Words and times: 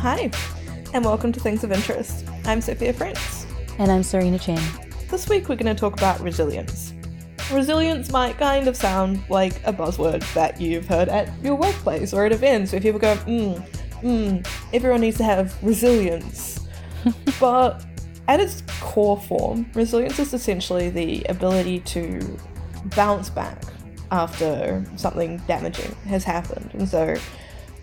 Hi, 0.00 0.30
and 0.94 1.04
welcome 1.04 1.30
to 1.30 1.40
Things 1.40 1.62
of 1.62 1.72
Interest. 1.72 2.24
I'm 2.46 2.62
Sophia 2.62 2.94
Prince. 2.94 3.44
And 3.78 3.92
I'm 3.92 4.02
Serena 4.02 4.38
Chen. 4.38 4.58
This 5.10 5.28
week 5.28 5.46
we're 5.46 5.56
going 5.56 5.76
to 5.76 5.78
talk 5.78 5.92
about 5.92 6.18
resilience. 6.20 6.94
Resilience 7.52 8.10
might 8.10 8.38
kind 8.38 8.66
of 8.66 8.78
sound 8.78 9.22
like 9.28 9.56
a 9.66 9.74
buzzword 9.74 10.20
that 10.32 10.58
you've 10.58 10.86
heard 10.86 11.10
at 11.10 11.30
your 11.44 11.54
workplace 11.54 12.14
or 12.14 12.24
at 12.24 12.32
events 12.32 12.72
where 12.72 12.80
people 12.80 12.98
go, 12.98 13.14
mm, 13.26 13.62
mm, 14.00 14.48
everyone 14.72 15.02
needs 15.02 15.18
to 15.18 15.24
have 15.24 15.54
resilience. 15.62 16.66
but 17.38 17.84
at 18.26 18.40
its 18.40 18.62
core 18.80 19.20
form, 19.20 19.70
resilience 19.74 20.18
is 20.18 20.32
essentially 20.32 20.88
the 20.88 21.22
ability 21.28 21.80
to 21.80 22.38
bounce 22.96 23.28
back 23.28 23.62
after 24.10 24.82
something 24.96 25.36
damaging 25.46 25.94
has 26.06 26.24
happened. 26.24 26.70
And 26.72 26.88
so 26.88 27.16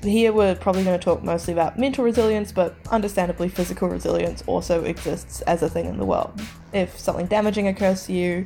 here 0.04 0.32
we're 0.32 0.56
probably 0.56 0.84
going 0.84 1.00
to 1.00 1.04
talk 1.04 1.24
mostly 1.24 1.54
about 1.54 1.80
mental 1.80 2.04
resilience, 2.04 2.52
but 2.52 2.76
understandably, 2.92 3.50
physical 3.50 3.90
resilience 3.90 4.44
also 4.48 4.84
exists 4.84 5.42
as 5.42 5.64
a 5.64 5.70
thing 5.70 5.86
in 5.86 5.98
the 5.98 6.06
world. 6.06 6.40
If 6.74 6.98
something 7.00 7.26
damaging 7.28 7.68
occurs 7.68 8.06
to 8.06 8.14
you, 8.14 8.46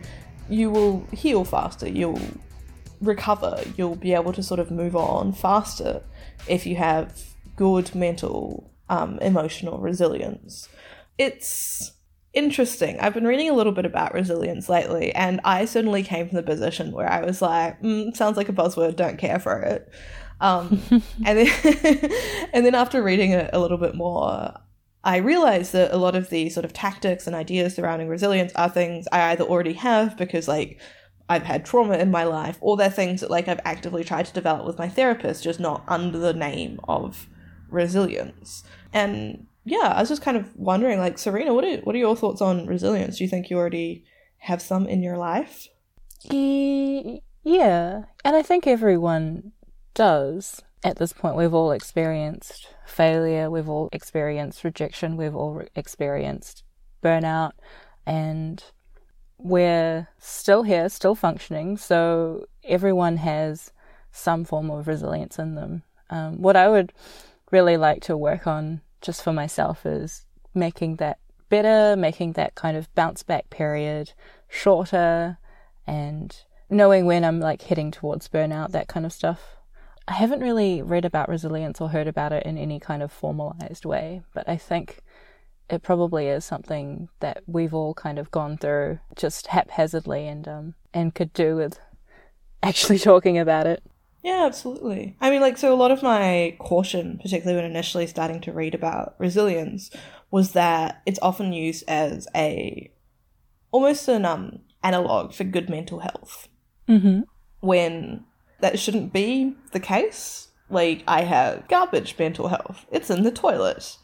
you 0.50 0.70
will 0.70 1.06
heal 1.12 1.44
faster, 1.44 1.88
you'll 1.88 2.22
recover, 3.02 3.64
you'll 3.78 3.96
be 3.96 4.14
able 4.14 4.34
to 4.34 4.44
sort 4.44 4.60
of 4.60 4.72
move 4.72 4.96
on 4.96 5.34
faster 5.34 6.04
if 6.48 6.66
you 6.66 6.76
have 6.76 7.22
good 7.56 7.94
mental, 7.96 8.72
um, 8.90 9.18
emotional 9.20 9.80
resilience. 9.80 10.70
It's 11.18 11.92
interesting. 12.34 13.00
I've 13.00 13.14
been 13.14 13.28
reading 13.28 13.50
a 13.50 13.54
little 13.54 13.74
bit 13.74 13.86
about 13.86 14.14
resilience 14.14 14.70
lately, 14.70 15.14
and 15.14 15.42
I 15.44 15.66
certainly 15.66 16.04
came 16.04 16.28
from 16.28 16.38
the 16.38 16.44
position 16.44 16.92
where 16.92 17.12
I 17.12 17.22
was 17.26 17.42
like, 17.42 17.82
mm, 17.82 18.16
sounds 18.16 18.38
like 18.38 18.50
a 18.50 18.54
buzzword, 18.54 18.96
don't 18.96 19.18
care 19.18 19.40
for 19.40 19.62
it. 19.62 19.92
Um, 20.42 20.82
and 21.26 21.40
then, 21.40 21.48
and 22.54 22.66
then 22.66 22.76
after 22.76 23.02
reading 23.02 23.32
it 23.32 23.50
a 23.54 23.60
little 23.60 23.78
bit 23.78 23.96
more, 23.96 24.54
I 25.04 25.18
realized 25.18 25.72
that 25.74 25.94
a 25.94 25.98
lot 25.98 26.16
of 26.16 26.30
the 26.30 26.50
sort 26.50 26.66
of 26.66 26.74
tactics 26.74 27.26
and 27.26 27.36
ideas 27.36 27.76
surrounding 27.76 28.08
resilience 28.08 28.52
are 28.56 28.70
things 28.70 29.08
I 29.12 29.32
either 29.32 29.46
already 29.46 29.74
have 29.74 30.18
because 30.18 30.48
like 30.48 30.80
I've 31.30 31.44
had 31.44 31.66
trauma 31.66 31.98
in 31.98 32.12
my 32.12 32.26
life, 32.26 32.58
or 32.60 32.76
they're 32.76 32.90
things 32.90 33.22
that 33.22 33.32
like 33.32 33.48
I've 33.48 33.62
actively 33.64 34.04
tried 34.04 34.26
to 34.26 34.34
develop 34.34 34.66
with 34.66 34.78
my 34.78 34.90
therapist, 34.90 35.44
just 35.44 35.60
not 35.60 35.84
under 35.88 36.18
the 36.18 36.34
name 36.34 36.80
of 36.90 37.28
resilience. 37.70 38.64
And 38.92 39.48
yeah, 39.64 39.94
I 39.96 40.02
was 40.02 40.10
just 40.10 40.22
kind 40.22 40.38
of 40.38 40.54
wondering, 40.56 41.00
like 41.00 41.18
Serena, 41.18 41.54
what 41.54 41.64
are 41.64 41.78
what 41.78 41.96
are 41.96 42.00
your 42.00 42.18
thoughts 42.18 42.42
on 42.42 42.68
resilience? 42.68 43.18
Do 43.18 43.24
you 43.24 43.30
think 43.30 43.50
you 43.50 43.58
already 43.58 44.04
have 44.40 44.62
some 44.62 44.88
in 44.88 45.02
your 45.02 45.18
life? 45.18 45.68
Yeah, 47.44 48.04
and 48.24 48.36
I 48.36 48.42
think 48.44 48.68
everyone 48.68 49.54
does. 49.94 50.62
At 50.84 50.98
this 50.98 51.14
point, 51.14 51.36
we've 51.36 51.54
all 51.54 51.72
experienced 51.72 52.68
failure, 52.86 53.50
we've 53.50 53.70
all 53.70 53.90
experienced 53.92 54.64
rejection, 54.64 55.16
we've 55.16 55.36
all 55.36 55.62
experienced 55.76 56.64
burnout, 57.04 57.52
and 58.06 58.64
we're 59.38 60.08
still 60.18 60.64
here, 60.64 60.90
still 60.90 61.16
functioning. 61.16 61.78
So 61.78 62.46
everyone 62.64 63.18
has 63.18 63.72
some 64.12 64.44
form 64.44 64.70
of 64.70 64.88
resilience 64.88 65.40
in 65.40 65.56
them. 65.56 65.84
Um, 66.10 66.42
what 66.42 66.56
I 66.56 66.68
would 66.68 66.94
really 67.52 67.78
like 67.78 68.02
to 68.04 68.18
work 68.18 68.48
on 68.48 68.82
just 69.02 69.24
for 69.24 69.34
myself 69.34 69.86
is 69.86 70.26
making 70.54 70.98
that 70.98 71.20
better, 71.50 71.96
making 71.96 72.34
that 72.34 72.56
kind 72.56 72.78
of 72.78 72.94
bounce 72.96 73.24
back 73.24 73.50
period 73.50 74.14
shorter, 74.50 75.38
and 75.88 76.36
knowing 76.70 77.06
when 77.06 77.24
I'm 77.24 77.40
like 77.40 77.62
heading 77.64 77.92
towards 77.92 78.28
burnout, 78.28 78.72
that 78.72 78.88
kind 78.88 79.06
of 79.06 79.14
stuff. 79.14 79.58
I 80.12 80.16
haven't 80.16 80.42
really 80.42 80.82
read 80.82 81.06
about 81.06 81.30
resilience 81.30 81.80
or 81.80 81.88
heard 81.88 82.06
about 82.06 82.34
it 82.34 82.46
in 82.46 82.58
any 82.58 82.82
kind 82.82 83.02
of 83.02 83.14
formalized 83.14 83.86
way, 83.86 84.24
but 84.34 84.48
I 84.50 84.58
think 84.58 85.00
it 85.70 85.84
probably 85.84 86.28
is 86.28 86.44
something 86.44 87.08
that 87.22 87.44
we've 87.48 87.74
all 87.74 87.94
kind 87.94 88.20
of 88.20 88.30
gone 88.30 88.58
through 88.58 89.00
just 89.16 89.48
haphazardly 89.48 90.28
and 90.28 90.46
um 90.50 90.74
and 90.94 91.16
could 91.16 91.32
do 91.32 91.56
with 91.56 91.80
actually 92.62 93.00
talking 93.00 93.38
about 93.38 93.68
it. 93.68 93.84
Yeah, 94.22 94.44
absolutely. 94.46 95.16
I 95.22 95.30
mean, 95.30 95.40
like, 95.40 95.58
so 95.58 95.74
a 95.74 95.80
lot 95.80 95.92
of 95.92 96.04
my 96.04 96.58
caution, 96.60 97.18
particularly 97.18 97.62
when 97.62 97.72
initially 97.72 98.06
starting 98.06 98.42
to 98.42 98.52
read 98.52 98.76
about 98.76 99.16
resilience, 99.18 99.92
was 100.30 100.52
that 100.52 101.02
it's 101.06 101.20
often 101.22 101.54
used 101.54 101.86
as 101.88 102.28
a 102.36 102.92
almost 103.72 104.10
an 104.10 104.26
um 104.26 104.60
analog 104.84 105.34
for 105.34 105.46
good 105.46 105.70
mental 105.70 106.00
health. 106.00 106.50
Mm-hmm. 106.90 107.22
When 107.62 108.26
that 108.62 108.80
shouldn't 108.80 109.14
be 109.14 109.56
the 109.72 109.80
case. 109.80 110.50
Like, 110.70 111.04
I 111.08 111.22
have 111.22 111.68
garbage 111.68 112.16
mental 112.18 112.48
health, 112.48 112.86
it's 112.92 113.10
in 113.10 113.24
the 113.24 113.32
toilet. 113.32 113.98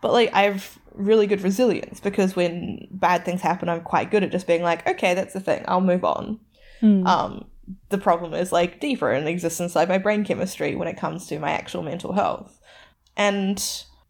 But, 0.00 0.12
like, 0.12 0.32
I 0.32 0.42
have 0.42 0.78
really 0.94 1.26
good 1.26 1.42
resilience 1.42 2.00
because 2.00 2.36
when 2.36 2.86
bad 2.90 3.24
things 3.24 3.40
happen, 3.40 3.68
I'm 3.68 3.82
quite 3.82 4.10
good 4.10 4.22
at 4.22 4.30
just 4.30 4.46
being 4.46 4.62
like, 4.62 4.86
okay, 4.88 5.14
that's 5.14 5.34
the 5.34 5.40
thing, 5.40 5.64
I'll 5.66 5.80
move 5.80 6.04
on. 6.04 6.40
Mm. 6.80 7.06
Um, 7.06 7.46
the 7.88 7.98
problem 7.98 8.34
is 8.34 8.52
like 8.52 8.80
deeper 8.80 9.10
and 9.10 9.26
exists 9.26 9.60
inside 9.60 9.88
my 9.88 9.98
brain 9.98 10.24
chemistry 10.24 10.74
when 10.74 10.88
it 10.88 10.98
comes 10.98 11.26
to 11.26 11.38
my 11.38 11.50
actual 11.50 11.82
mental 11.82 12.12
health. 12.12 12.60
And 13.16 13.62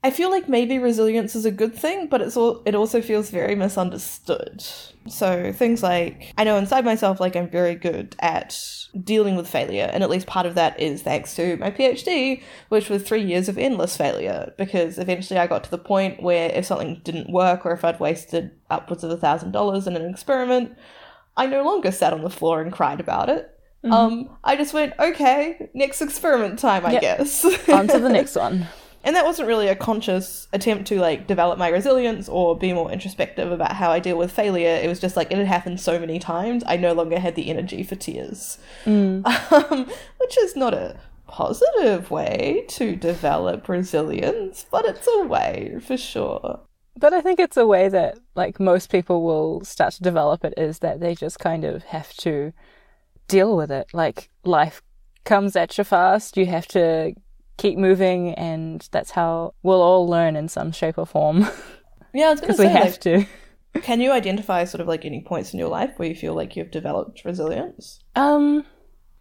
I 0.04 0.10
feel 0.10 0.30
like 0.30 0.50
maybe 0.50 0.78
resilience 0.78 1.34
is 1.34 1.46
a 1.46 1.50
good 1.50 1.74
thing, 1.74 2.08
but 2.08 2.20
it's 2.20 2.36
all 2.36 2.62
it 2.66 2.74
also 2.74 3.00
feels 3.00 3.30
very 3.30 3.54
misunderstood. 3.54 4.62
So 5.08 5.50
things 5.50 5.82
like 5.82 6.34
I 6.36 6.44
know 6.44 6.58
inside 6.58 6.84
myself 6.84 7.20
like 7.20 7.34
I'm 7.34 7.48
very 7.48 7.74
good 7.74 8.14
at 8.18 8.54
dealing 9.02 9.34
with 9.34 9.48
failure, 9.48 9.88
and 9.90 10.02
at 10.02 10.10
least 10.10 10.26
part 10.26 10.44
of 10.44 10.56
that 10.56 10.78
is 10.78 11.00
thanks 11.00 11.34
to 11.36 11.56
my 11.56 11.70
PhD, 11.70 12.42
which 12.68 12.90
was 12.90 13.02
three 13.02 13.22
years 13.22 13.48
of 13.48 13.56
endless 13.56 13.96
failure, 13.96 14.52
because 14.58 14.98
eventually 14.98 15.40
I 15.40 15.46
got 15.46 15.64
to 15.64 15.70
the 15.70 15.78
point 15.78 16.22
where 16.22 16.50
if 16.50 16.66
something 16.66 17.00
didn't 17.02 17.32
work 17.32 17.64
or 17.64 17.72
if 17.72 17.82
I'd 17.82 17.98
wasted 17.98 18.50
upwards 18.68 19.04
of 19.04 19.10
a 19.10 19.16
thousand 19.16 19.52
dollars 19.52 19.86
in 19.86 19.96
an 19.96 20.04
experiment, 20.04 20.76
I 21.34 21.46
no 21.46 21.64
longer 21.64 21.90
sat 21.90 22.12
on 22.12 22.20
the 22.20 22.28
floor 22.28 22.60
and 22.60 22.70
cried 22.70 23.00
about 23.00 23.30
it. 23.30 23.50
Mm-hmm. 23.82 23.92
Um, 23.94 24.36
I 24.44 24.56
just 24.56 24.74
went, 24.74 24.92
okay, 24.98 25.70
next 25.72 26.02
experiment 26.02 26.58
time, 26.58 26.84
I 26.84 26.92
yep. 26.92 27.00
guess. 27.00 27.42
On 27.70 27.88
to 27.88 27.98
the 27.98 28.08
next 28.10 28.36
one. 28.36 28.68
And 29.04 29.14
that 29.16 29.26
wasn't 29.26 29.48
really 29.48 29.68
a 29.68 29.76
conscious 29.76 30.48
attempt 30.52 30.88
to 30.88 30.98
like 30.98 31.26
develop 31.26 31.58
my 31.58 31.68
resilience 31.68 32.28
or 32.28 32.56
be 32.56 32.72
more 32.72 32.90
introspective 32.90 33.52
about 33.52 33.72
how 33.72 33.90
I 33.90 34.00
deal 34.00 34.16
with 34.16 34.32
failure. 34.32 34.80
It 34.82 34.88
was 34.88 34.98
just 34.98 35.14
like 35.14 35.30
it 35.30 35.36
had 35.36 35.46
happened 35.46 35.78
so 35.78 35.98
many 36.00 36.18
times, 36.18 36.64
I 36.66 36.78
no 36.78 36.94
longer 36.94 37.18
had 37.18 37.34
the 37.34 37.50
energy 37.50 37.82
for 37.82 37.94
tears. 37.94 38.58
Mm. 38.84 39.24
Um, 39.54 39.86
which 40.18 40.38
is 40.38 40.56
not 40.56 40.74
a 40.74 40.96
positive 41.26 42.10
way 42.10 42.64
to 42.68 42.96
develop 42.96 43.68
resilience, 43.68 44.66
but 44.70 44.84
it's 44.84 45.06
a 45.06 45.24
way 45.24 45.76
for 45.80 45.96
sure. 45.96 46.60
But 46.96 47.12
I 47.12 47.20
think 47.20 47.38
it's 47.38 47.56
a 47.56 47.66
way 47.66 47.88
that 47.88 48.18
like 48.34 48.58
most 48.58 48.90
people 48.90 49.22
will 49.22 49.64
start 49.64 49.94
to 49.94 50.02
develop 50.02 50.44
it 50.44 50.54
is 50.56 50.78
that 50.78 51.00
they 51.00 51.14
just 51.14 51.38
kind 51.38 51.64
of 51.64 51.84
have 51.84 52.14
to 52.18 52.52
deal 53.28 53.56
with 53.56 53.70
it. 53.70 53.88
Like 53.92 54.30
life 54.44 54.82
comes 55.24 55.56
at 55.56 55.76
you 55.76 55.84
fast, 55.84 56.36
you 56.36 56.46
have 56.46 56.66
to 56.68 57.14
keep 57.56 57.78
moving, 57.78 58.34
and 58.34 58.86
that's 58.90 59.12
how 59.12 59.54
we'll 59.62 59.82
all 59.82 60.08
learn 60.08 60.36
in 60.36 60.48
some 60.48 60.72
shape 60.72 60.98
or 60.98 61.06
form. 61.06 61.46
Yeah, 62.14 62.34
because 62.34 62.60
we 62.60 62.66
have 62.66 62.84
like, 62.84 63.00
to. 63.00 63.26
Can 63.82 64.00
you 64.00 64.12
identify 64.12 64.64
sort 64.64 64.80
of 64.80 64.86
like 64.86 65.04
any 65.04 65.20
points 65.20 65.52
in 65.52 65.58
your 65.58 65.68
life 65.68 65.90
where 65.96 66.08
you 66.08 66.14
feel 66.14 66.32
like 66.32 66.54
you've 66.54 66.70
developed 66.70 67.24
resilience? 67.24 67.98
Um, 68.14 68.64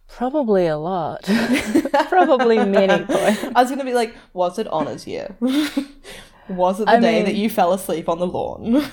probably 0.06 0.68
a 0.68 0.78
lot. 0.78 1.24
probably 2.08 2.64
many 2.64 3.04
points. 3.04 3.44
I 3.56 3.60
was 3.60 3.68
gonna 3.68 3.84
be 3.84 3.94
like, 3.94 4.14
was 4.32 4.60
it 4.60 4.68
honors 4.68 5.08
year? 5.08 5.34
was 6.48 6.78
it 6.80 6.84
the 6.84 6.92
I 6.92 7.00
day 7.00 7.16
mean... 7.16 7.24
that 7.24 7.34
you 7.34 7.50
fell 7.50 7.72
asleep 7.72 8.08
on 8.08 8.20
the 8.20 8.28
lawn? 8.28 8.84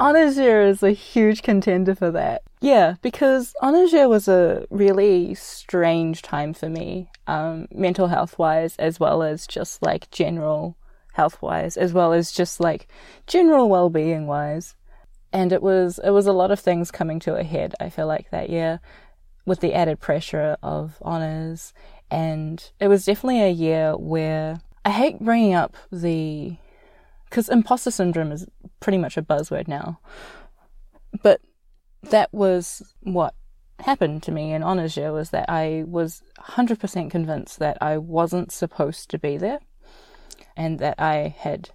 Year 0.00 0.62
is 0.62 0.82
a 0.82 0.90
huge 0.90 1.42
contender 1.42 1.94
for 1.94 2.10
that. 2.10 2.42
Yeah, 2.60 2.96
because 3.02 3.54
year 3.62 4.08
was 4.08 4.28
a 4.28 4.66
really 4.70 5.34
strange 5.34 6.22
time 6.22 6.52
for 6.52 6.68
me, 6.68 7.10
um, 7.26 7.66
mental 7.72 8.08
health 8.08 8.38
wise, 8.38 8.76
as 8.76 9.00
well 9.00 9.22
as 9.22 9.46
just 9.46 9.82
like 9.82 10.10
general 10.10 10.76
health 11.14 11.40
wise, 11.40 11.76
as 11.76 11.92
well 11.92 12.12
as 12.12 12.32
just 12.32 12.60
like 12.60 12.88
general 13.26 13.68
well 13.68 13.88
being 13.88 14.26
wise. 14.26 14.74
And 15.32 15.52
it 15.52 15.62
was 15.62 15.98
it 16.04 16.10
was 16.10 16.26
a 16.26 16.32
lot 16.32 16.50
of 16.50 16.60
things 16.60 16.90
coming 16.90 17.18
to 17.20 17.36
a 17.36 17.42
head. 17.44 17.74
I 17.80 17.88
feel 17.88 18.06
like 18.06 18.30
that 18.30 18.50
year, 18.50 18.80
with 19.44 19.60
the 19.60 19.74
added 19.74 20.00
pressure 20.00 20.56
of 20.62 20.98
honors, 21.02 21.72
and 22.10 22.70
it 22.80 22.88
was 22.88 23.04
definitely 23.04 23.42
a 23.42 23.50
year 23.50 23.96
where 23.96 24.60
I 24.84 24.90
hate 24.90 25.20
bringing 25.20 25.54
up 25.54 25.76
the 25.90 26.56
because 27.28 27.48
imposter 27.48 27.90
syndrome 27.90 28.32
is 28.32 28.46
pretty 28.80 28.98
much 28.98 29.16
a 29.16 29.22
buzzword 29.22 29.68
now. 29.68 30.00
But 31.22 31.40
that 32.02 32.32
was 32.32 32.94
what 33.00 33.34
happened 33.80 34.22
to 34.22 34.32
me 34.32 34.52
in 34.52 34.62
honours 34.62 34.96
year 34.96 35.12
was 35.12 35.30
that 35.30 35.48
I 35.48 35.84
was 35.86 36.22
100% 36.40 37.10
convinced 37.10 37.58
that 37.58 37.78
I 37.80 37.98
wasn't 37.98 38.52
supposed 38.52 39.10
to 39.10 39.18
be 39.18 39.36
there 39.36 39.60
and 40.56 40.78
that 40.78 40.94
I 40.98 41.34
had 41.38 41.70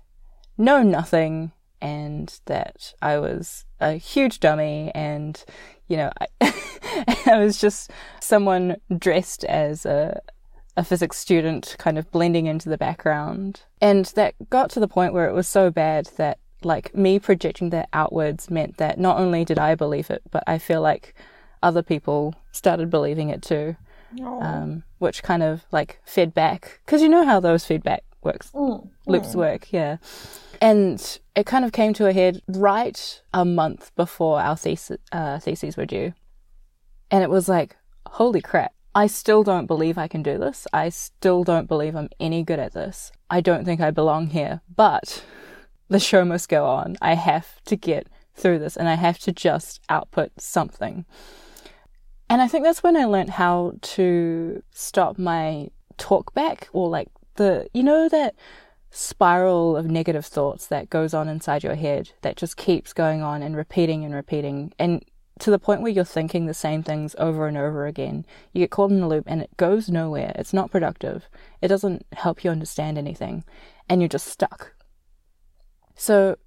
known 0.58 0.90
nothing 0.90 1.52
and 1.82 2.40
that 2.46 2.94
I 3.02 3.18
was 3.18 3.66
a 3.80 3.94
huge 3.94 4.40
dummy 4.40 4.92
and 4.94 5.44
you 5.88 5.98
know 5.98 6.12
I, 6.20 6.54
I 7.26 7.38
was 7.40 7.60
just 7.60 7.92
someone 8.20 8.78
dressed 8.96 9.44
as 9.46 9.86
a 9.86 10.22
a 10.78 10.84
physics 10.84 11.18
student 11.18 11.76
kind 11.78 11.98
of 11.98 12.10
blending 12.12 12.46
into 12.46 12.70
the 12.70 12.78
background. 12.78 13.62
And 13.82 14.06
that 14.16 14.36
got 14.50 14.70
to 14.72 14.80
the 14.80 14.88
point 14.88 15.14
where 15.14 15.28
it 15.28 15.34
was 15.34 15.48
so 15.48 15.70
bad 15.70 16.08
that 16.18 16.40
like 16.64 16.96
me 16.96 17.20
projecting 17.20 17.72
that 17.72 17.90
outwards 17.94 18.50
meant 18.50 18.78
that 18.78 19.00
not 19.00 19.18
only 19.18 19.44
did 19.44 19.60
I 19.60 19.76
believe 19.76 20.10
it, 20.10 20.22
but 20.32 20.44
I 20.48 20.58
feel 20.58 20.82
like 20.82 21.16
other 21.64 21.84
people 21.84 22.36
started 22.52 22.90
believing 22.90 23.30
it 23.30 23.42
too. 23.42 23.76
Um, 24.20 24.84
which 25.00 25.24
kind 25.24 25.42
of 25.42 25.64
like 25.72 26.02
fed 26.06 26.34
back 26.34 26.82
because 26.86 27.02
you 27.02 27.08
know 27.08 27.26
how 27.26 27.40
those 27.40 27.64
feedback 27.64 28.04
works 28.24 28.52
Mm, 28.52 28.90
loops 29.08 29.30
mm. 29.30 29.36
work, 29.36 29.72
yeah. 29.72 29.98
And 30.62 31.20
it 31.36 31.46
kind 31.46 31.66
of 31.66 31.72
came 31.72 31.94
to 31.94 32.08
a 32.08 32.14
head 32.14 32.42
right 32.48 33.22
a 33.34 33.46
month 33.46 33.92
before 33.96 34.40
our 34.40 34.56
thesis, 34.56 34.98
uh, 35.12 35.40
theses 35.40 35.78
were 35.78 35.86
due. 35.86 36.14
And 37.10 37.24
it 37.24 37.30
was 37.30 37.50
like, 37.50 37.78
holy 38.06 38.42
crap, 38.42 38.74
I 38.94 39.08
still 39.08 39.44
don't 39.44 39.68
believe 39.68 39.98
I 39.98 40.08
can 40.08 40.22
do 40.22 40.38
this. 40.38 40.68
I 40.74 40.90
still 40.90 41.44
don't 41.44 41.68
believe 41.68 41.96
I'm 41.96 42.10
any 42.20 42.44
good 42.44 42.60
at 42.60 42.74
this. 42.74 43.12
I 43.30 43.40
don't 43.40 43.64
think 43.64 43.80
I 43.80 43.92
belong 43.92 44.28
here. 44.28 44.62
But 44.76 45.24
the 45.88 46.00
show 46.00 46.26
must 46.26 46.50
go 46.50 46.66
on. 46.66 46.98
I 47.02 47.16
have 47.16 47.62
to 47.66 47.76
get 47.76 48.08
through 48.36 48.60
this 48.60 48.76
and 48.76 48.90
I 48.90 48.96
have 48.96 49.20
to 49.20 49.32
just 49.32 49.82
output 49.90 50.32
something. 50.38 51.06
And 52.30 52.42
I 52.42 52.48
think 52.48 52.64
that's 52.64 52.84
when 52.84 52.98
I 52.98 53.06
learned 53.06 53.32
how 53.32 53.74
to 53.82 54.64
stop 54.72 55.18
my 55.18 55.70
talk 55.98 56.34
back 56.34 56.70
or 56.74 56.90
like 56.90 57.10
the, 57.36 57.68
you 57.74 57.84
know, 57.84 58.10
that 58.10 58.36
spiral 58.90 59.78
of 59.78 59.86
negative 59.86 60.26
thoughts 60.26 60.68
that 60.68 60.90
goes 60.90 61.14
on 61.14 61.30
inside 61.30 61.64
your 61.64 61.76
head 61.76 62.12
that 62.22 62.36
just 62.36 62.58
keeps 62.58 62.94
going 62.94 63.22
on 63.22 63.42
and 63.42 63.56
repeating 63.56 64.04
and 64.04 64.14
repeating. 64.14 64.74
And 64.78 65.04
to 65.42 65.52
the 65.52 65.60
point 65.60 65.82
where 65.82 65.92
you're 65.92 66.06
thinking 66.06 66.46
the 66.46 66.54
same 66.54 66.84
things 66.84 67.16
over 67.18 67.48
and 67.48 67.58
over 67.58 67.88
again. 67.88 68.26
You 68.54 68.62
get 68.62 68.70
caught 68.70 68.92
in 68.92 69.02
a 69.02 69.08
loop 69.08 69.24
and 69.28 69.42
it 69.42 69.58
goes 69.58 69.90
nowhere. 69.90 70.32
It's 70.36 70.54
not 70.54 70.70
productive. 70.70 71.28
It 71.62 71.68
doesn't 71.68 72.06
help 72.14 72.44
you 72.44 72.52
understand 72.52 72.98
anything. 72.98 73.44
And 73.90 74.02
you're 74.02 74.08
just 74.08 74.28
stuck. 74.28 74.76
So, 75.96 76.38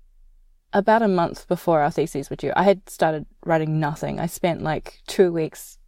about 0.72 1.02
a 1.02 1.08
month 1.08 1.46
before 1.48 1.80
our 1.80 1.90
theses 1.90 2.30
were 2.30 2.36
due, 2.36 2.52
I 2.56 2.62
had 2.62 2.88
started 2.88 3.26
writing 3.44 3.78
nothing. 3.78 4.18
I 4.18 4.26
spent 4.26 4.62
like 4.62 5.00
two 5.06 5.32
weeks 5.32 5.78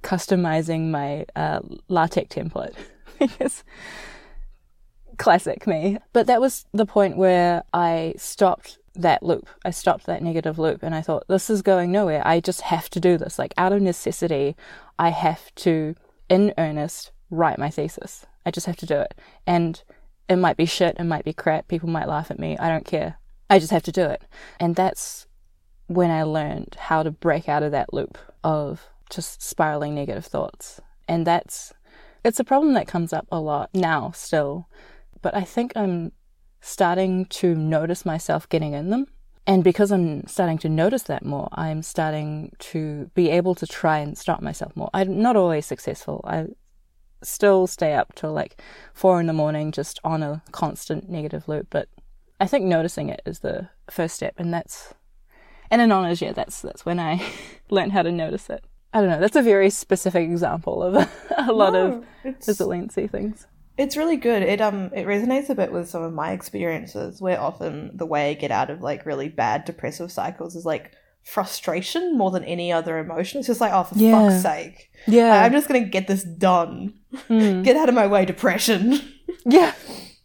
customizing 0.00 0.90
my 0.90 1.26
uh, 1.36 1.60
LaTeX 1.88 2.34
template 2.34 2.74
because 3.18 3.64
classic 5.18 5.66
me. 5.66 5.98
But 6.12 6.28
that 6.28 6.40
was 6.40 6.64
the 6.72 6.86
point 6.86 7.16
where 7.16 7.64
I 7.72 8.14
stopped 8.16 8.78
that 8.94 9.22
loop. 9.22 9.48
I 9.64 9.70
stopped 9.70 10.06
that 10.06 10.22
negative 10.22 10.58
loop 10.58 10.82
and 10.82 10.94
I 10.94 11.02
thought, 11.02 11.26
this 11.28 11.48
is 11.48 11.62
going 11.62 11.90
nowhere. 11.90 12.22
I 12.26 12.40
just 12.40 12.62
have 12.62 12.90
to 12.90 13.00
do 13.00 13.16
this. 13.16 13.38
Like, 13.38 13.54
out 13.56 13.72
of 13.72 13.80
necessity, 13.80 14.56
I 14.98 15.10
have 15.10 15.54
to, 15.56 15.94
in 16.28 16.52
earnest, 16.58 17.10
write 17.30 17.58
my 17.58 17.70
thesis. 17.70 18.26
I 18.44 18.50
just 18.50 18.66
have 18.66 18.76
to 18.76 18.86
do 18.86 18.98
it. 18.98 19.14
And 19.46 19.82
it 20.28 20.36
might 20.36 20.56
be 20.56 20.66
shit, 20.66 20.96
it 20.98 21.04
might 21.04 21.24
be 21.24 21.32
crap, 21.32 21.68
people 21.68 21.88
might 21.88 22.08
laugh 22.08 22.30
at 22.30 22.38
me. 22.38 22.56
I 22.58 22.68
don't 22.68 22.84
care. 22.84 23.18
I 23.48 23.58
just 23.58 23.72
have 23.72 23.82
to 23.84 23.92
do 23.92 24.04
it. 24.04 24.22
And 24.60 24.76
that's 24.76 25.26
when 25.86 26.10
I 26.10 26.22
learned 26.22 26.76
how 26.78 27.02
to 27.02 27.10
break 27.10 27.48
out 27.48 27.62
of 27.62 27.72
that 27.72 27.92
loop 27.92 28.18
of 28.42 28.88
just 29.10 29.42
spiraling 29.42 29.94
negative 29.94 30.24
thoughts. 30.24 30.80
And 31.08 31.26
that's, 31.26 31.72
it's 32.24 32.40
a 32.40 32.44
problem 32.44 32.72
that 32.74 32.88
comes 32.88 33.12
up 33.12 33.26
a 33.30 33.40
lot 33.40 33.70
now 33.74 34.12
still. 34.12 34.68
But 35.20 35.36
I 35.36 35.42
think 35.42 35.72
I'm 35.76 36.12
starting 36.62 37.26
to 37.26 37.54
notice 37.54 38.06
myself 38.06 38.48
getting 38.48 38.72
in 38.72 38.88
them. 38.88 39.06
And 39.46 39.64
because 39.64 39.90
I'm 39.90 40.26
starting 40.28 40.56
to 40.58 40.68
notice 40.68 41.02
that 41.04 41.24
more, 41.24 41.48
I'm 41.52 41.82
starting 41.82 42.52
to 42.60 43.10
be 43.14 43.28
able 43.28 43.56
to 43.56 43.66
try 43.66 43.98
and 43.98 44.16
stop 44.16 44.40
myself 44.40 44.74
more. 44.76 44.88
I'm 44.94 45.20
not 45.20 45.34
always 45.36 45.66
successful. 45.66 46.24
I 46.24 46.46
still 47.22 47.66
stay 47.66 47.94
up 47.94 48.14
till 48.14 48.32
like 48.32 48.60
four 48.94 49.20
in 49.20 49.26
the 49.26 49.32
morning 49.32 49.72
just 49.72 49.98
on 50.04 50.22
a 50.22 50.42
constant 50.52 51.10
negative 51.10 51.48
loop. 51.48 51.66
But 51.70 51.88
I 52.40 52.46
think 52.46 52.64
noticing 52.64 53.08
it 53.08 53.20
is 53.26 53.40
the 53.40 53.68
first 53.90 54.14
step. 54.14 54.34
And 54.38 54.54
that's, 54.54 54.94
and 55.72 55.82
in 55.82 55.90
honors, 55.90 56.22
yeah, 56.22 56.32
that's, 56.32 56.62
that's 56.62 56.86
when 56.86 57.00
I 57.00 57.20
learned 57.70 57.92
how 57.92 58.02
to 58.02 58.12
notice 58.12 58.48
it. 58.48 58.64
I 58.94 59.00
don't 59.00 59.10
know. 59.10 59.20
That's 59.20 59.36
a 59.36 59.42
very 59.42 59.70
specific 59.70 60.22
example 60.30 60.82
of 60.84 60.94
a, 60.94 61.10
a 61.50 61.52
lot 61.52 61.72
No, 61.72 62.04
of 62.24 62.36
resiliency 62.46 63.08
things. 63.08 63.48
It's 63.82 63.96
really 63.96 64.16
good. 64.16 64.42
It 64.42 64.60
um 64.60 64.90
it 64.94 65.06
resonates 65.06 65.48
a 65.50 65.54
bit 65.54 65.72
with 65.72 65.88
some 65.88 66.02
of 66.02 66.12
my 66.12 66.32
experiences 66.32 67.20
where 67.20 67.40
often 67.40 67.96
the 67.96 68.06
way 68.06 68.30
I 68.30 68.34
get 68.34 68.50
out 68.50 68.70
of 68.70 68.80
like 68.80 69.04
really 69.06 69.28
bad 69.28 69.64
depressive 69.64 70.10
cycles 70.12 70.54
is 70.56 70.64
like 70.64 70.92
frustration 71.24 72.16
more 72.18 72.30
than 72.30 72.44
any 72.44 72.72
other 72.72 72.98
emotion. 72.98 73.38
It's 73.38 73.46
just 73.46 73.60
like, 73.60 73.72
oh 73.72 73.84
for 73.84 73.96
Yeah. 73.98 74.28
fuck's 74.30 74.42
sake. 74.42 74.90
Yeah. 75.06 75.42
I'm 75.42 75.52
just 75.52 75.68
gonna 75.68 75.80
get 75.84 76.06
this 76.08 76.24
done. 76.24 76.94
Mm. 77.28 77.62
Get 77.66 77.76
out 77.76 77.88
of 77.88 77.94
my 77.94 78.06
way, 78.06 78.24
depression. 78.24 79.00
Yeah. 79.46 79.72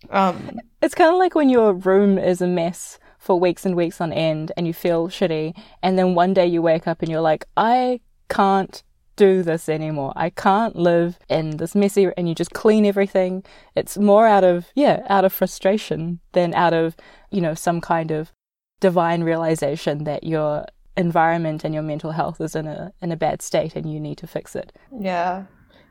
Um 0.10 0.60
It's 0.82 0.94
kind 0.96 1.10
of 1.12 1.18
like 1.18 1.34
when 1.34 1.50
your 1.50 1.74
room 1.74 2.18
is 2.20 2.42
a 2.42 2.48
mess 2.48 3.00
for 3.18 3.40
weeks 3.40 3.66
and 3.66 3.76
weeks 3.76 4.00
on 4.00 4.14
end 4.14 4.52
and 4.56 4.68
you 4.68 4.74
feel 4.74 5.08
shitty, 5.10 5.54
and 5.82 5.98
then 5.98 6.14
one 6.16 6.34
day 6.34 6.46
you 6.46 6.62
wake 6.62 6.88
up 6.88 7.02
and 7.02 7.10
you're 7.12 7.22
like, 7.32 7.46
I 7.58 8.00
can't 8.30 8.84
do 9.18 9.44
this 9.44 9.68
anymore. 9.68 10.14
I 10.16 10.30
can't 10.30 10.76
live 10.78 11.20
in 11.28 11.58
this 11.58 11.76
messy, 11.76 12.10
and 12.16 12.30
you 12.30 12.34
just 12.34 12.52
clean 12.54 12.86
everything. 12.86 13.44
It's 13.76 13.98
more 13.98 14.26
out 14.26 14.46
of, 14.46 14.68
yeah, 14.76 15.06
out 15.10 15.26
of 15.26 15.34
frustration 15.34 16.20
than 16.32 16.54
out 16.54 16.74
of, 16.74 16.96
you 17.30 17.42
know, 17.42 17.54
some 17.54 17.82
kind 17.82 18.12
of 18.12 18.32
divine 18.80 19.24
realization 19.24 20.06
that 20.06 20.24
your 20.24 20.66
environment 20.96 21.64
and 21.64 21.74
your 21.74 21.84
mental 21.84 22.12
health 22.12 22.40
is 22.42 22.56
in 22.56 22.66
a 22.68 22.92
in 23.02 23.12
a 23.12 23.16
bad 23.18 23.42
state 23.42 23.76
and 23.76 23.92
you 23.92 24.00
need 24.00 24.18
to 24.20 24.26
fix 24.28 24.56
it. 24.56 24.72
Yeah. 25.00 25.44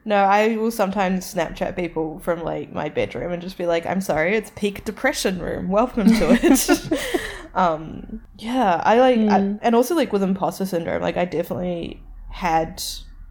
No, 0.05 0.23
I 0.23 0.57
will 0.57 0.71
sometimes 0.71 1.35
Snapchat 1.35 1.75
people 1.75 2.21
from 2.21 2.43
like 2.45 2.73
my 2.73 2.89
bedroom 2.89 3.33
and 3.33 3.43
just 3.43 3.59
be 3.59 3.67
like, 3.67 3.85
"I'm 3.87 4.01
sorry, 4.01 4.37
it's 4.37 4.53
peak 4.55 4.85
depression 4.85 5.41
room. 5.41 5.69
Welcome 5.69 6.07
to 6.07 6.39
it." 6.41 7.21
um, 7.55 8.21
yeah, 8.39 8.81
I 8.85 8.99
like, 9.01 9.19
I, 9.19 9.41
Mm. 9.41 9.59
and 9.63 9.75
also 9.75 9.97
like 9.97 10.13
with 10.13 10.23
imposter 10.23 10.65
syndrome, 10.65 11.03
like 11.03 11.17
I 11.17 11.25
definitely 11.25 12.01
had 12.31 12.83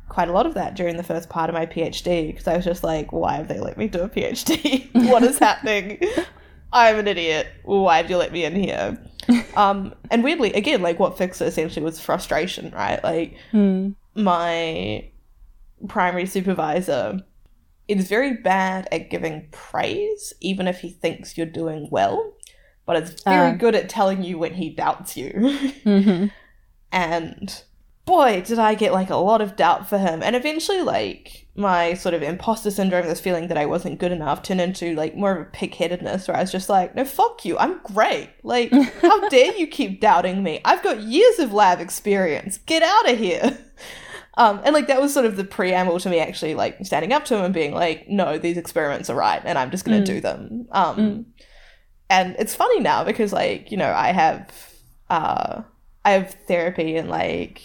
quite 0.10 0.28
a 0.30 0.31
lot 0.31 0.46
of 0.46 0.54
that 0.54 0.75
during 0.75 0.98
the 0.98 1.04
first 1.04 1.30
part 1.30 1.50
of 1.50 1.54
my 1.56 1.66
PhD 1.66 2.28
because 2.28 2.48
I 2.48 2.56
was 2.56 2.66
just 2.66 2.84
like, 2.84 3.12
"Why 3.12 3.36
have 3.36 3.48
they 3.48 3.60
let 3.60 3.78
me 3.78 3.88
do 3.88 4.02
a 4.02 4.10
PhD? 4.10 4.90
what 5.10 5.24
is 5.24 5.40
happening? 5.40 6.00
I'm 6.72 6.98
an 7.00 7.07
idiot. 7.07 7.48
Why 7.63 7.98
have 7.98 8.10
you 8.10 8.18
let 8.18 8.31
me 8.31 8.46
in 8.46 8.56
here?" 8.56 8.98
um, 9.56 9.94
and 10.12 10.24
weirdly, 10.24 10.54
again, 10.54 10.81
like 10.81 11.00
what 11.00 11.18
fixed 11.18 11.42
it 11.42 11.48
essentially 11.48 11.84
was 11.84 12.00
frustration, 12.00 12.72
right? 12.72 13.04
Like 13.04 13.36
Hmm. 13.52 13.90
my 14.13 15.10
primary 15.88 16.25
supervisor 16.25 17.22
is 17.88 18.07
very 18.07 18.34
bad 18.38 18.88
at 18.92 19.10
giving 19.10 19.48
praise, 19.52 20.33
even 20.42 20.68
if 20.68 20.80
he 20.80 20.90
thinks 20.90 21.38
you're 21.38 21.45
doing 21.45 21.88
well, 21.92 22.33
but 22.85 22.95
it's 22.95 23.21
very 23.24 23.52
Ah. 23.52 23.56
good 23.56 23.76
at 23.76 23.90
telling 23.90 24.24
you 24.24 24.38
when 24.40 24.54
he 24.56 24.69
doubts 24.69 25.16
you. 25.18 25.31
hmm 25.83 26.26
and 26.92 27.64
boy, 28.06 28.42
did 28.45 28.59
I 28.59 28.76
get 28.76 28.94
like 28.94 29.09
a 29.09 29.16
lot 29.16 29.42
of 29.42 29.56
doubt 29.56 29.90
for 29.90 29.97
him. 29.97 30.21
And 30.24 30.35
eventually, 30.35 30.81
like, 30.81 31.47
my 31.56 31.94
sort 31.95 32.14
of 32.14 32.21
imposter 32.21 32.69
syndrome, 32.69 33.07
this 33.07 33.19
feeling 33.19 33.47
that 33.47 33.57
I 33.57 33.66
wasn't 33.66 34.00
good 34.00 34.12
enough, 34.12 34.42
turned 34.44 34.62
into 34.62 34.94
like 34.95 35.16
more 35.16 35.31
of 35.35 35.42
a 35.42 35.50
pig 35.50 35.74
headedness 35.74 36.28
where 36.28 36.38
I 36.38 36.42
was 36.42 36.52
just 36.52 36.69
like, 36.69 36.95
no, 36.95 37.04
fuck 37.06 37.45
you, 37.45 37.57
I'm 37.57 37.80
great. 37.83 38.30
Like, 38.44 38.71
how 39.02 39.28
dare 39.30 39.56
you 39.57 39.66
keep 39.68 40.02
doubting 40.02 40.44
me? 40.44 40.62
I've 40.66 40.83
got 40.83 41.02
years 41.02 41.40
of 41.40 41.54
lab 41.54 41.80
experience. 41.80 42.57
Get 42.59 42.83
out 42.83 43.09
of 43.12 43.18
here. 43.18 43.57
Um, 44.38 44.59
and 44.66 44.74
like 44.74 44.88
that 44.88 45.00
was 45.00 45.14
sort 45.14 45.26
of 45.26 45.38
the 45.38 45.45
preamble 45.45 45.97
to 46.02 46.09
me 46.09 46.19
actually 46.19 46.56
like 46.56 46.85
standing 46.85 47.14
up 47.14 47.24
to 47.24 47.38
him 47.38 47.45
and 47.45 47.54
being 47.54 47.74
like, 47.74 48.09
no, 48.09 48.38
these 48.38 48.57
experiments 48.57 49.09
are 49.09 49.16
right, 49.16 49.42
and 49.45 49.57
I'm 49.57 49.71
just 49.71 49.85
gonna 49.85 50.02
Mm. 50.02 50.06
do 50.06 50.19
them. 50.19 50.68
Um, 50.74 50.95
Mm. 50.97 51.26
and 52.09 52.35
it's 52.38 52.54
funny 52.54 52.81
now 52.81 53.06
because 53.06 53.31
like 53.31 53.71
you 53.71 53.78
know 53.78 53.90
I 53.94 54.12
have 54.12 54.52
uh, 55.09 55.62
I 56.04 56.12
have 56.12 56.33
therapy 56.50 56.97
and 56.97 57.09
like 57.09 57.62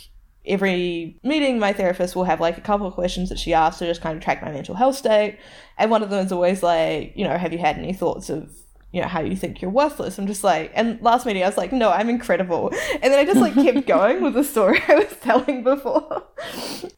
every 0.47 1.18
meeting 1.23 1.59
my 1.59 1.73
therapist 1.73 2.16
will 2.16 2.25
have 2.25 2.40
like 2.40 2.59
a 2.59 2.62
couple 2.62 2.87
of 2.87 2.94
questions 2.94 3.28
that 3.28 3.38
she 3.38 3.54
asks 3.54 3.78
to 3.78 3.87
just 3.87 4.00
kind 4.00 4.16
of 4.16 4.23
track 4.23 4.42
my 4.42 4.50
mental 4.50 4.75
health 4.75 4.97
state, 4.97 5.38
and 5.78 5.90
one 5.90 6.02
of 6.02 6.11
them 6.11 6.25
is 6.25 6.32
always 6.32 6.62
like, 6.62 7.12
you 7.14 7.25
know, 7.25 7.37
have 7.37 7.52
you 7.52 7.59
had 7.59 7.76
any 7.76 7.92
thoughts 7.92 8.30
of 8.30 8.50
you 8.92 9.00
know 9.00 9.06
how 9.06 9.20
you 9.20 9.37
think 9.37 9.62
you're 9.62 9.70
worthless? 9.70 10.18
I'm 10.18 10.26
just 10.26 10.42
like 10.42 10.73
and 10.75 11.00
last 11.00 11.25
meeting 11.25 11.44
i 11.44 11.47
was 11.47 11.56
like 11.56 11.73
no 11.73 11.90
i'm 11.90 12.09
incredible. 12.09 12.73
And 12.94 13.12
then 13.12 13.18
i 13.18 13.25
just 13.25 13.40
like 13.40 13.54
kept 13.54 13.87
going 13.87 14.23
with 14.23 14.35
the 14.35 14.42
story 14.44 14.80
i 14.88 14.94
was 14.97 15.16
telling 15.20 15.62
before. 15.62 16.25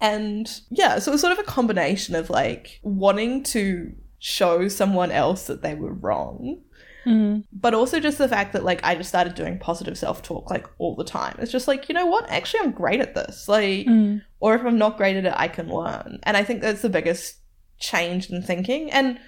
And 0.00 0.50
yeah 0.70 0.98
so 0.98 1.10
it 1.10 1.14
was 1.14 1.20
sort 1.20 1.34
of 1.34 1.38
a 1.38 1.44
combination 1.44 2.14
of 2.14 2.30
like 2.30 2.80
wanting 2.82 3.42
to 3.44 3.92
show 4.18 4.68
someone 4.68 5.10
else 5.10 5.48
that 5.48 5.62
they 5.62 5.74
were 5.74 5.92
wrong 5.92 6.62
hmm 7.04 7.40
but 7.52 7.74
also 7.74 8.00
just 8.00 8.18
the 8.18 8.28
fact 8.28 8.52
that 8.52 8.64
like 8.64 8.82
i 8.84 8.94
just 8.94 9.08
started 9.08 9.34
doing 9.34 9.58
positive 9.58 9.96
self-talk 9.98 10.50
like 10.50 10.66
all 10.78 10.94
the 10.96 11.04
time. 11.04 11.36
It's 11.38 11.52
just 11.52 11.68
like 11.68 11.88
you 11.88 11.94
know 11.94 12.06
what? 12.06 12.28
Actually 12.30 12.60
i'm 12.60 12.72
great 12.72 13.00
at 13.00 13.14
this. 13.14 13.48
Like 13.48 13.86
Mm. 13.86 14.22
or 14.40 14.54
if 14.54 14.64
i'm 14.64 14.78
not 14.78 14.96
great 14.96 15.16
at 15.16 15.24
it 15.26 15.34
i 15.36 15.48
can 15.48 15.68
learn. 15.68 16.18
And 16.22 16.36
i 16.36 16.42
think 16.44 16.60
that's 16.62 16.82
the 16.82 16.88
biggest 16.88 17.36
change 17.78 18.30
in 18.30 18.42
thinking. 18.42 18.90
And 18.90 19.18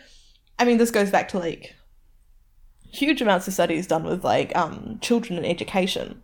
i 0.59 0.65
mean 0.65 0.79
this 0.79 0.91
goes 0.91 1.11
back 1.11 1.29
to 1.31 1.39
like 1.39 1.75
huge 2.93 3.21
amounts 3.21 3.49
of 3.49 3.55
studies 3.55 3.87
done 3.87 4.05
with 4.05 4.25
like 4.25 4.55
um, 4.57 4.99
children 5.01 5.37
and 5.37 5.47
education 5.47 6.23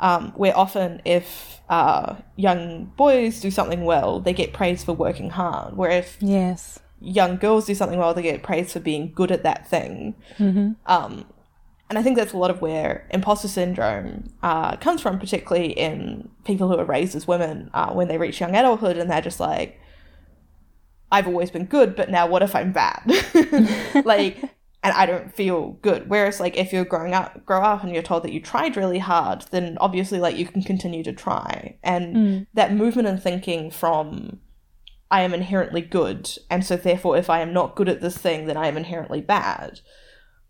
um, 0.00 0.32
where 0.36 0.56
often 0.56 1.00
if 1.04 1.60
uh, 1.68 2.14
young 2.36 2.86
boys 2.96 3.40
do 3.40 3.50
something 3.50 3.84
well 3.84 4.20
they 4.20 4.32
get 4.32 4.52
praised 4.52 4.84
for 4.84 4.92
working 4.92 5.30
hard. 5.30 5.76
Where 5.76 5.90
if 5.90 6.18
Yes. 6.20 6.78
Young 7.00 7.36
girls 7.36 7.66
do 7.66 7.74
something 7.74 7.98
well, 7.98 8.14
they 8.14 8.22
get 8.22 8.42
praised 8.42 8.72
for 8.72 8.80
being 8.80 9.12
good 9.12 9.30
at 9.32 9.42
that 9.42 9.66
thing. 9.68 10.14
Mm-hmm. 10.38 10.72
Um, 10.86 11.24
and 11.88 11.98
I 11.98 12.02
think 12.02 12.16
that's 12.16 12.32
a 12.32 12.38
lot 12.38 12.50
of 12.50 12.60
where 12.60 13.08
imposter 13.10 13.48
syndrome 13.48 14.32
uh, 14.42 14.76
comes 14.76 15.00
from, 15.00 15.18
particularly 15.18 15.72
in 15.72 16.28
people 16.44 16.68
who 16.68 16.78
are 16.78 16.84
raised 16.84 17.16
as 17.16 17.26
women 17.26 17.70
uh, 17.74 17.92
when 17.92 18.06
they 18.08 18.16
reach 18.18 18.40
young 18.40 18.54
adulthood 18.54 18.96
and 18.96 19.10
they're 19.10 19.20
just 19.20 19.40
like, 19.40 19.80
I've 21.10 21.26
always 21.26 21.50
been 21.50 21.64
good, 21.64 21.96
but 21.96 22.08
now 22.08 22.28
what 22.28 22.42
if 22.42 22.54
I'm 22.54 22.70
bad? 22.72 23.02
like, 24.04 24.36
and 24.82 24.94
I 24.94 25.06
don't 25.06 25.34
feel 25.34 25.72
good. 25.82 26.08
Whereas, 26.08 26.38
like, 26.38 26.56
if 26.56 26.72
you're 26.72 26.84
growing 26.84 27.12
up, 27.12 27.44
grow 27.44 27.60
up 27.62 27.82
and 27.82 27.92
you're 27.92 28.02
told 28.02 28.22
that 28.22 28.32
you 28.32 28.40
tried 28.40 28.76
really 28.76 29.00
hard, 29.00 29.44
then 29.50 29.76
obviously, 29.80 30.20
like, 30.20 30.36
you 30.36 30.46
can 30.46 30.62
continue 30.62 31.02
to 31.02 31.12
try. 31.12 31.76
And 31.82 32.16
Mm. 32.16 32.46
that 32.54 32.72
movement 32.72 33.08
and 33.08 33.20
thinking 33.20 33.70
from, 33.70 34.38
I 35.10 35.22
am 35.22 35.34
inherently 35.34 35.80
good, 35.80 36.30
and 36.48 36.64
so 36.64 36.76
therefore, 36.76 37.16
if 37.16 37.28
I 37.28 37.40
am 37.40 37.52
not 37.52 37.74
good 37.76 37.88
at 37.88 38.00
this 38.00 38.16
thing, 38.16 38.46
then 38.46 38.56
I 38.56 38.68
am 38.68 38.76
inherently 38.76 39.20
bad, 39.20 39.80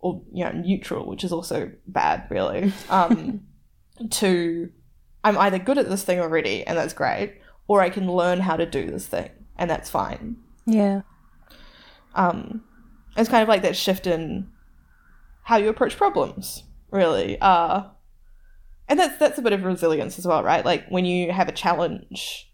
or 0.00 0.22
you 0.32 0.44
know, 0.44 0.52
neutral, 0.52 1.06
which 1.06 1.24
is 1.24 1.32
also 1.32 1.72
bad, 1.86 2.26
really. 2.30 2.72
Um, 2.90 3.46
to, 4.10 4.70
I'm 5.24 5.36
either 5.38 5.58
good 5.58 5.78
at 5.78 5.88
this 5.88 6.02
thing 6.02 6.20
already, 6.20 6.66
and 6.66 6.76
that's 6.76 6.92
great, 6.94 7.40
or 7.68 7.80
I 7.82 7.90
can 7.90 8.10
learn 8.10 8.40
how 8.40 8.56
to 8.56 8.66
do 8.66 8.90
this 8.90 9.06
thing, 9.06 9.30
and 9.58 9.70
that's 9.70 9.90
fine 9.90 10.36
Yeah. 10.66 11.02
um, 12.14 12.62
it's 13.16 13.28
kind 13.28 13.42
of 13.42 13.48
like 13.48 13.62
that 13.62 13.76
shift 13.76 14.06
in 14.06 14.48
how 15.44 15.56
you 15.56 15.68
approach 15.68 15.96
problems, 15.96 16.64
really. 16.90 17.38
Uh, 17.40 17.84
and 18.88 18.98
that's 18.98 19.18
that's 19.18 19.38
a 19.38 19.42
bit 19.42 19.52
of 19.52 19.64
resilience 19.64 20.18
as 20.18 20.26
well, 20.26 20.42
right? 20.42 20.64
Like 20.64 20.86
when 20.88 21.04
you 21.04 21.32
have 21.32 21.48
a 21.48 21.52
challenge, 21.52 22.49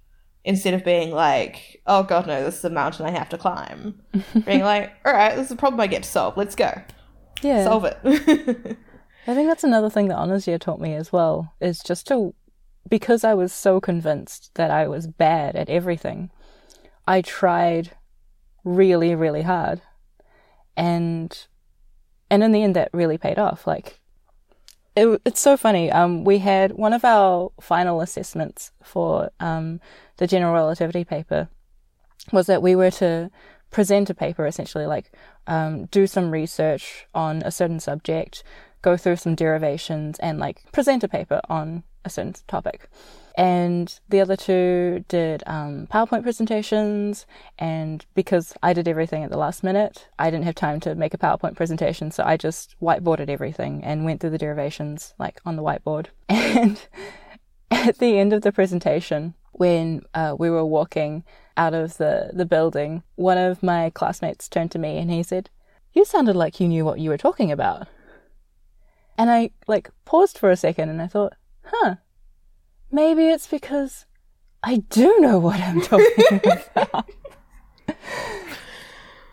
instead 0.46 0.72
of 0.72 0.82
being 0.82 1.10
like, 1.10 1.82
"Oh 1.86 2.02
God, 2.02 2.26
no, 2.26 2.42
this 2.42 2.58
is 2.58 2.64
a 2.64 2.70
mountain 2.70 3.04
I 3.04 3.10
have 3.10 3.28
to 3.28 3.38
climb," 3.38 4.00
being 4.46 4.62
like, 4.62 4.92
"All 5.04 5.12
right, 5.12 5.36
this 5.36 5.46
is 5.46 5.52
a 5.52 5.56
problem 5.56 5.80
I 5.80 5.86
get 5.86 6.04
to 6.04 6.08
solve. 6.08 6.38
Let's 6.38 6.54
go 6.54 6.72
Yeah. 7.42 7.64
solve 7.64 7.84
it." 7.84 7.98
I 9.28 9.34
think 9.34 9.48
that's 9.48 9.64
another 9.64 9.90
thing 9.90 10.08
that 10.08 10.16
honors 10.16 10.46
year 10.46 10.58
taught 10.58 10.80
me 10.80 10.94
as 10.94 11.12
well 11.12 11.52
is 11.60 11.80
just 11.80 12.06
to 12.08 12.34
because 12.88 13.24
I 13.24 13.34
was 13.34 13.52
so 13.52 13.80
convinced 13.80 14.52
that 14.54 14.70
I 14.70 14.86
was 14.86 15.08
bad 15.08 15.56
at 15.56 15.68
everything. 15.68 16.30
I 17.06 17.20
tried 17.22 17.90
really 18.64 19.14
really 19.14 19.42
hard 19.42 19.80
and 20.76 21.46
and 22.30 22.42
in 22.42 22.50
the 22.52 22.62
end 22.64 22.74
that 22.74 22.90
really 22.92 23.16
paid 23.16 23.38
off 23.38 23.64
like 23.66 24.00
it, 24.96 25.20
it's 25.24 25.40
so 25.40 25.56
funny 25.56 25.90
um 25.92 26.24
we 26.24 26.38
had 26.38 26.72
one 26.72 26.92
of 26.92 27.04
our 27.04 27.52
final 27.60 28.00
assessments 28.00 28.72
for 28.82 29.30
um 29.38 29.80
the 30.18 30.26
general 30.26 30.54
relativity 30.54 31.04
paper 31.04 31.48
was 32.32 32.46
that 32.46 32.62
we 32.62 32.74
were 32.74 32.90
to 32.90 33.30
present 33.70 34.10
a 34.10 34.14
paper 34.14 34.46
essentially 34.46 34.86
like 34.86 35.12
um, 35.46 35.86
do 35.86 36.06
some 36.06 36.30
research 36.30 37.06
on 37.14 37.42
a 37.42 37.50
certain 37.50 37.80
subject 37.80 38.42
go 38.82 38.96
through 38.96 39.16
some 39.16 39.34
derivations 39.34 40.18
and 40.20 40.38
like 40.38 40.70
present 40.72 41.02
a 41.02 41.08
paper 41.08 41.40
on 41.48 41.82
a 42.04 42.10
certain 42.10 42.34
topic 42.46 42.88
and 43.36 44.00
the 44.08 44.20
other 44.20 44.36
two 44.36 45.04
did 45.08 45.42
um, 45.46 45.86
PowerPoint 45.92 46.22
presentations. 46.22 47.26
And 47.58 48.04
because 48.14 48.54
I 48.62 48.72
did 48.72 48.88
everything 48.88 49.22
at 49.24 49.30
the 49.30 49.36
last 49.36 49.62
minute, 49.62 50.08
I 50.18 50.30
didn't 50.30 50.46
have 50.46 50.54
time 50.54 50.80
to 50.80 50.94
make 50.94 51.12
a 51.12 51.18
PowerPoint 51.18 51.54
presentation, 51.54 52.10
so 52.10 52.24
I 52.24 52.38
just 52.38 52.74
whiteboarded 52.80 53.28
everything 53.28 53.84
and 53.84 54.04
went 54.04 54.20
through 54.20 54.30
the 54.30 54.38
derivations 54.38 55.14
like 55.18 55.40
on 55.44 55.56
the 55.56 55.62
whiteboard. 55.62 56.06
And 56.56 56.80
at 57.70 57.98
the 57.98 58.18
end 58.18 58.32
of 58.32 58.42
the 58.42 58.52
presentation, 58.52 59.34
when 59.58 60.02
uh, 60.14 60.36
we 60.38 60.50
were 60.50 60.64
walking 60.64 61.24
out 61.56 61.74
of 61.74 61.96
the, 61.96 62.30
the 62.32 62.44
building, 62.44 63.02
one 63.14 63.38
of 63.38 63.62
my 63.62 63.90
classmates 63.90 64.48
turned 64.48 64.70
to 64.72 64.78
me 64.78 64.98
and 64.98 65.10
he 65.10 65.22
said, 65.22 65.50
"You 65.92 66.04
sounded 66.04 66.36
like 66.36 66.60
you 66.60 66.68
knew 66.68 66.84
what 66.84 67.00
you 67.00 67.10
were 67.10 67.18
talking 67.18 67.50
about." 67.50 67.88
And 69.18 69.30
I 69.30 69.50
like 69.66 69.90
paused 70.04 70.38
for 70.38 70.50
a 70.50 70.56
second 70.56 70.90
and 70.90 71.00
I 71.00 71.06
thought, 71.06 71.34
"Huh." 71.64 71.96
Maybe 72.90 73.28
it's 73.28 73.46
because 73.46 74.06
I 74.62 74.78
do 74.90 75.18
know 75.20 75.38
what 75.38 75.60
I'm 75.60 75.80
talking 75.92 76.40
about. 76.74 77.10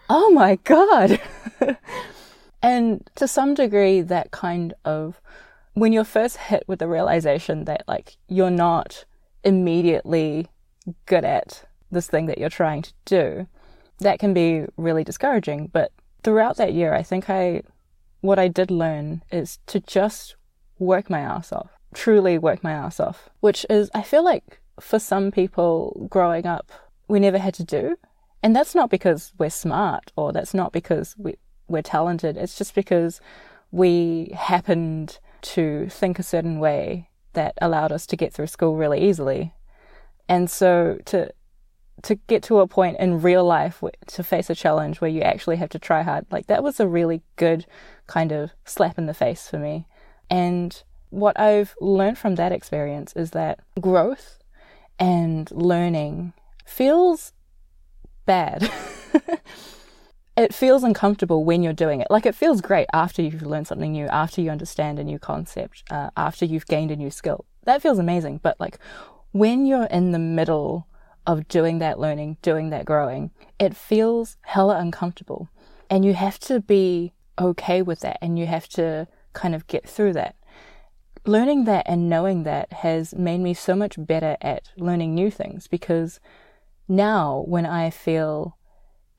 oh 0.09 0.29
my 0.31 0.55
god. 0.63 1.19
and 2.61 3.09
to 3.15 3.27
some 3.27 3.53
degree, 3.53 4.01
that 4.01 4.31
kind 4.31 4.73
of, 4.85 5.21
when 5.73 5.93
you're 5.93 6.03
first 6.03 6.37
hit 6.37 6.63
with 6.67 6.79
the 6.79 6.87
realization 6.87 7.65
that, 7.65 7.83
like, 7.87 8.17
you're 8.27 8.51
not 8.51 9.05
immediately 9.43 10.47
good 11.05 11.25
at 11.25 11.63
this 11.91 12.07
thing 12.07 12.25
that 12.25 12.37
you're 12.37 12.49
trying 12.49 12.81
to 12.81 12.93
do, 13.05 13.47
that 13.99 14.19
can 14.19 14.33
be 14.33 14.65
really 14.77 15.03
discouraging. 15.03 15.67
But 15.67 15.91
throughout 16.23 16.57
that 16.57 16.73
year, 16.73 16.93
I 16.93 17.03
think 17.03 17.29
I, 17.29 17.63
what 18.21 18.39
I 18.39 18.47
did 18.47 18.71
learn 18.71 19.23
is 19.31 19.59
to 19.67 19.79
just 19.79 20.35
work 20.79 21.09
my 21.09 21.19
ass 21.19 21.51
off 21.51 21.69
truly 21.93 22.37
work 22.37 22.63
my 22.63 22.71
ass 22.71 22.99
off, 22.99 23.29
which 23.39 23.65
is, 23.69 23.89
I 23.93 24.01
feel 24.01 24.23
like 24.23 24.59
for 24.79 24.99
some 24.99 25.31
people 25.31 26.07
growing 26.09 26.45
up, 26.45 26.71
we 27.07 27.19
never 27.19 27.37
had 27.37 27.53
to 27.55 27.63
do. 27.63 27.97
And 28.41 28.55
that's 28.55 28.75
not 28.75 28.89
because 28.89 29.31
we're 29.37 29.49
smart 29.49 30.11
or 30.15 30.33
that's 30.33 30.53
not 30.53 30.73
because 30.73 31.15
we, 31.17 31.35
we're 31.67 31.81
talented. 31.81 32.35
It's 32.35 32.57
just 32.57 32.75
because 32.75 33.21
we 33.71 34.31
happened 34.35 35.19
to 35.41 35.87
think 35.89 36.19
a 36.19 36.23
certain 36.23 36.59
way 36.59 37.09
that 37.33 37.53
allowed 37.61 37.91
us 37.91 38.05
to 38.07 38.15
get 38.15 38.33
through 38.33 38.47
school 38.47 38.75
really 38.75 39.07
easily. 39.07 39.53
And 40.27 40.49
so 40.49 40.99
to, 41.05 41.31
to 42.03 42.15
get 42.15 42.43
to 42.43 42.59
a 42.59 42.67
point 42.67 42.97
in 42.99 43.21
real 43.21 43.43
life 43.43 43.83
to 44.07 44.23
face 44.23 44.49
a 44.49 44.55
challenge 44.55 45.01
where 45.01 45.09
you 45.09 45.21
actually 45.21 45.57
have 45.57 45.69
to 45.69 45.79
try 45.79 46.01
hard, 46.01 46.25
like 46.31 46.47
that 46.47 46.63
was 46.63 46.79
a 46.79 46.87
really 46.87 47.21
good 47.35 47.65
kind 48.07 48.31
of 48.31 48.51
slap 48.65 48.97
in 48.97 49.05
the 49.05 49.13
face 49.13 49.47
for 49.47 49.59
me. 49.59 49.87
And 50.29 50.81
what 51.09 51.39
I've 51.39 51.75
learned 51.79 52.17
from 52.17 52.35
that 52.35 52.51
experience 52.51 53.13
is 53.13 53.31
that 53.31 53.59
growth 53.79 54.39
and 54.97 55.49
learning 55.51 56.33
feels 56.65 57.33
bad. 58.25 58.71
it 60.35 60.53
feels 60.53 60.83
uncomfortable 60.83 61.43
when 61.43 61.63
you're 61.63 61.73
doing 61.73 62.01
it. 62.01 62.07
Like 62.09 62.25
it 62.25 62.35
feels 62.35 62.61
great 62.61 62.87
after 62.93 63.21
you've 63.21 63.41
learned 63.43 63.67
something 63.67 63.91
new, 63.91 64.07
after 64.07 64.41
you 64.41 64.49
understand 64.49 64.99
a 64.99 65.03
new 65.03 65.19
concept, 65.19 65.83
uh, 65.91 66.09
after 66.17 66.45
you've 66.45 66.67
gained 66.67 66.91
a 66.91 66.95
new 66.95 67.11
skill. 67.11 67.45
That 67.65 67.81
feels 67.81 67.99
amazing. 67.99 68.39
But 68.41 68.59
like 68.59 68.79
when 69.31 69.65
you're 69.65 69.85
in 69.85 70.11
the 70.11 70.19
middle 70.19 70.87
of 71.25 71.47
doing 71.47 71.79
that 71.79 71.99
learning, 71.99 72.37
doing 72.41 72.69
that 72.71 72.85
growing, 72.85 73.31
it 73.59 73.75
feels 73.75 74.37
hella 74.41 74.77
uncomfortable. 74.77 75.49
And 75.89 76.03
you 76.03 76.13
have 76.13 76.39
to 76.41 76.59
be 76.59 77.13
okay 77.39 77.81
with 77.81 78.01
that 78.01 78.17
and 78.21 78.37
you 78.37 78.45
have 78.45 78.67
to 78.69 79.07
kind 79.33 79.55
of 79.55 79.65
get 79.67 79.89
through 79.89 80.13
that 80.13 80.35
learning 81.25 81.63
that 81.65 81.85
and 81.87 82.09
knowing 82.09 82.43
that 82.43 82.71
has 82.71 83.13
made 83.15 83.39
me 83.39 83.53
so 83.53 83.75
much 83.75 83.95
better 83.97 84.37
at 84.41 84.69
learning 84.77 85.15
new 85.15 85.31
things 85.31 85.67
because 85.67 86.19
now 86.87 87.43
when 87.47 87.65
I 87.65 87.89
feel 87.89 88.57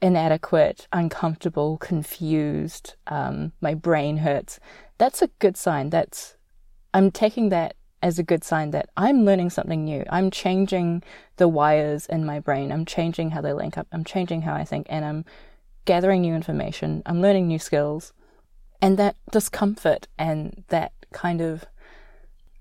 inadequate, 0.04 0.86
uncomfortable, 0.92 1.78
confused, 1.78 2.94
um, 3.06 3.52
my 3.62 3.72
brain 3.72 4.18
hurts, 4.18 4.60
that's 4.98 5.22
a 5.22 5.28
good 5.38 5.56
sign. 5.56 5.88
That's, 5.88 6.36
I'm 6.92 7.10
taking 7.10 7.48
that 7.48 7.74
as 8.02 8.18
a 8.18 8.22
good 8.22 8.44
sign 8.44 8.70
that 8.72 8.90
I'm 8.98 9.24
learning 9.24 9.48
something 9.48 9.82
new. 9.82 10.04
I'm 10.10 10.30
changing 10.30 11.02
the 11.36 11.48
wires 11.48 12.04
in 12.04 12.26
my 12.26 12.38
brain. 12.38 12.70
I'm 12.70 12.84
changing 12.84 13.30
how 13.30 13.40
they 13.40 13.54
link 13.54 13.78
up. 13.78 13.86
I'm 13.92 14.04
changing 14.04 14.42
how 14.42 14.54
I 14.54 14.62
think 14.62 14.86
and 14.90 15.06
I'm 15.06 15.24
gathering 15.86 16.20
new 16.20 16.34
information. 16.34 17.02
I'm 17.06 17.22
learning 17.22 17.48
new 17.48 17.58
skills. 17.58 18.12
And 18.82 18.98
that 18.98 19.16
discomfort 19.32 20.06
and 20.18 20.64
that 20.68 20.92
kind 21.14 21.40
of 21.40 21.64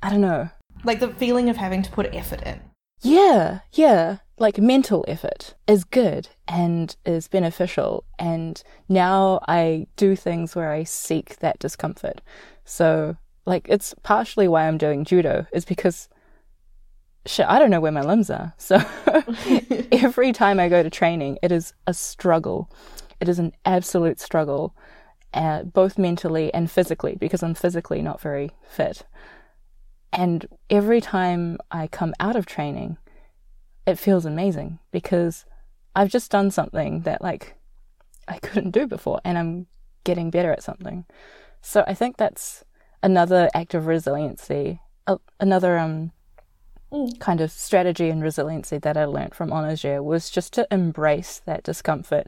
I 0.02 0.10
don't 0.10 0.22
know. 0.22 0.50
Like 0.86 1.02
the 1.02 1.10
feeling 1.10 1.50
of 1.50 1.58
having 1.58 1.82
to 1.82 1.92
put 1.92 2.16
effort 2.16 2.42
in. 2.44 2.62
Yeah, 3.04 3.60
yeah. 3.74 4.18
Like 4.38 4.58
mental 4.58 5.06
effort 5.08 5.54
is 5.68 5.84
good 5.84 6.30
and 6.48 6.96
is 7.06 7.28
beneficial. 7.28 8.04
And 8.18 8.62
now 8.90 9.42
I 9.48 9.88
do 9.96 10.16
things 10.16 10.56
where 10.56 10.72
I 10.72 10.84
seek 10.84 11.38
that 11.40 11.60
discomfort. 11.60 12.22
So, 12.66 13.18
like, 13.46 13.68
it's 13.70 13.94
partially 14.04 14.48
why 14.48 14.68
I'm 14.68 14.78
doing 14.78 15.06
judo, 15.06 15.46
is 15.54 15.66
because 15.66 16.10
shit, 17.26 17.46
I 17.48 17.60
don't 17.60 17.70
know 17.70 17.80
where 17.82 17.92
my 17.92 18.02
limbs 18.02 18.30
are. 18.30 18.54
So 18.58 18.82
every 19.92 20.32
time 20.32 20.60
I 20.60 20.70
go 20.70 20.82
to 20.82 20.90
training, 20.90 21.40
it 21.44 21.52
is 21.52 21.74
a 21.88 21.94
struggle. 21.94 22.72
It 23.20 23.30
is 23.30 23.40
an 23.40 23.54
absolute 23.66 24.20
struggle, 24.20 24.76
uh, 25.34 25.64
both 25.64 25.98
mentally 25.98 26.54
and 26.54 26.70
physically, 26.70 27.16
because 27.16 27.44
I'm 27.44 27.54
physically 27.54 28.02
not 28.02 28.20
very 28.20 28.52
fit. 28.68 29.04
And 30.14 30.48
every 30.70 31.02
time 31.02 31.58
I 31.72 31.88
come 31.88 32.14
out 32.20 32.36
of 32.36 32.46
training, 32.46 32.98
it 33.86 33.98
feels 34.00 34.26
amazing 34.26 34.80
because 34.92 35.46
I've 35.96 36.10
just 36.10 36.32
done 36.32 36.52
something 36.52 37.02
that 37.02 37.22
like 37.22 37.56
I 38.28 38.38
couldn't 38.40 38.72
do 38.72 38.88
before 38.88 39.20
and 39.26 39.38
I'm 39.38 39.68
getting 40.04 40.30
better 40.30 40.52
at 40.52 40.64
something. 40.64 41.06
So 41.62 41.84
I 41.88 41.94
think 41.94 42.18
that's 42.18 42.64
another 43.02 43.50
act 43.54 43.74
of 43.74 43.88
resiliency, 43.88 44.80
uh, 45.08 45.18
another 45.40 45.78
um 45.78 46.12
Mm. 46.92 47.20
kind 47.20 47.42
of 47.42 47.50
strategy 47.50 48.12
and 48.12 48.22
resiliency 48.22 48.78
that 48.78 48.98
I 48.98 49.06
learned 49.06 49.34
from 49.34 49.52
Honors 49.52 49.84
Year 49.84 50.04
was 50.04 50.30
just 50.30 50.54
to 50.54 50.68
embrace 50.70 51.42
that 51.48 51.64
discomfort 51.64 52.28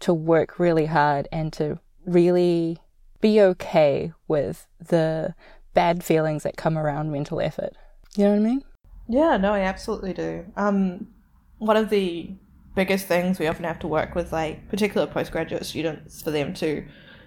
to 0.00 0.14
work 0.14 0.58
really 0.58 0.86
hard 0.86 1.28
and 1.30 1.52
to 1.52 1.78
really 2.06 2.78
be 3.20 3.42
okay 3.42 4.14
with 4.26 4.66
the 4.78 5.34
bad 5.74 6.02
feelings 6.02 6.44
that 6.44 6.56
come 6.56 6.78
around 6.78 7.12
mental 7.12 7.40
effort. 7.40 7.74
You 8.16 8.24
know 8.24 8.30
what 8.30 8.36
I 8.36 8.40
mean? 8.40 8.64
Yeah, 9.08 9.36
no, 9.36 9.52
I 9.52 9.60
absolutely 9.60 10.14
do. 10.14 10.46
Um, 10.56 11.08
one 11.58 11.76
of 11.76 11.90
the 11.90 12.30
biggest 12.74 13.06
things 13.06 13.38
we 13.38 13.46
often 13.46 13.64
have 13.64 13.78
to 13.80 13.88
work 13.88 14.14
with, 14.14 14.32
like 14.32 14.68
particular 14.68 15.06
postgraduate 15.06 15.66
students, 15.66 16.22
for 16.22 16.30
them 16.30 16.54
to 16.54 16.84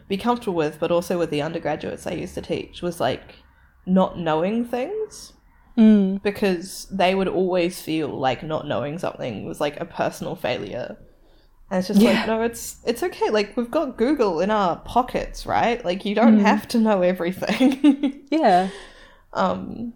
be 0.08 0.18
comfortable 0.18 0.56
with, 0.56 0.80
but 0.80 0.92
also 0.92 1.18
with 1.18 1.30
the 1.30 1.42
undergraduates 1.42 2.08
I 2.08 2.12
used 2.12 2.36
to 2.36 2.42
teach, 2.42 2.82
was 2.82 3.00
like 3.00 3.36
not 3.86 4.18
knowing 4.18 4.66
things. 4.66 5.34
Mm. 5.78 6.24
Because 6.24 6.88
they 6.92 7.14
would 7.14 7.28
always 7.28 7.80
feel 7.80 8.08
like 8.08 8.42
not 8.42 8.68
knowing 8.68 8.98
something 8.98 9.46
was 9.46 9.62
like 9.62 9.80
a 9.80 9.86
personal 9.86 10.36
failure. 10.36 10.98
And 11.70 11.80
it's 11.80 11.88
just 11.90 12.00
Yeah. 12.00 12.12
like, 12.12 12.28
no, 12.28 12.42
it's 12.44 12.78
it's 12.86 13.04
okay. 13.04 13.30
Like 13.30 13.58
we've 13.58 13.70
got 13.72 13.98
Google 13.98 14.40
in 14.40 14.50
our 14.52 14.78
pockets, 14.78 15.46
right? 15.46 15.84
Like 15.84 16.06
you 16.06 16.16
don't 16.16 16.38
Mm. 16.40 16.42
have 16.42 16.68
to 16.70 16.78
know 16.80 17.02
everything. 17.02 18.24
Yeah. 18.32 18.70
um 19.34 19.94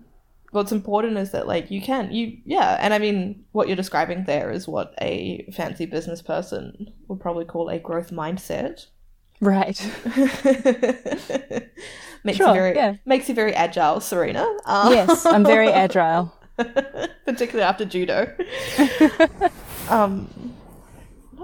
what's 0.51 0.73
important 0.73 1.17
is 1.17 1.31
that 1.31 1.47
like 1.47 1.71
you 1.71 1.81
can 1.81 2.11
you 2.11 2.37
yeah 2.45 2.77
and 2.81 2.93
i 2.93 2.99
mean 2.99 3.45
what 3.53 3.67
you're 3.67 3.77
describing 3.77 4.25
there 4.25 4.51
is 4.51 4.67
what 4.67 4.93
a 5.01 5.45
fancy 5.53 5.85
business 5.85 6.21
person 6.21 6.91
would 7.07 7.21
probably 7.21 7.45
call 7.45 7.69
a 7.69 7.79
growth 7.79 8.11
mindset 8.11 8.87
Right. 9.39 9.79
makes 12.23 12.37
Sure, 12.37 12.47
you 12.47 12.53
very 12.53 12.75
yeah. 12.75 12.95
makes 13.05 13.29
you 13.29 13.35
very 13.35 13.53
agile 13.53 14.01
serena 14.01 14.45
um, 14.65 14.91
yes, 14.93 15.25
I'm 15.25 15.45
very 15.45 15.69
agile. 15.85 16.33
particularly 17.25 17.63
after 17.63 17.85
judo 17.85 18.35
um 19.89 20.27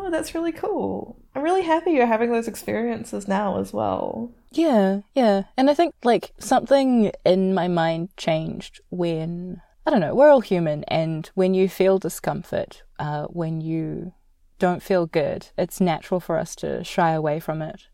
oh 0.07 0.11
that's 0.11 0.33
really 0.33 0.53
cool 0.53 1.19
i'm 1.35 1.43
really 1.43 1.63
happy 1.63 1.91
you're 1.91 2.05
having 2.05 2.31
those 2.31 2.47
experiences 2.47 3.27
now 3.27 3.59
as 3.59 3.73
well 3.73 4.31
Yeah, 4.51 5.01
yeah. 5.13 5.43
And 5.57 5.69
I 5.69 5.73
think 5.73 5.93
like 6.03 6.31
something 6.39 7.11
in 7.25 7.53
my 7.53 7.67
mind 7.67 8.09
changed 8.17 8.81
when 8.89 9.61
I 9.85 9.91
don't 9.91 9.99
know, 9.99 10.15
we're 10.15 10.29
all 10.29 10.41
human 10.41 10.83
and 10.85 11.29
when 11.35 11.53
you 11.53 11.69
feel 11.69 11.99
discomfort, 11.99 12.83
uh, 12.99 13.25
when 13.25 13.61
you 13.61 14.13
don't 14.59 14.81
feel 14.81 15.05
good, 15.05 15.49
it's 15.57 15.79
natural 15.79 16.19
for 16.19 16.37
us 16.37 16.55
to 16.57 16.83
shy 16.83 17.11
away 17.11 17.39
from 17.39 17.61
it. 17.61 17.87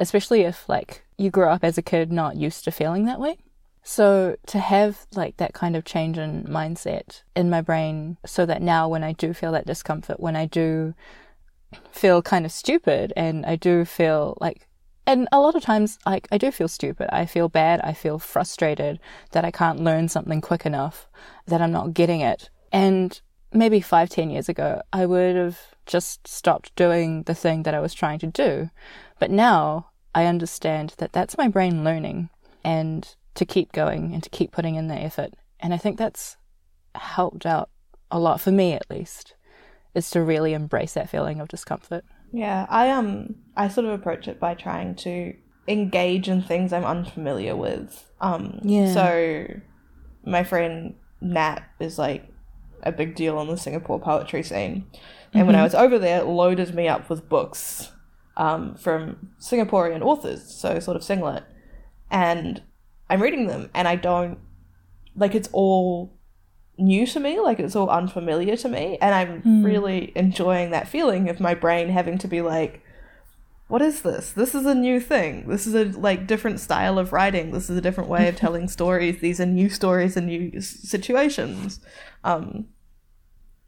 Especially 0.00 0.40
if 0.42 0.68
like 0.68 1.04
you 1.16 1.30
grew 1.30 1.48
up 1.48 1.62
as 1.62 1.78
a 1.78 1.82
kid 1.82 2.10
not 2.10 2.36
used 2.36 2.64
to 2.64 2.70
feeling 2.70 3.04
that 3.04 3.20
way. 3.20 3.38
So 3.84 4.36
to 4.46 4.58
have 4.58 5.06
like 5.14 5.36
that 5.36 5.54
kind 5.54 5.76
of 5.76 5.84
change 5.84 6.18
in 6.18 6.44
mindset 6.44 7.22
in 7.36 7.50
my 7.50 7.60
brain 7.60 8.16
so 8.24 8.46
that 8.46 8.62
now 8.62 8.88
when 8.88 9.04
I 9.04 9.12
do 9.12 9.32
feel 9.32 9.52
that 9.52 9.66
discomfort, 9.66 10.20
when 10.20 10.36
I 10.36 10.46
do 10.46 10.94
feel 11.90 12.22
kind 12.22 12.44
of 12.44 12.52
stupid 12.52 13.12
and 13.16 13.44
I 13.46 13.56
do 13.56 13.84
feel 13.84 14.36
like 14.40 14.66
and 15.06 15.28
a 15.32 15.40
lot 15.40 15.54
of 15.54 15.62
times 15.62 15.98
like 16.06 16.28
I 16.30 16.38
do 16.38 16.50
feel 16.50 16.68
stupid. 16.68 17.08
I 17.12 17.26
feel 17.26 17.48
bad, 17.48 17.80
I 17.82 17.92
feel 17.92 18.18
frustrated 18.18 19.00
that 19.32 19.44
I 19.44 19.50
can't 19.50 19.80
learn 19.80 20.08
something 20.08 20.40
quick 20.40 20.64
enough, 20.64 21.08
that 21.46 21.60
I'm 21.60 21.72
not 21.72 21.92
getting 21.92 22.20
it. 22.20 22.50
And 22.70 23.20
maybe 23.52 23.80
five, 23.80 24.10
ten 24.10 24.30
years 24.30 24.48
ago 24.48 24.80
I 24.92 25.06
would 25.06 25.36
have 25.36 25.58
just 25.86 26.28
stopped 26.28 26.74
doing 26.76 27.24
the 27.24 27.34
thing 27.34 27.64
that 27.64 27.74
I 27.74 27.80
was 27.80 27.94
trying 27.94 28.20
to 28.20 28.26
do. 28.26 28.70
But 29.18 29.30
now 29.30 29.88
I 30.14 30.26
understand 30.26 30.94
that 30.98 31.12
that's 31.12 31.38
my 31.38 31.48
brain 31.48 31.84
learning 31.84 32.30
and 32.64 33.14
to 33.34 33.44
keep 33.44 33.72
going 33.72 34.12
and 34.12 34.22
to 34.22 34.30
keep 34.30 34.52
putting 34.52 34.76
in 34.76 34.88
the 34.88 34.94
effort. 34.94 35.34
And 35.58 35.74
I 35.74 35.78
think 35.78 35.98
that's 35.98 36.36
helped 36.94 37.46
out 37.46 37.70
a 38.10 38.18
lot 38.18 38.40
for 38.40 38.52
me 38.52 38.72
at 38.74 38.90
least, 38.90 39.34
is 39.94 40.10
to 40.10 40.22
really 40.22 40.54
embrace 40.54 40.94
that 40.94 41.10
feeling 41.10 41.40
of 41.40 41.48
discomfort. 41.48 42.04
Yeah, 42.32 42.66
I 42.68 42.90
um 42.90 43.34
I 43.56 43.68
sort 43.68 43.86
of 43.86 43.92
approach 43.92 44.28
it 44.28 44.40
by 44.40 44.54
trying 44.54 44.94
to 44.96 45.34
engage 45.68 46.28
in 46.28 46.42
things 46.42 46.72
I'm 46.72 46.84
unfamiliar 46.84 47.54
with. 47.54 48.10
Um 48.20 48.60
Yeah. 48.62 48.92
so 48.92 49.46
my 50.24 50.44
friend 50.44 50.94
Nat 51.20 51.60
is 51.78 51.98
like 51.98 52.28
a 52.82 52.92
big 52.92 53.14
deal 53.14 53.38
on 53.38 53.48
the 53.48 53.56
Singapore 53.56 54.00
poetry 54.00 54.42
scene. 54.42 54.86
And 55.34 55.46
when 55.46 55.56
I 55.56 55.62
was 55.62 55.74
over 55.74 55.98
there, 55.98 56.22
loaded 56.24 56.74
me 56.74 56.88
up 56.88 57.08
with 57.08 57.28
books 57.28 57.90
um, 58.36 58.74
from 58.74 59.30
Singaporean 59.40 60.02
authors, 60.02 60.42
so 60.42 60.78
sort 60.78 60.96
of 60.96 61.02
SingLit. 61.02 61.44
And 62.10 62.62
I'm 63.08 63.22
reading 63.22 63.46
them 63.46 63.70
and 63.72 63.88
I 63.88 63.96
don't 63.96 64.38
like 65.16 65.34
it's 65.34 65.48
all 65.52 66.18
new 66.78 67.06
to 67.06 67.20
me, 67.20 67.40
like 67.40 67.60
it's 67.60 67.76
all 67.76 67.90
unfamiliar 67.90 68.56
to 68.56 68.68
me. 68.68 68.98
And 69.00 69.14
I'm 69.14 69.64
really 69.64 70.12
enjoying 70.16 70.70
that 70.70 70.88
feeling 70.88 71.28
of 71.28 71.40
my 71.40 71.54
brain 71.54 71.88
having 71.88 72.18
to 72.18 72.28
be 72.28 72.40
like, 72.40 72.82
what 73.68 73.80
is 73.80 74.02
this? 74.02 74.32
This 74.32 74.54
is 74.54 74.66
a 74.66 74.74
new 74.74 75.00
thing. 75.00 75.48
This 75.48 75.66
is 75.66 75.74
a 75.74 75.98
like 75.98 76.26
different 76.26 76.60
style 76.60 76.98
of 76.98 77.12
writing. 77.12 77.52
This 77.52 77.70
is 77.70 77.76
a 77.78 77.80
different 77.80 78.10
way 78.10 78.28
of 78.28 78.36
telling 78.44 78.68
stories. 78.68 79.20
These 79.20 79.40
are 79.40 79.46
new 79.46 79.70
stories 79.70 80.16
and 80.16 80.26
new 80.26 80.60
situations. 80.60 81.80
Um, 82.22 82.66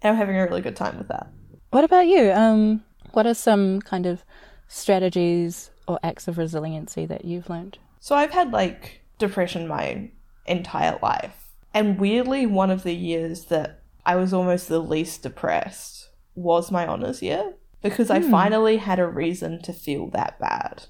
and 0.02 0.10
I'm 0.10 0.16
having 0.16 0.36
a 0.36 0.44
really 0.44 0.60
good 0.60 0.76
time 0.76 0.98
with 0.98 1.08
that. 1.08 1.28
What 1.70 1.84
about 1.84 2.06
you? 2.06 2.30
Um, 2.32 2.84
what 3.12 3.26
are 3.26 3.34
some 3.34 3.80
kind 3.80 4.04
of 4.04 4.24
strategies 4.68 5.70
or 5.88 5.98
acts 6.02 6.28
of 6.28 6.36
resiliency 6.36 7.06
that 7.06 7.24
you've 7.24 7.48
learned? 7.48 7.78
So 8.00 8.14
I've 8.14 8.32
had 8.32 8.52
like 8.52 9.00
depression 9.18 9.66
my 9.66 10.10
entire 10.46 10.98
life. 11.02 11.43
And 11.74 11.98
weirdly, 11.98 12.46
one 12.46 12.70
of 12.70 12.84
the 12.84 12.94
years 12.94 13.46
that 13.46 13.82
I 14.06 14.14
was 14.16 14.32
almost 14.32 14.68
the 14.68 14.78
least 14.78 15.22
depressed 15.22 16.10
was 16.34 16.70
my 16.70 16.86
honours 16.86 17.20
year 17.20 17.54
because 17.82 18.10
I 18.10 18.20
hmm. 18.20 18.30
finally 18.30 18.76
had 18.78 18.98
a 18.98 19.06
reason 19.06 19.60
to 19.62 19.72
feel 19.72 20.08
that 20.10 20.38
bad. 20.38 20.84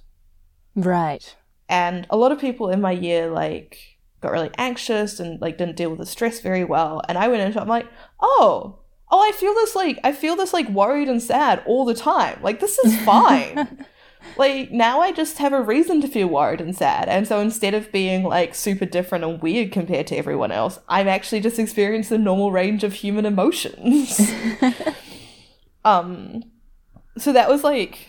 Right. 0.76 1.34
And 1.68 2.06
a 2.10 2.16
lot 2.16 2.32
of 2.32 2.40
people 2.40 2.68
in 2.68 2.80
my 2.80 2.92
year 2.92 3.30
like 3.30 3.78
got 4.20 4.32
really 4.32 4.50
anxious 4.58 5.18
and 5.18 5.40
like 5.40 5.58
didn't 5.58 5.76
deal 5.76 5.90
with 5.90 5.98
the 5.98 6.06
stress 6.06 6.40
very 6.40 6.64
well. 6.64 7.00
And 7.08 7.16
I 7.16 7.28
went 7.28 7.42
into 7.42 7.58
it, 7.58 7.62
I'm 7.62 7.68
like, 7.68 7.88
oh, 8.20 8.80
oh, 9.10 9.20
I 9.20 9.32
feel 9.32 9.54
this 9.54 9.74
like 9.74 9.98
I 10.04 10.12
feel 10.12 10.36
this 10.36 10.52
like 10.52 10.68
worried 10.68 11.08
and 11.08 11.22
sad 11.22 11.62
all 11.66 11.84
the 11.84 11.94
time. 11.94 12.40
Like 12.42 12.60
this 12.60 12.78
is 12.80 12.98
fine. 13.04 13.86
Like 14.36 14.70
now 14.70 15.00
I 15.00 15.12
just 15.12 15.38
have 15.38 15.52
a 15.52 15.62
reason 15.62 16.00
to 16.00 16.08
feel 16.08 16.28
worried 16.28 16.60
and 16.60 16.76
sad. 16.76 17.08
And 17.08 17.26
so 17.26 17.40
instead 17.40 17.74
of 17.74 17.92
being 17.92 18.24
like 18.24 18.54
super 18.54 18.86
different 18.86 19.24
and 19.24 19.42
weird 19.42 19.72
compared 19.72 20.06
to 20.08 20.16
everyone 20.16 20.52
else, 20.52 20.78
I'm 20.88 21.08
actually 21.08 21.40
just 21.40 21.58
experiencing 21.58 22.18
the 22.18 22.24
normal 22.24 22.52
range 22.52 22.84
of 22.84 22.94
human 22.94 23.26
emotions. 23.26 24.20
um 25.84 26.42
so 27.16 27.32
that 27.32 27.48
was 27.48 27.62
like 27.62 28.08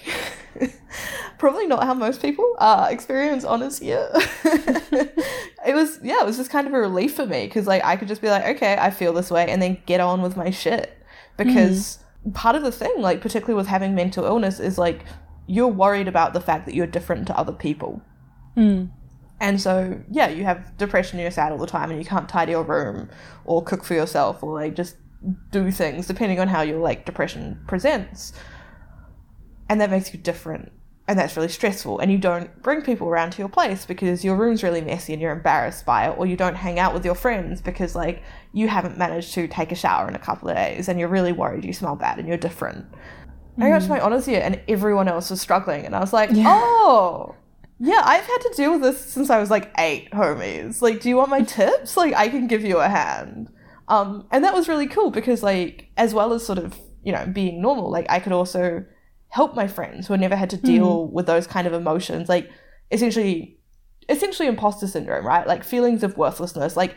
probably 1.38 1.68
not 1.68 1.84
how 1.84 1.94
most 1.94 2.22
people 2.22 2.56
uh, 2.60 2.88
experience 2.90 3.44
honors 3.44 3.82
year. 3.82 4.10
it 4.14 5.76
was 5.76 6.00
yeah, 6.04 6.22
it 6.22 6.26
was 6.26 6.38
just 6.38 6.50
kind 6.50 6.68
of 6.68 6.74
a 6.74 6.80
relief 6.80 7.16
for 7.16 7.26
me 7.26 7.46
because 7.46 7.68
like 7.68 7.84
I 7.84 7.96
could 7.96 8.08
just 8.08 8.22
be 8.22 8.30
like, 8.30 8.56
okay, 8.56 8.78
I 8.80 8.92
feel 8.92 9.14
this 9.14 9.32
way, 9.32 9.48
and 9.50 9.62
then 9.62 9.78
get 9.86 10.00
on 10.00 10.22
with 10.22 10.38
my 10.38 10.50
shit. 10.50 10.98
Because 11.38 12.00
part 12.34 12.56
of 12.56 12.64
the 12.64 12.72
thing, 12.72 12.94
like 12.98 13.22
particularly 13.22 13.56
with 13.56 13.68
having 13.68 13.94
mental 13.94 14.26
illness, 14.26 14.60
is 14.60 14.78
like 14.78 15.06
you're 15.48 15.68
worried 15.68 16.08
about 16.08 16.34
the 16.34 16.42
fact 16.42 16.66
that 16.66 16.76
you're 16.76 16.88
different 16.88 17.28
to 17.28 17.38
other 17.38 17.54
people. 17.54 18.02
Mm. 18.58 18.92
And 19.40 19.62
so, 19.62 20.02
yeah, 20.10 20.30
you 20.30 20.44
have 20.46 20.78
depression, 20.78 21.20
you're 21.20 21.32
sad 21.32 21.52
all 21.52 21.58
the 21.58 21.68
time, 21.68 21.92
and 21.92 22.00
you 22.00 22.06
can't 22.06 22.30
tidy 22.30 22.52
your 22.52 22.64
room 22.64 23.10
or 23.44 23.64
cook 23.64 23.84
for 23.84 23.94
yourself 23.94 24.42
or 24.42 24.54
like 24.54 24.76
just 24.76 24.96
do 25.52 25.72
things 25.72 26.08
depending 26.08 26.40
on 26.40 26.48
how 26.48 26.62
your 26.62 26.80
like 26.80 27.06
depression 27.06 27.60
presents. 27.68 28.34
And 29.70 29.82
that 29.82 29.90
makes 29.90 30.14
you 30.14 30.20
different. 30.20 30.72
And 31.08 31.20
that's 31.20 31.36
really 31.36 31.50
stressful. 31.50 32.00
And 32.00 32.12
you 32.12 32.18
don't 32.18 32.62
bring 32.64 32.82
people 32.82 33.08
around 33.08 33.32
to 33.32 33.40
your 33.40 33.50
place 33.50 33.86
because 33.86 34.24
your 34.24 34.36
room's 34.36 34.64
really 34.64 34.82
messy 34.82 35.14
and 35.14 35.22
you're 35.22 35.32
embarrassed 35.32 35.86
by 35.86 36.08
it, 36.08 36.18
or 36.18 36.26
you 36.26 36.36
don't 36.36 36.56
hang 36.56 36.80
out 36.80 36.94
with 36.94 37.06
your 37.06 37.14
friends 37.14 37.62
because 37.62 37.96
like 37.96 38.24
you 38.54 38.68
haven't 38.68 38.98
managed 38.98 39.34
to 39.34 39.48
take 39.48 39.72
a 39.72 39.76
shower 39.76 40.08
in 40.08 40.16
a 40.16 40.20
couple 40.20 40.50
of 40.50 40.56
days 40.56 40.88
and 40.88 41.00
you're 41.00 41.10
really 41.10 41.32
worried 41.32 41.66
you 41.66 41.74
smell 41.74 41.96
bad 41.96 42.18
and 42.20 42.28
you're 42.28 42.38
different. 42.38 42.86
I 43.60 43.70
got 43.70 43.82
to 43.84 43.90
my 43.90 44.02
honours 44.02 44.28
year 44.28 44.42
and 44.44 44.60
everyone 44.68 45.08
else 45.08 45.30
was 45.30 45.42
struggling, 45.42 45.86
and 45.86 45.96
I 45.96 46.00
was 46.00 46.12
like, 46.14 46.30
oh, 46.34 47.36
yeah, 47.80 48.02
I've 48.04 48.26
had 48.26 48.38
to 48.38 48.54
deal 48.56 48.72
with 48.74 48.82
this 48.82 49.00
since 49.00 49.30
I 49.30 49.40
was 49.40 49.50
like 49.50 49.72
eight, 49.78 50.12
homies. 50.12 50.82
Like, 50.82 51.02
do 51.02 51.10
you 51.10 51.18
want 51.18 51.30
my 51.30 51.42
tips? 51.58 51.98
Like, 51.98 52.14
I 52.14 52.30
can 52.30 52.48
give 52.48 52.64
you 52.64 52.78
a 52.80 52.88
hand. 52.88 53.50
Um, 53.88 54.28
and 54.32 54.44
that 54.44 54.54
was 54.54 54.68
really 54.68 54.88
cool 54.88 55.12
because, 55.12 55.44
like, 55.44 55.90
as 55.98 56.14
well 56.14 56.34
as 56.34 56.46
sort 56.46 56.58
of, 56.58 56.78
you 57.04 57.12
know, 57.12 57.26
being 57.28 57.62
normal, 57.62 57.92
like, 57.92 58.08
I 58.10 58.20
could 58.20 58.32
also 58.32 58.86
help 59.30 59.56
my 59.56 59.68
friends 59.68 60.08
who 60.08 60.14
had 60.14 60.22
never 60.22 60.36
had 60.36 60.50
to 60.52 60.58
deal 60.58 61.08
with 61.08 61.28
those 61.28 61.46
kind 61.46 61.68
of 61.68 61.74
emotions. 61.74 62.30
Like, 62.30 62.50
essentially, 62.92 63.60
essentially 64.10 64.48
imposter 64.48 64.88
syndrome, 64.88 65.26
right? 65.26 65.46
Like, 65.46 65.64
feelings 65.64 66.02
of 66.04 66.18
worthlessness, 66.18 66.76
like, 66.76 66.96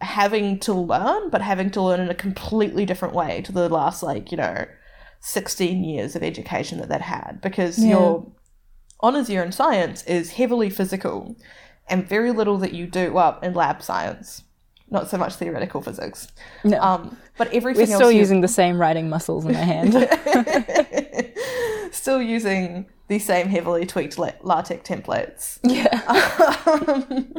having 0.00 0.58
to 0.60 0.74
learn, 0.74 1.30
but 1.30 1.40
having 1.40 1.70
to 1.70 1.82
learn 1.82 2.00
in 2.00 2.10
a 2.10 2.14
completely 2.14 2.84
different 2.84 3.14
way 3.14 3.40
to 3.42 3.52
the 3.52 3.68
last, 3.68 4.02
like, 4.02 4.30
you 4.30 4.36
know, 4.36 4.66
16 5.20 5.84
years 5.84 6.16
of 6.16 6.22
education 6.22 6.78
that 6.78 6.88
they'd 6.88 7.00
had 7.02 7.40
because 7.42 7.78
Yeah. 7.78 7.90
your 7.90 8.26
honours 9.02 9.28
year 9.30 9.42
in 9.42 9.52
science 9.52 10.02
is 10.04 10.32
heavily 10.32 10.70
physical 10.70 11.36
and 11.88 12.08
very 12.08 12.32
little 12.32 12.58
that 12.58 12.72
you 12.72 12.86
do 12.86 13.12
well 13.12 13.38
in 13.42 13.54
lab 13.54 13.82
science 13.82 14.42
not 14.90 15.08
so 15.08 15.16
much 15.16 15.34
theoretical 15.34 15.80
physics 15.82 16.28
No. 16.64 16.80
um, 16.80 17.16
but 17.38 17.50
We're 17.52 17.86
still 17.86 18.10
you- 18.10 18.18
using 18.18 18.40
the 18.40 18.48
same 18.48 18.78
writing 18.80 19.08
muscles 19.08 19.44
in 19.46 19.54
our 19.56 19.62
hand. 19.62 19.92
still 21.92 22.20
using 22.22 22.86
the 23.08 23.18
same 23.18 23.48
heavily 23.48 23.86
tweaked 23.86 24.16
LaTeX 24.16 24.88
templates. 24.88 25.58
Yeah. 25.62 26.00
Um, 26.70 27.34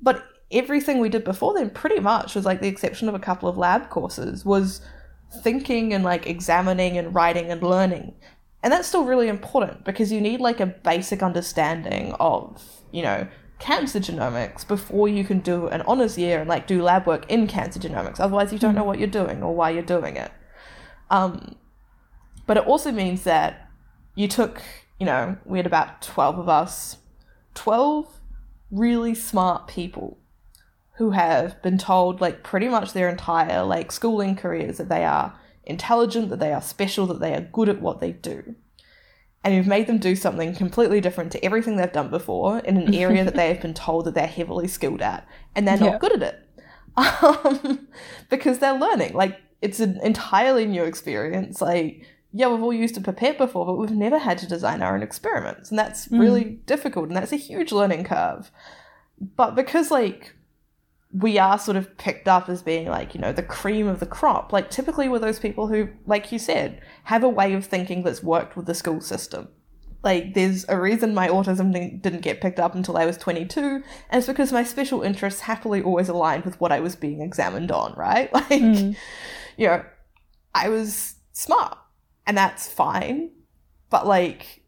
but 0.00 0.24
everything 0.50 0.98
we 1.00 1.08
did 1.08 1.24
before 1.24 1.54
then, 1.54 1.70
pretty 1.70 2.00
much, 2.00 2.34
was 2.34 2.44
like 2.44 2.60
the 2.60 2.68
exception 2.68 3.08
of 3.08 3.14
a 3.14 3.18
couple 3.18 3.48
of 3.48 3.56
lab 3.58 3.90
courses, 3.90 4.44
was 4.44 4.80
thinking 5.40 5.92
and 5.92 6.04
like 6.04 6.26
examining 6.26 6.98
and 6.98 7.14
writing 7.14 7.50
and 7.50 7.62
learning. 7.62 8.14
And 8.62 8.72
that's 8.72 8.86
still 8.86 9.04
really 9.04 9.28
important 9.28 9.84
because 9.84 10.12
you 10.12 10.20
need 10.20 10.40
like 10.40 10.60
a 10.60 10.66
basic 10.66 11.22
understanding 11.22 12.14
of, 12.20 12.62
you 12.92 13.02
know, 13.02 13.26
cancer 13.58 14.00
genomics 14.00 14.66
before 14.66 15.08
you 15.08 15.24
can 15.24 15.40
do 15.40 15.68
an 15.68 15.82
honors 15.82 16.18
year 16.18 16.40
and 16.40 16.48
like 16.48 16.66
do 16.66 16.82
lab 16.82 17.06
work 17.06 17.30
in 17.30 17.46
cancer 17.46 17.80
genomics. 17.80 18.20
Otherwise, 18.20 18.52
you 18.52 18.58
don't 18.58 18.74
know 18.74 18.84
what 18.84 18.98
you're 18.98 19.08
doing 19.08 19.42
or 19.42 19.54
why 19.54 19.70
you're 19.70 19.82
doing 19.82 20.16
it. 20.16 20.30
Um, 21.10 21.56
but 22.46 22.56
it 22.56 22.66
also 22.66 22.92
means 22.92 23.24
that 23.24 23.68
you 24.14 24.28
took, 24.28 24.62
you 24.98 25.06
know, 25.06 25.36
we 25.44 25.58
had 25.58 25.66
about 25.66 26.02
12 26.02 26.38
of 26.38 26.48
us, 26.48 26.98
12 27.54 28.20
really 28.70 29.14
smart 29.14 29.68
people 29.68 30.18
who 30.96 31.10
have 31.10 31.60
been 31.62 31.78
told 31.78 32.20
like 32.20 32.42
pretty 32.42 32.68
much 32.68 32.92
their 32.92 33.08
entire 33.08 33.62
like 33.64 33.90
schooling 33.92 34.36
careers 34.36 34.78
that 34.78 34.88
they 34.88 35.04
are 35.04 35.38
intelligent, 35.64 36.28
that 36.30 36.38
they 36.40 36.52
are 36.52 36.60
special, 36.62 37.06
that 37.06 37.20
they 37.20 37.34
are 37.34 37.40
good 37.40 37.68
at 37.68 37.80
what 37.80 38.00
they 38.00 38.12
do. 38.12 38.54
And 39.44 39.54
you've 39.54 39.66
made 39.66 39.88
them 39.88 39.98
do 39.98 40.14
something 40.14 40.54
completely 40.54 41.00
different 41.00 41.32
to 41.32 41.44
everything 41.44 41.76
they've 41.76 41.90
done 41.92 42.10
before 42.10 42.58
in 42.60 42.76
an 42.76 42.94
area 42.94 43.24
that 43.24 43.34
they 43.34 43.48
have 43.48 43.60
been 43.60 43.74
told 43.74 44.04
that 44.04 44.14
they're 44.14 44.26
heavily 44.26 44.68
skilled 44.68 45.02
at, 45.02 45.26
and 45.56 45.66
they're 45.66 45.76
Yeah. 45.78 45.90
not 45.92 46.00
good 46.00 46.12
at 46.12 46.22
it. 46.22 46.38
Um, 46.94 47.88
because 48.28 48.58
they're 48.58 48.78
learning. 48.78 49.14
Like, 49.14 49.40
it's 49.62 49.80
an 49.80 49.98
entirely 50.02 50.66
new 50.66 50.84
experience. 50.84 51.60
Like, 51.62 52.04
yeah, 52.32 52.48
we've 52.48 52.62
all 52.62 52.72
used 52.72 52.96
a 52.98 53.00
pipette 53.00 53.38
before, 53.38 53.64
but 53.66 53.78
we've 53.78 53.90
never 53.90 54.18
had 54.18 54.38
to 54.38 54.46
design 54.46 54.82
our 54.82 54.94
own 54.94 55.02
experiments. 55.02 55.70
And 55.70 55.78
that's 55.78 56.08
really 56.10 56.44
difficult, 56.66 57.08
and 57.08 57.16
that's 57.16 57.32
a 57.32 57.36
huge 57.36 57.72
learning 57.72 58.04
curve. 58.04 58.50
But 59.36 59.54
because, 59.54 59.90
like, 59.90 60.34
we 61.12 61.38
are 61.38 61.58
sort 61.58 61.76
of 61.76 61.96
picked 61.98 62.26
up 62.26 62.48
as 62.48 62.62
being 62.62 62.86
like, 62.88 63.14
you 63.14 63.20
know, 63.20 63.32
the 63.32 63.42
cream 63.42 63.86
of 63.86 64.00
the 64.00 64.06
crop. 64.06 64.52
Like, 64.52 64.70
typically, 64.70 65.08
we're 65.08 65.18
those 65.18 65.38
people 65.38 65.66
who, 65.68 65.88
like 66.06 66.32
you 66.32 66.38
said, 66.38 66.80
have 67.04 67.22
a 67.22 67.28
way 67.28 67.52
of 67.52 67.66
thinking 67.66 68.02
that's 68.02 68.22
worked 68.22 68.56
with 68.56 68.64
the 68.66 68.74
school 68.74 69.00
system. 69.00 69.48
Like, 70.02 70.34
there's 70.34 70.64
a 70.68 70.80
reason 70.80 71.14
my 71.14 71.28
autism 71.28 71.70
didn't- 72.02 72.22
get 72.22 72.40
picked 72.40 72.58
up 72.58 72.74
until 72.74 72.96
I 72.96 73.04
was 73.06 73.16
22, 73.18 73.60
and 73.60 73.84
it's 74.12 74.26
because 74.26 74.52
my 74.52 74.64
special 74.64 75.02
interests 75.02 75.42
happily 75.42 75.82
always 75.82 76.08
aligned 76.08 76.44
with 76.44 76.58
what 76.60 76.72
I 76.72 76.80
was 76.80 76.96
being 76.96 77.20
examined 77.20 77.70
on, 77.70 77.92
right? 77.96 78.32
Like, 78.32 78.48
Mm. 78.48 78.96
you 79.58 79.66
know, 79.66 79.84
I 80.54 80.70
was 80.70 81.16
smart, 81.32 81.76
and 82.26 82.36
that's 82.38 82.68
fine. 82.68 83.30
But, 83.90 84.06
like, 84.06 84.62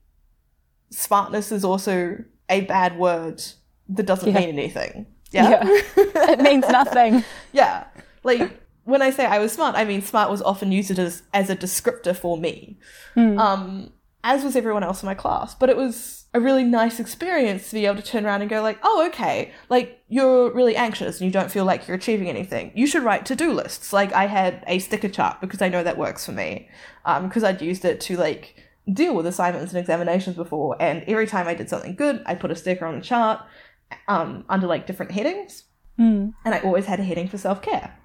smartness 0.90 1.50
is 1.52 1.64
also 1.64 2.18
a 2.48 2.60
bad 2.62 2.98
word 2.98 3.42
that 3.88 4.04
doesn't 4.06 4.30
Yeah. 4.32 4.40
mean 4.40 4.50
anything. 4.58 5.06
Yeah. 5.34 5.48
Yeah. 5.50 5.82
it 6.32 6.40
means 6.40 6.68
nothing. 6.68 7.24
Yeah. 7.52 7.84
Like 8.24 8.60
when 8.84 9.00
I 9.00 9.10
say 9.10 9.26
I 9.26 9.38
was 9.38 9.52
smart, 9.52 9.76
I 9.76 9.84
mean 9.84 10.02
smart 10.02 10.28
was 10.28 10.42
often 10.42 10.72
used 10.72 10.98
as 10.98 11.22
as 11.32 11.50
a 11.50 11.56
descriptor 11.56 12.16
for 12.16 12.36
me. 12.36 12.78
Hmm. 13.14 13.38
Um, 13.38 13.92
as 14.24 14.42
was 14.42 14.56
everyone 14.56 14.82
else 14.82 15.02
in 15.02 15.06
my 15.06 15.14
class. 15.14 15.54
But 15.54 15.68
it 15.70 15.76
was 15.76 16.24
a 16.32 16.40
really 16.40 16.64
nice 16.64 16.98
experience 16.98 17.68
to 17.68 17.74
be 17.74 17.86
able 17.86 17.96
to 17.96 18.02
turn 18.02 18.26
around 18.26 18.40
and 18.40 18.50
go 18.50 18.60
like, 18.60 18.78
oh, 18.82 19.06
okay, 19.06 19.52
like 19.68 20.02
you're 20.08 20.52
really 20.52 20.74
anxious 20.74 21.20
and 21.20 21.26
you 21.26 21.32
don't 21.32 21.50
feel 21.50 21.64
like 21.64 21.86
you're 21.86 21.96
achieving 21.96 22.28
anything. 22.28 22.72
You 22.74 22.86
should 22.88 23.04
write 23.04 23.26
to-do 23.26 23.52
lists. 23.52 23.92
Like 23.92 24.12
I 24.12 24.26
had 24.26 24.64
a 24.66 24.80
sticker 24.80 25.08
chart 25.08 25.40
because 25.40 25.62
I 25.62 25.68
know 25.68 25.84
that 25.84 25.96
works 25.96 26.26
for 26.26 26.32
me. 26.32 26.68
Um, 27.04 27.28
because 27.28 27.44
I'd 27.44 27.62
used 27.62 27.84
it 27.84 28.00
to 28.02 28.16
like 28.16 28.56
deal 28.92 29.14
with 29.14 29.26
assignments 29.26 29.72
and 29.72 29.80
examinations 29.80 30.36
before, 30.36 30.76
and 30.80 31.04
every 31.06 31.26
time 31.26 31.46
I 31.46 31.54
did 31.54 31.68
something 31.68 31.94
good, 31.94 32.22
I 32.26 32.34
put 32.34 32.50
a 32.50 32.56
sticker 32.56 32.86
on 32.86 32.96
the 32.96 33.04
chart, 33.04 33.40
um, 34.08 34.44
under 34.48 34.66
like 34.66 34.86
different 34.86 35.12
headings 35.12 35.64
Mm. 35.98 36.34
and 36.44 36.52
I 36.54 36.58
always 36.60 36.86
had 36.86 36.98
a 36.98 37.04
heading 37.04 37.28
for 37.28 37.38
self 37.38 37.62
care. 37.62 37.96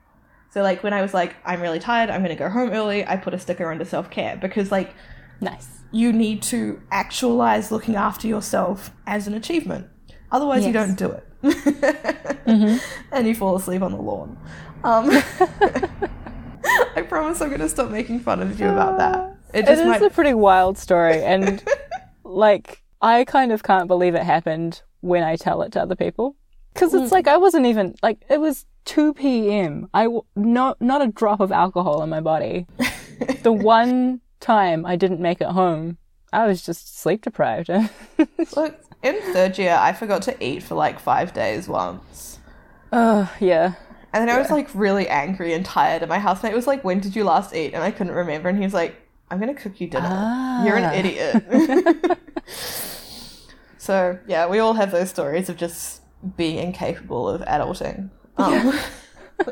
So 0.52 0.62
like 0.62 0.84
when 0.84 0.93
I 0.93 1.02
was 1.02 1.12
like, 1.13 1.36
I'm 1.43 1.60
really 1.60 1.80
tired, 1.80 2.12
I'm 2.12 2.21
gonna 2.21 2.36
go 2.36 2.47
home 2.49 2.69
early, 2.69 3.04
I 3.06 3.15
put 3.17 3.34
a 3.34 3.39
sticker 3.39 3.71
under 3.71 3.84
self 3.84 4.12
care 4.12 4.38
because 4.38 4.71
like 4.71 4.93
Nice. 5.41 5.67
you 5.91 6.13
need 6.13 6.43
to 6.43 6.82
actualize 6.91 7.71
looking 7.71 7.95
after 7.95 8.28
yourself 8.28 8.91
as 9.08 9.25
an 9.25 9.34
achievement. 9.34 9.88
Otherwise, 10.32 10.67
you 10.67 10.71
don't 10.73 10.95
do 10.95 11.10
it, 11.10 11.25
and 13.12 13.28
you 13.28 13.34
fall 13.34 13.56
asleep 13.56 13.82
on 13.82 13.91
the 13.91 13.97
lawn. 14.02 14.38
Um, 14.84 15.10
I 16.95 17.02
promise 17.08 17.41
I'm 17.41 17.49
gonna 17.49 17.69
stop 17.69 17.89
making 17.89 18.19
fun 18.19 18.41
of 18.41 18.60
you 18.60 18.67
about 18.69 18.97
that. 18.99 19.36
It 19.54 19.67
It 19.67 19.80
is 19.80 19.84
might. 19.86 20.02
a 20.04 20.12
pretty 20.12 20.36
wild 20.36 20.78
story, 20.78 21.23
and 21.23 21.63
like 22.23 22.84
I 23.02 23.23
kind 23.25 23.52
of 23.52 23.63
can't 23.63 23.88
believe 23.88 24.13
it 24.13 24.21
happened 24.23 24.84
when 25.01 25.23
I 25.23 25.35
tell 25.35 25.62
it 25.62 25.71
to 25.73 25.81
other 25.81 25.95
people 25.95 26.35
because 26.73 26.93
Mm. 26.93 27.03
it's 27.03 27.12
like 27.12 27.27
I 27.27 27.38
wasn't 27.38 27.65
even 27.65 27.95
like 28.03 28.23
it 28.29 28.39
was 28.39 28.65
two 28.85 29.13
p.m. 29.13 29.89
I 29.93 30.03
w- 30.03 30.23
not 30.35 30.79
not 30.81 31.01
a 31.01 31.07
drop 31.07 31.39
of 31.39 31.51
alcohol 31.51 32.01
in 32.03 32.09
my 32.09 32.21
body. 32.21 32.65
the 33.43 33.51
one 33.51 34.21
time 34.39 34.85
I 34.85 34.95
didn't 34.95 35.19
make 35.19 35.41
it 35.41 35.47
home, 35.49 35.97
I 36.31 36.45
was 36.47 36.65
just 36.65 36.99
sleep 36.99 37.21
deprived. 37.23 37.69
Look, 38.55 38.79
in 39.03 39.15
third 39.33 39.57
year, 39.57 39.75
I 39.79 39.93
forgot 39.93 40.21
to 40.23 40.43
eat 40.43 40.63
for 40.63 40.75
like 40.75 40.99
five 40.99 41.33
days 41.33 41.67
once. 41.67 42.39
Oh 42.91 43.31
yeah, 43.39 43.73
And 44.13 44.21
then 44.27 44.35
I 44.35 44.39
was 44.39 44.49
like 44.49 44.67
really 44.73 45.07
angry 45.07 45.53
and 45.53 45.65
tired, 45.65 46.01
and 46.01 46.09
my 46.09 46.19
housemate 46.19 46.55
was 46.55 46.65
like, 46.67 46.83
"When 46.83 46.99
did 46.99 47.15
you 47.15 47.23
last 47.23 47.53
eat?" 47.53 47.73
And 47.73 47.83
I 47.83 47.91
couldn't 47.91 48.13
remember, 48.15 48.49
and 48.49 48.57
he 48.57 48.63
was 48.63 48.73
like, 48.73 48.95
"I'm 49.29 49.39
gonna 49.39 49.53
cook 49.53 49.79
you 49.81 49.88
dinner. 49.88 50.07
You're 50.65 50.79
Ah. 50.79 50.89
an 50.89 51.05
idiot." 51.05 52.17
so 53.89 54.19
yeah, 54.28 54.45
we 54.47 54.60
all 54.60 54.73
have 54.73 54.91
those 54.91 55.10
stories 55.10 55.49
of 55.49 55.58
just 55.58 56.04
being 56.38 56.60
incapable 56.60 57.28
of 57.28 57.41
adulting. 57.41 58.12
Um, 58.38 58.71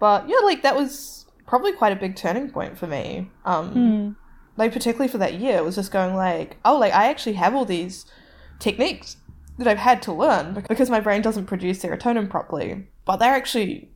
but 0.00 0.26
yeah, 0.26 0.38
like 0.42 0.62
that 0.62 0.74
was 0.74 1.26
probably 1.46 1.72
quite 1.72 1.92
a 1.92 1.96
big 1.96 2.16
turning 2.16 2.50
point 2.50 2.78
for 2.78 2.86
me. 2.86 3.30
Um, 3.44 3.68
Hmm. 3.72 4.10
like 4.56 4.72
particularly 4.72 5.08
for 5.08 5.18
that 5.18 5.34
year, 5.34 5.58
it 5.58 5.64
was 5.64 5.74
just 5.74 5.92
going 5.92 6.14
like, 6.14 6.56
oh, 6.64 6.78
like 6.78 6.94
I 6.94 7.10
actually 7.10 7.34
have 7.34 7.54
all 7.54 7.66
these 7.66 8.06
techniques 8.58 9.18
that 9.58 9.68
I've 9.68 9.76
had 9.78 10.00
to 10.02 10.12
learn 10.12 10.64
because 10.66 10.88
my 10.88 11.00
brain 11.00 11.20
doesn't 11.20 11.44
produce 11.44 11.82
serotonin 11.82 12.30
properly, 12.30 12.88
but 13.04 13.16
they're 13.18 13.34
actually 13.34 13.90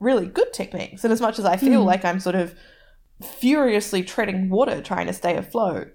really 0.00 0.26
good 0.26 0.52
techniques. 0.52 1.02
And 1.02 1.12
as 1.14 1.20
much 1.22 1.38
as 1.38 1.46
I 1.46 1.56
feel 1.56 1.82
like 1.84 2.04
I'm 2.04 2.20
sort 2.20 2.34
of 2.36 2.54
furiously 3.38 4.02
treading 4.02 4.50
water 4.50 4.82
trying 4.82 5.06
to 5.06 5.14
stay 5.14 5.34
afloat, 5.36 5.88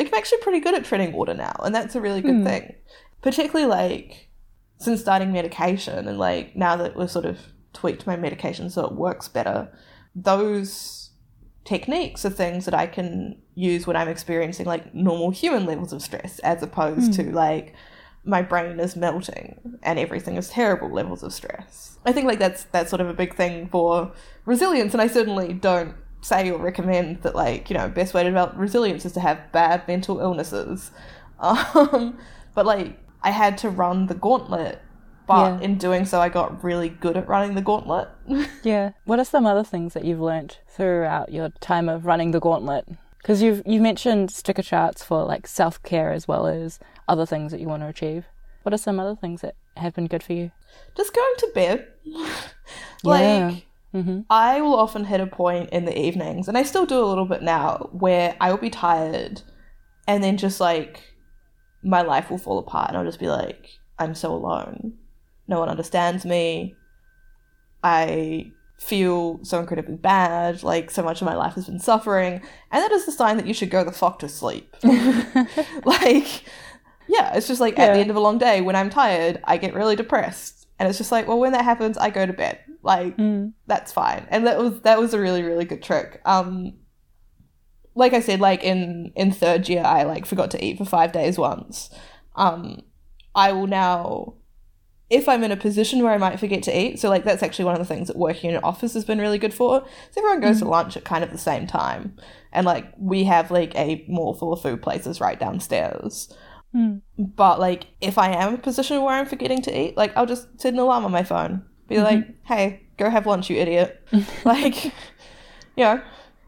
like 0.00 0.12
I'm 0.12 0.18
actually 0.18 0.38
pretty 0.38 0.60
good 0.60 0.74
at 0.74 0.84
treading 0.84 1.12
water 1.12 1.34
now, 1.34 1.54
and 1.62 1.74
that's 1.74 1.94
a 1.94 2.00
really 2.00 2.20
good 2.22 2.36
Hmm. 2.38 2.44
thing. 2.44 2.74
Particularly 3.22 3.66
like 3.70 4.28
since 4.78 5.00
starting 5.00 5.30
medication 5.32 6.08
and 6.08 6.18
like 6.18 6.56
now 6.56 6.74
that 6.76 6.96
we've 6.96 7.10
sort 7.10 7.26
of 7.26 7.38
tweaked 7.74 8.06
my 8.06 8.16
medication 8.16 8.70
so 8.70 8.86
it 8.86 8.92
works 8.94 9.28
better, 9.28 9.68
those 10.14 11.10
techniques 11.64 12.24
are 12.24 12.30
things 12.30 12.64
that 12.64 12.74
I 12.74 12.86
can 12.86 13.36
use 13.54 13.86
when 13.86 13.96
I'm 13.96 14.08
experiencing 14.08 14.66
like 14.66 14.94
normal 14.94 15.30
human 15.30 15.66
levels 15.66 15.92
of 15.92 16.00
stress 16.02 16.38
as 16.40 16.62
opposed 16.62 17.12
to 17.14 17.24
like 17.32 17.74
my 18.24 18.42
brain 18.42 18.80
is 18.80 18.96
melting 18.96 19.78
and 19.82 19.98
everything 19.98 20.36
is 20.36 20.48
terrible 20.48 20.90
levels 20.90 21.22
of 21.22 21.32
stress. 21.32 21.98
I 22.06 22.12
think 22.12 22.26
like 22.26 22.38
that's 22.38 22.64
that's 22.64 22.88
sort 22.90 23.00
of 23.00 23.08
a 23.08 23.14
big 23.14 23.34
thing 23.34 23.68
for 23.68 24.12
resilience 24.46 24.94
and 24.94 25.00
I 25.02 25.06
certainly 25.06 25.52
don't 25.52 25.94
say 26.22 26.50
or 26.50 26.58
recommend 26.58 27.22
that 27.22 27.34
like, 27.34 27.70
you 27.70 27.76
know, 27.76 27.88
best 27.88 28.12
way 28.14 28.22
to 28.22 28.28
develop 28.30 28.52
resilience 28.56 29.04
is 29.04 29.12
to 29.12 29.20
have 29.20 29.38
bad 29.52 29.86
mental 29.88 30.20
illnesses. 30.20 30.90
Um 31.40 32.18
but 32.54 32.66
like 32.66 32.98
I 33.22 33.30
had 33.30 33.56
to 33.58 33.70
run 33.70 34.06
the 34.06 34.14
gauntlet 34.14 34.78
but 35.26 35.60
Yeah. 35.60 35.60
in 35.60 35.78
doing 35.78 36.04
so 36.04 36.20
I 36.20 36.28
got 36.28 36.62
really 36.62 36.88
good 36.90 37.16
at 37.16 37.26
running 37.28 37.54
the 37.54 37.62
gauntlet. 37.62 38.08
yeah. 38.62 38.90
What 39.04 39.18
are 39.18 39.24
some 39.24 39.46
other 39.46 39.64
things 39.64 39.94
that 39.94 40.04
you've 40.04 40.20
learned 40.20 40.58
throughout 40.68 41.32
your 41.32 41.48
time 41.60 41.88
of 41.88 42.04
running 42.04 42.32
the 42.32 42.40
gauntlet? 42.40 42.86
Because 43.22 43.40
you've 43.40 43.62
you 43.64 43.80
mentioned 43.80 44.30
sticker 44.30 44.62
charts 44.62 45.02
for 45.04 45.24
like 45.24 45.46
self 45.46 45.82
care 45.82 46.12
as 46.12 46.26
well 46.28 46.46
as 46.46 46.78
other 47.08 47.24
things 47.26 47.52
that 47.52 47.60
you 47.60 47.68
want 47.68 47.82
to 47.82 47.88
achieve. 47.88 48.26
What 48.62 48.74
are 48.74 48.78
some 48.78 49.00
other 49.00 49.16
things 49.16 49.40
that 49.40 49.54
have 49.78 49.94
been 49.94 50.06
good 50.08 50.22
for 50.22 50.32
you? 50.34 50.50
Just 50.96 51.14
going 51.14 51.34
to 51.38 51.50
bed. 51.54 51.88
like 53.04 53.20
Yeah. 53.22 53.54
Mm-hmm. 53.94 54.20
I 54.30 54.60
will 54.60 54.76
often 54.76 55.04
hit 55.04 55.20
a 55.20 55.26
point 55.26 55.70
in 55.70 55.84
the 55.84 55.98
evenings, 55.98 56.48
and 56.48 56.56
I 56.56 56.62
still 56.62 56.86
do 56.86 57.02
a 57.02 57.06
little 57.06 57.24
bit 57.24 57.42
now, 57.42 57.88
where 57.92 58.36
I 58.40 58.50
will 58.50 58.58
be 58.58 58.70
tired 58.70 59.42
and 60.10 60.24
then 60.24 60.36
just 60.36 60.60
like 60.60 61.14
my 61.84 62.02
life 62.02 62.30
will 62.30 62.38
fall 62.38 62.58
apart, 62.58 62.88
and 62.88 62.98
I'll 62.98 63.04
just 63.04 63.20
be 63.20 63.28
like, 63.28 63.68
I'm 63.98 64.14
so 64.14 64.32
alone. 64.32 64.94
No 65.46 65.60
one 65.60 65.68
understands 65.68 66.24
me. 66.24 66.74
I 67.82 68.50
feel 68.78 69.38
so 69.44 69.60
incredibly 69.60 69.96
bad. 69.96 70.62
Like, 70.62 70.90
so 70.90 71.02
much 71.02 71.20
of 71.20 71.26
my 71.26 71.36
life 71.36 71.54
has 71.54 71.66
been 71.66 71.78
suffering. 71.78 72.42
And 72.70 72.82
that 72.82 72.90
is 72.92 73.06
the 73.06 73.12
sign 73.12 73.36
that 73.36 73.46
you 73.46 73.54
should 73.54 73.70
go 73.70 73.84
the 73.84 73.92
fuck 73.92 74.18
to 74.18 74.28
sleep. 74.28 74.74
like, 74.82 76.44
yeah, 77.08 77.34
it's 77.34 77.46
just 77.48 77.60
like 77.60 77.78
at 77.78 77.94
the 77.94 78.00
end 78.00 78.10
of 78.10 78.16
a 78.16 78.20
long 78.20 78.38
day, 78.38 78.60
when 78.60 78.76
I'm 78.76 78.90
tired, 78.90 79.40
I 79.44 79.56
get 79.58 79.74
really 79.74 79.96
depressed. 79.96 80.66
And 80.78 80.88
it's 80.88 80.98
just 80.98 81.12
like, 81.12 81.28
well, 81.28 81.38
when 81.38 81.52
that 81.52 81.64
happens, 81.64 81.96
I 81.98 82.10
go 82.10 82.26
to 82.26 82.32
bed. 82.32 82.58
Like, 82.82 83.16
Mm. 83.16 83.52
that's 83.66 83.92
fine. 83.92 84.26
And 84.30 84.46
that 84.46 84.58
was 84.58 84.80
that 84.82 84.98
was 84.98 85.12
a 85.14 85.20
really 85.20 85.42
really 85.42 85.64
good 85.64 85.82
trick. 85.82 86.20
Um, 86.24 86.74
like 87.94 88.12
I 88.14 88.20
said, 88.20 88.40
like 88.40 88.62
in 88.62 89.12
in 89.16 89.32
third 89.32 89.68
year, 89.68 89.82
I 89.84 90.04
like 90.04 90.26
forgot 90.26 90.50
to 90.52 90.64
eat 90.64 90.78
for 90.78 90.84
five 90.84 91.12
days 91.12 91.38
once. 91.38 91.90
Um, 92.36 92.82
I 93.34 93.52
will 93.52 93.66
now, 93.66 94.34
if 95.10 95.28
I'm 95.28 95.44
in 95.44 95.52
a 95.52 95.56
position 95.56 96.02
where 96.02 96.12
I 96.12 96.18
might 96.18 96.40
forget 96.40 96.62
to 96.64 96.78
eat. 96.78 96.98
So 97.00 97.08
like 97.08 97.24
that's 97.24 97.42
actually 97.42 97.64
one 97.66 97.74
of 97.74 97.80
the 97.80 97.92
things 97.94 98.08
that 98.08 98.16
working 98.16 98.50
in 98.50 98.56
an 98.56 98.64
office 98.64 98.94
has 98.94 99.04
been 99.04 99.18
really 99.20 99.38
good 99.38 99.52
for. 99.54 99.84
So 100.12 100.20
everyone 100.20 100.40
goes 100.40 100.60
to 100.60 100.68
lunch 100.68 100.96
at 100.96 101.04
kind 101.04 101.22
of 101.24 101.30
the 101.32 101.38
same 101.38 101.66
time, 101.66 102.16
and 102.52 102.64
like 102.64 102.86
we 102.98 103.24
have 103.24 103.50
like 103.50 103.74
a 103.76 104.04
mall 104.08 104.34
full 104.34 104.52
of 104.52 104.62
food 104.62 104.80
places 104.82 105.20
right 105.20 105.38
downstairs. 105.38 106.32
Mm. 106.74 107.02
But 107.18 107.58
like 107.58 107.88
if 108.00 108.16
I 108.16 108.30
am 108.30 108.50
in 108.50 108.54
a 108.54 108.58
position 108.62 109.02
where 109.02 109.14
I'm 109.16 109.26
forgetting 109.26 109.60
to 109.62 109.76
eat, 109.80 109.96
like 109.96 110.16
I'll 110.16 110.26
just 110.26 110.60
set 110.60 110.72
an 110.72 110.78
alarm 110.78 111.04
on 111.04 111.10
my 111.10 111.24
phone. 111.24 111.64
Be 111.90 112.00
like, 112.00 112.20
mm-hmm. 112.20 112.32
hey, 112.44 112.82
go 112.96 113.10
have 113.10 113.26
lunch, 113.26 113.50
you 113.50 113.56
idiot. 113.56 114.02
like, 114.44 114.84
you 114.84 114.92
know. 115.84 116.00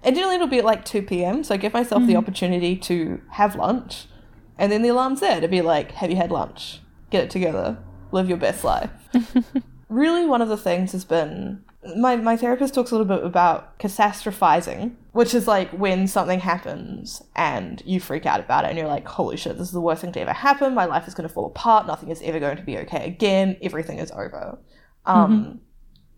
And 0.05 0.17
generally 0.17 0.37
it'll 0.37 0.49
be 0.49 0.59
at 0.59 0.65
like 0.65 0.85
2 0.85 1.03
p.m. 1.03 1.45
So 1.45 1.55
I 1.55 1.59
give 1.59 1.75
myself 1.75 2.03
the 2.03 2.13
mm-hmm. 2.13 2.19
opportunity 2.19 2.77
to 2.77 3.21
have 3.31 3.55
lunch. 3.55 4.07
And 4.57 4.73
then 4.73 4.83
the 4.83 4.89
alarm's 4.89 5.21
there 5.21 5.41
to 5.41 5.49
be 5.49 5.61
like, 5.63 5.93
have 5.93 6.11
you 6.11 6.17
had 6.17 6.31
lunch? 6.31 6.81
Get 7.11 7.25
it 7.25 7.31
together. 7.31 7.79
Live 8.11 8.29
your 8.29 8.39
best 8.39 8.65
life. 8.65 8.91
really, 9.89 10.27
one 10.27 10.43
of 10.43 10.49
the 10.49 10.57
things 10.57 10.93
has 10.93 11.05
been 11.05 11.63
my, 11.97 12.17
my 12.17 12.37
therapist 12.37 12.75
talks 12.75 12.93
a 12.93 12.95
little 12.95 13.17
bit 13.17 13.25
about 13.25 13.79
catastrophizing, 13.79 14.95
which 15.13 15.35
is 15.35 15.49
like 15.49 15.71
when 15.71 16.07
something 16.07 16.39
happens 16.39 17.23
and 17.35 17.83
you 17.85 17.99
freak 17.99 18.25
out 18.25 18.41
about 18.41 18.65
it 18.65 18.69
and 18.69 18.79
you're 18.79 18.87
like, 18.87 19.07
holy 19.07 19.37
shit, 19.37 19.59
this 19.59 19.69
is 19.69 19.73
the 19.73 19.81
worst 19.81 20.03
thing 20.03 20.13
to 20.13 20.21
ever 20.21 20.33
happen. 20.33 20.75
My 20.75 20.85
life 20.85 21.09
is 21.09 21.15
going 21.15 21.29
to 21.29 21.35
fall 21.35 21.47
apart. 21.47 21.87
Nothing 21.87 22.11
is 22.11 22.23
ever 22.23 22.39
going 22.39 22.57
to 22.57 22.63
be 22.63 22.79
okay 22.79 23.07
again. 23.07 23.57
Everything 23.63 23.99
is 23.99 24.13
over. 24.13 24.59
Um, 25.07 25.61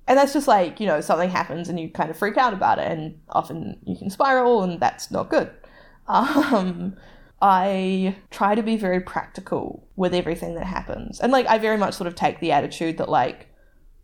And 0.07 0.18
that's 0.18 0.35
just 0.35 0.47
like, 0.47 0.81
you 0.81 0.87
know, 0.87 1.01
something 1.01 1.31
happens 1.31 1.70
and 1.70 1.81
you 1.81 1.88
kind 1.88 2.11
of 2.11 2.16
freak 2.18 2.37
out 2.37 2.53
about 2.53 2.79
it, 2.79 2.90
and 2.90 3.18
often 3.31 3.79
you 3.85 3.97
can 3.97 4.11
spiral, 4.11 4.62
and 4.62 4.79
that's 4.81 5.11
not 5.11 5.31
good. 5.31 5.51
Um, 6.07 6.97
I 7.40 8.14
try 8.31 8.55
to 8.55 8.62
be 8.62 8.77
very 8.77 9.01
practical 9.01 9.88
with 9.97 10.12
everything 10.14 10.55
that 10.57 10.66
happens. 10.66 11.18
And 11.18 11.33
like, 11.33 11.47
I 11.47 11.57
very 11.57 11.79
much 11.79 11.94
sort 11.94 12.09
of 12.09 12.14
take 12.14 12.40
the 12.40 12.53
attitude 12.53 12.99
that, 12.99 13.09
like, 13.09 13.49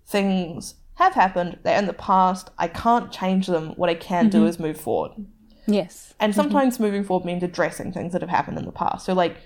things 0.07 0.77
have 0.95 1.13
happened, 1.13 1.59
they're 1.63 1.79
in 1.79 1.87
the 1.87 1.93
past, 1.93 2.49
I 2.59 2.69
can't 2.69 3.13
change 3.13 3.47
them. 3.49 3.75
What 3.77 3.91
I 3.91 3.95
can 3.95 4.31
do 4.31 4.47
is 4.47 4.59
move 4.59 4.81
forward. 4.81 5.13
Yes. 5.67 6.15
And 6.19 6.35
sometimes 6.35 6.81
moving 6.81 7.05
forward 7.05 7.27
means 7.27 7.43
addressing 7.43 7.93
things 7.93 8.13
that 8.13 8.23
have 8.23 8.31
happened 8.31 8.59
in 8.59 8.65
the 8.65 8.73
past. 8.73 9.05
So, 9.05 9.13
like, 9.13 9.37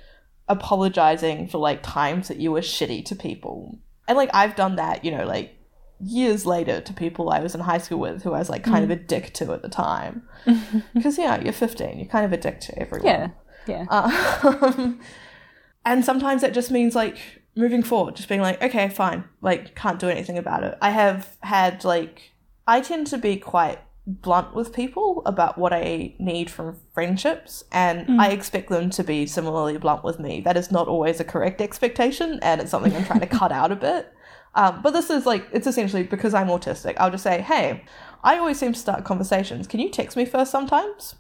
apologizing 0.49 1.49
for 1.49 1.59
like 1.59 1.83
times 1.83 2.29
that 2.29 2.39
you 2.39 2.53
were 2.53 2.61
shitty 2.61 3.05
to 3.07 3.17
people. 3.17 3.79
And 4.07 4.17
like, 4.17 4.31
I've 4.35 4.57
done 4.57 4.77
that, 4.77 5.05
you 5.05 5.11
know, 5.11 5.25
like 5.25 5.57
years 6.01 6.45
later 6.45 6.81
to 6.81 6.93
people 6.93 7.31
I 7.31 7.41
was 7.41 7.55
in 7.55 7.61
high 7.61 7.79
school 7.79 7.99
with 7.99 8.23
who 8.23 8.33
I 8.33 8.39
was 8.39 8.51
like 8.51 8.65
kind 8.65 8.85
of 8.85 8.91
a 8.91 8.97
dick 8.97 9.33
to 9.35 9.53
at 9.53 9.63
the 9.63 9.69
time. 9.69 10.29
Because, 10.95 11.19
yeah, 11.19 11.41
you're 11.41 11.53
15, 11.53 11.99
you're 11.99 12.07
kind 12.09 12.25
of 12.25 12.33
a 12.33 12.37
dick 12.37 12.61
to 12.61 12.79
everyone. 12.79 13.07
Yeah. 13.07 13.29
Yeah. 13.67 13.87
Um, 13.89 15.01
and 15.85 16.05
sometimes 16.05 16.43
that 16.43 16.53
just 16.53 16.71
means 16.71 16.95
like 16.95 17.19
moving 17.57 17.83
forward, 17.83 18.17
just 18.17 18.29
being 18.29 18.41
like, 18.41 18.63
okay, 18.63 18.89
fine, 18.89 19.25
like 19.41 19.75
can't 19.75 19.99
do 19.99 20.09
anything 20.09 20.39
about 20.39 20.65
it. 20.65 20.77
I 20.83 20.91
have 20.91 21.37
had 21.41 21.85
like, 21.85 22.33
I 22.67 22.81
tend 22.81 23.07
to 23.09 23.19
be 23.19 23.37
quite 23.37 23.79
blunt 24.07 24.55
with 24.55 24.73
people 24.73 25.23
about 25.25 25.57
what 25.57 25.73
I 25.73 26.15
need 26.19 26.51
from 26.51 26.79
friendships, 26.93 27.65
and 27.73 28.21
I 28.21 28.29
expect 28.31 28.69
them 28.69 28.91
to 28.91 29.03
be 29.03 29.27
similarly 29.27 29.79
blunt 29.79 30.05
with 30.05 30.19
me. 30.19 30.41
That 30.43 30.57
is 30.57 30.71
not 30.71 30.89
always 30.89 31.21
a 31.21 31.25
correct 31.25 31.61
expectation, 31.61 32.39
and 32.43 32.61
it's 32.61 32.71
something 32.71 32.95
I'm 32.95 33.05
trying 33.05 33.21
to 33.21 33.27
cut 33.27 33.53
out 33.53 33.73
a 33.73 33.77
bit. 33.77 34.13
Um, 34.57 34.83
but 34.83 34.93
this 34.93 35.11
is 35.11 35.27
like, 35.27 35.49
it's 35.53 35.67
essentially 35.67 36.05
because 36.05 36.33
I'm 36.35 36.49
autistic. 36.49 36.95
I'll 36.99 37.11
just 37.11 37.25
say, 37.25 37.41
hey, 37.41 37.83
I 38.23 38.39
always 38.39 38.59
seem 38.59 38.73
to 38.73 38.79
start 38.79 39.05
conversations. 39.05 39.67
Can 39.67 39.81
you 39.81 39.89
text 39.91 40.17
me 40.17 40.25
first 40.25 40.53
sometimes? 40.53 41.17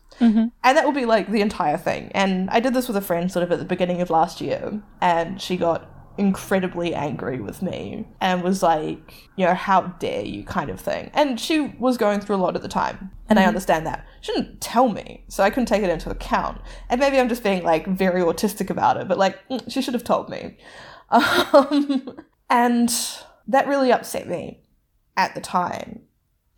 And 0.62 0.77
that 0.77 0.85
will 0.85 0.92
be 0.92 1.05
like 1.05 1.29
the 1.29 1.40
entire 1.40 1.77
thing. 1.77 2.12
And 2.14 2.49
I 2.51 2.61
did 2.61 2.75
this 2.75 2.87
with 2.87 2.97
a 2.97 3.01
friend 3.01 3.33
sort 3.33 3.42
of 3.42 3.51
at 3.51 3.59
the 3.59 3.64
beginning 3.64 4.01
of 4.03 4.11
last 4.11 4.40
year, 4.40 4.81
and 5.01 5.40
she 5.40 5.57
got 5.57 5.90
incredibly 6.16 6.94
angry 6.94 7.40
with 7.40 7.62
me 7.62 8.07
and 8.20 8.42
was 8.42 8.62
like, 8.62 9.29
you 9.37 9.44
know, 9.44 9.55
how 9.55 9.83
dare 9.83 10.24
you 10.24 10.44
kind 10.44 10.70
of 10.70 10.81
thing. 10.81 11.11
And 11.14 11.40
she 11.40 11.74
was 11.79 11.96
going 11.96 12.20
through 12.20 12.37
a 12.37 12.38
lot 12.38 12.57
at 12.57 12.62
the 12.62 12.68
time. 12.68 13.11
And 13.29 13.38
I 13.38 13.44
understand 13.46 13.87
that. 13.87 14.07
She 14.20 14.33
didn't 14.33 14.61
tell 14.61 14.88
me, 14.88 15.24
so 15.29 15.42
I 15.42 15.50
couldn't 15.50 15.66
take 15.66 15.83
it 15.83 15.90
into 15.90 16.11
account. 16.11 16.61
And 16.88 17.00
maybe 17.00 17.18
I'm 17.18 17.29
just 17.29 17.42
being 17.42 17.62
like 17.62 17.87
very 17.87 18.20
autistic 18.20 18.70
about 18.70 18.96
it, 18.96 19.09
but 19.09 19.18
like, 19.18 19.38
mm, 19.48 19.70
she 19.70 19.83
should 19.83 19.94
have 19.94 20.05
told 20.05 20.29
me. 20.29 20.57
Um, 21.11 22.18
and 22.50 22.92
that 23.46 23.68
really 23.68 23.92
upset 23.92 24.29
me 24.29 24.64
at 25.16 25.35
the 25.35 25.40
time. 25.40 26.00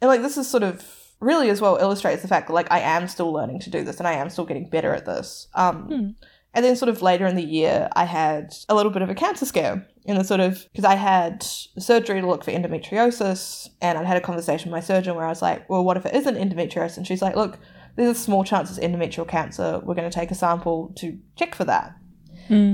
And 0.00 0.08
like 0.08 0.22
this 0.22 0.36
is 0.36 0.48
sort 0.48 0.62
of 0.62 0.84
really 1.20 1.50
as 1.50 1.60
well 1.60 1.76
illustrates 1.76 2.22
the 2.22 2.28
fact 2.28 2.46
that 2.46 2.52
like 2.52 2.70
I 2.70 2.80
am 2.80 3.08
still 3.08 3.32
learning 3.32 3.60
to 3.60 3.70
do 3.70 3.82
this 3.82 3.98
and 3.98 4.06
I 4.06 4.12
am 4.12 4.30
still 4.30 4.44
getting 4.44 4.68
better 4.68 4.94
at 4.94 5.06
this. 5.06 5.48
Um 5.54 6.16
and 6.56 6.64
then 6.64 6.74
sort 6.74 6.88
of 6.88 7.02
later 7.02 7.26
in 7.26 7.36
the 7.36 7.44
year 7.44 7.88
I 7.94 8.04
had 8.04 8.54
a 8.68 8.74
little 8.74 8.90
bit 8.90 9.02
of 9.02 9.10
a 9.10 9.14
cancer 9.14 9.44
scare 9.44 9.86
in 10.06 10.16
the 10.16 10.24
sort 10.24 10.40
of 10.40 10.66
because 10.72 10.86
I 10.86 10.94
had 10.94 11.42
surgery 11.78 12.20
to 12.20 12.26
look 12.26 12.42
for 12.42 12.50
endometriosis 12.50 13.68
and 13.82 13.98
I'd 13.98 14.06
had 14.06 14.16
a 14.16 14.22
conversation 14.22 14.70
with 14.70 14.76
my 14.76 14.84
surgeon 14.84 15.14
where 15.14 15.26
I 15.26 15.28
was 15.28 15.42
like, 15.42 15.68
well 15.68 15.84
what 15.84 15.98
if 15.98 16.06
it 16.06 16.14
isn't 16.14 16.34
endometriosis? 16.36 16.96
And 16.96 17.06
she's 17.06 17.20
like, 17.20 17.36
look, 17.36 17.58
there's 17.96 18.16
a 18.16 18.20
small 18.20 18.42
chance 18.42 18.70
it's 18.70 18.78
endometrial 18.78 19.28
cancer. 19.28 19.80
We're 19.84 19.94
going 19.94 20.10
to 20.10 20.14
take 20.14 20.30
a 20.30 20.34
sample 20.34 20.92
to 20.96 21.18
check 21.36 21.54
for 21.54 21.64
that. 21.64 21.94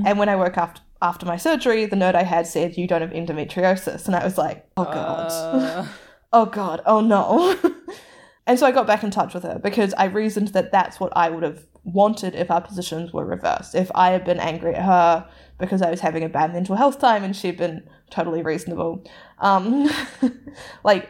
And 0.07 0.19
when 0.19 0.29
I 0.29 0.37
woke 0.37 0.59
up 0.59 0.79
after 1.01 1.27
my 1.27 1.37
surgery, 1.37 1.87
the 1.87 1.97
note 1.97 2.15
I 2.15 2.23
had 2.23 2.47
said, 2.47 2.77
You 2.77 2.87
don't 2.87 3.01
have 3.01 3.11
endometriosis. 3.11 4.07
And 4.07 4.15
I 4.15 4.23
was 4.23 4.39
like, 4.39 4.67
Oh 4.77 4.85
God. 4.85 5.31
Uh, 5.31 5.87
oh 6.33 6.47
God. 6.47 6.83
Oh 6.87 7.01
no. 7.01 7.57
and 8.47 8.59
so 8.59 8.67
I 8.67 8.71
got 8.71 8.87
back 8.87 9.03
in 9.03 9.11
touch 9.11 9.35
with 9.35 9.43
her 9.43 9.59
because 9.59 9.95
I 9.95 10.05
reasoned 10.05 10.49
that 10.49 10.71
that's 10.73 11.01
what 11.01 11.13
I 11.17 11.31
would 11.31 11.43
have 11.43 11.65
wanted 11.85 12.35
if 12.35 12.51
our 12.51 12.61
positions 12.61 13.13
were 13.13 13.25
reversed. 13.25 13.75
If 13.75 13.91
I 13.95 14.11
had 14.11 14.25
been 14.25 14.39
angry 14.39 14.75
at 14.75 14.85
her 14.85 15.29
because 15.59 15.83
I 15.83 15.91
was 15.91 16.01
having 16.01 16.23
a 16.25 16.29
bad 16.29 16.53
mental 16.53 16.77
health 16.77 16.99
time 16.99 17.25
and 17.25 17.35
she'd 17.35 17.57
been 17.57 17.89
totally 18.11 18.43
reasonable. 18.43 19.05
Um, 19.39 19.89
like, 20.85 21.09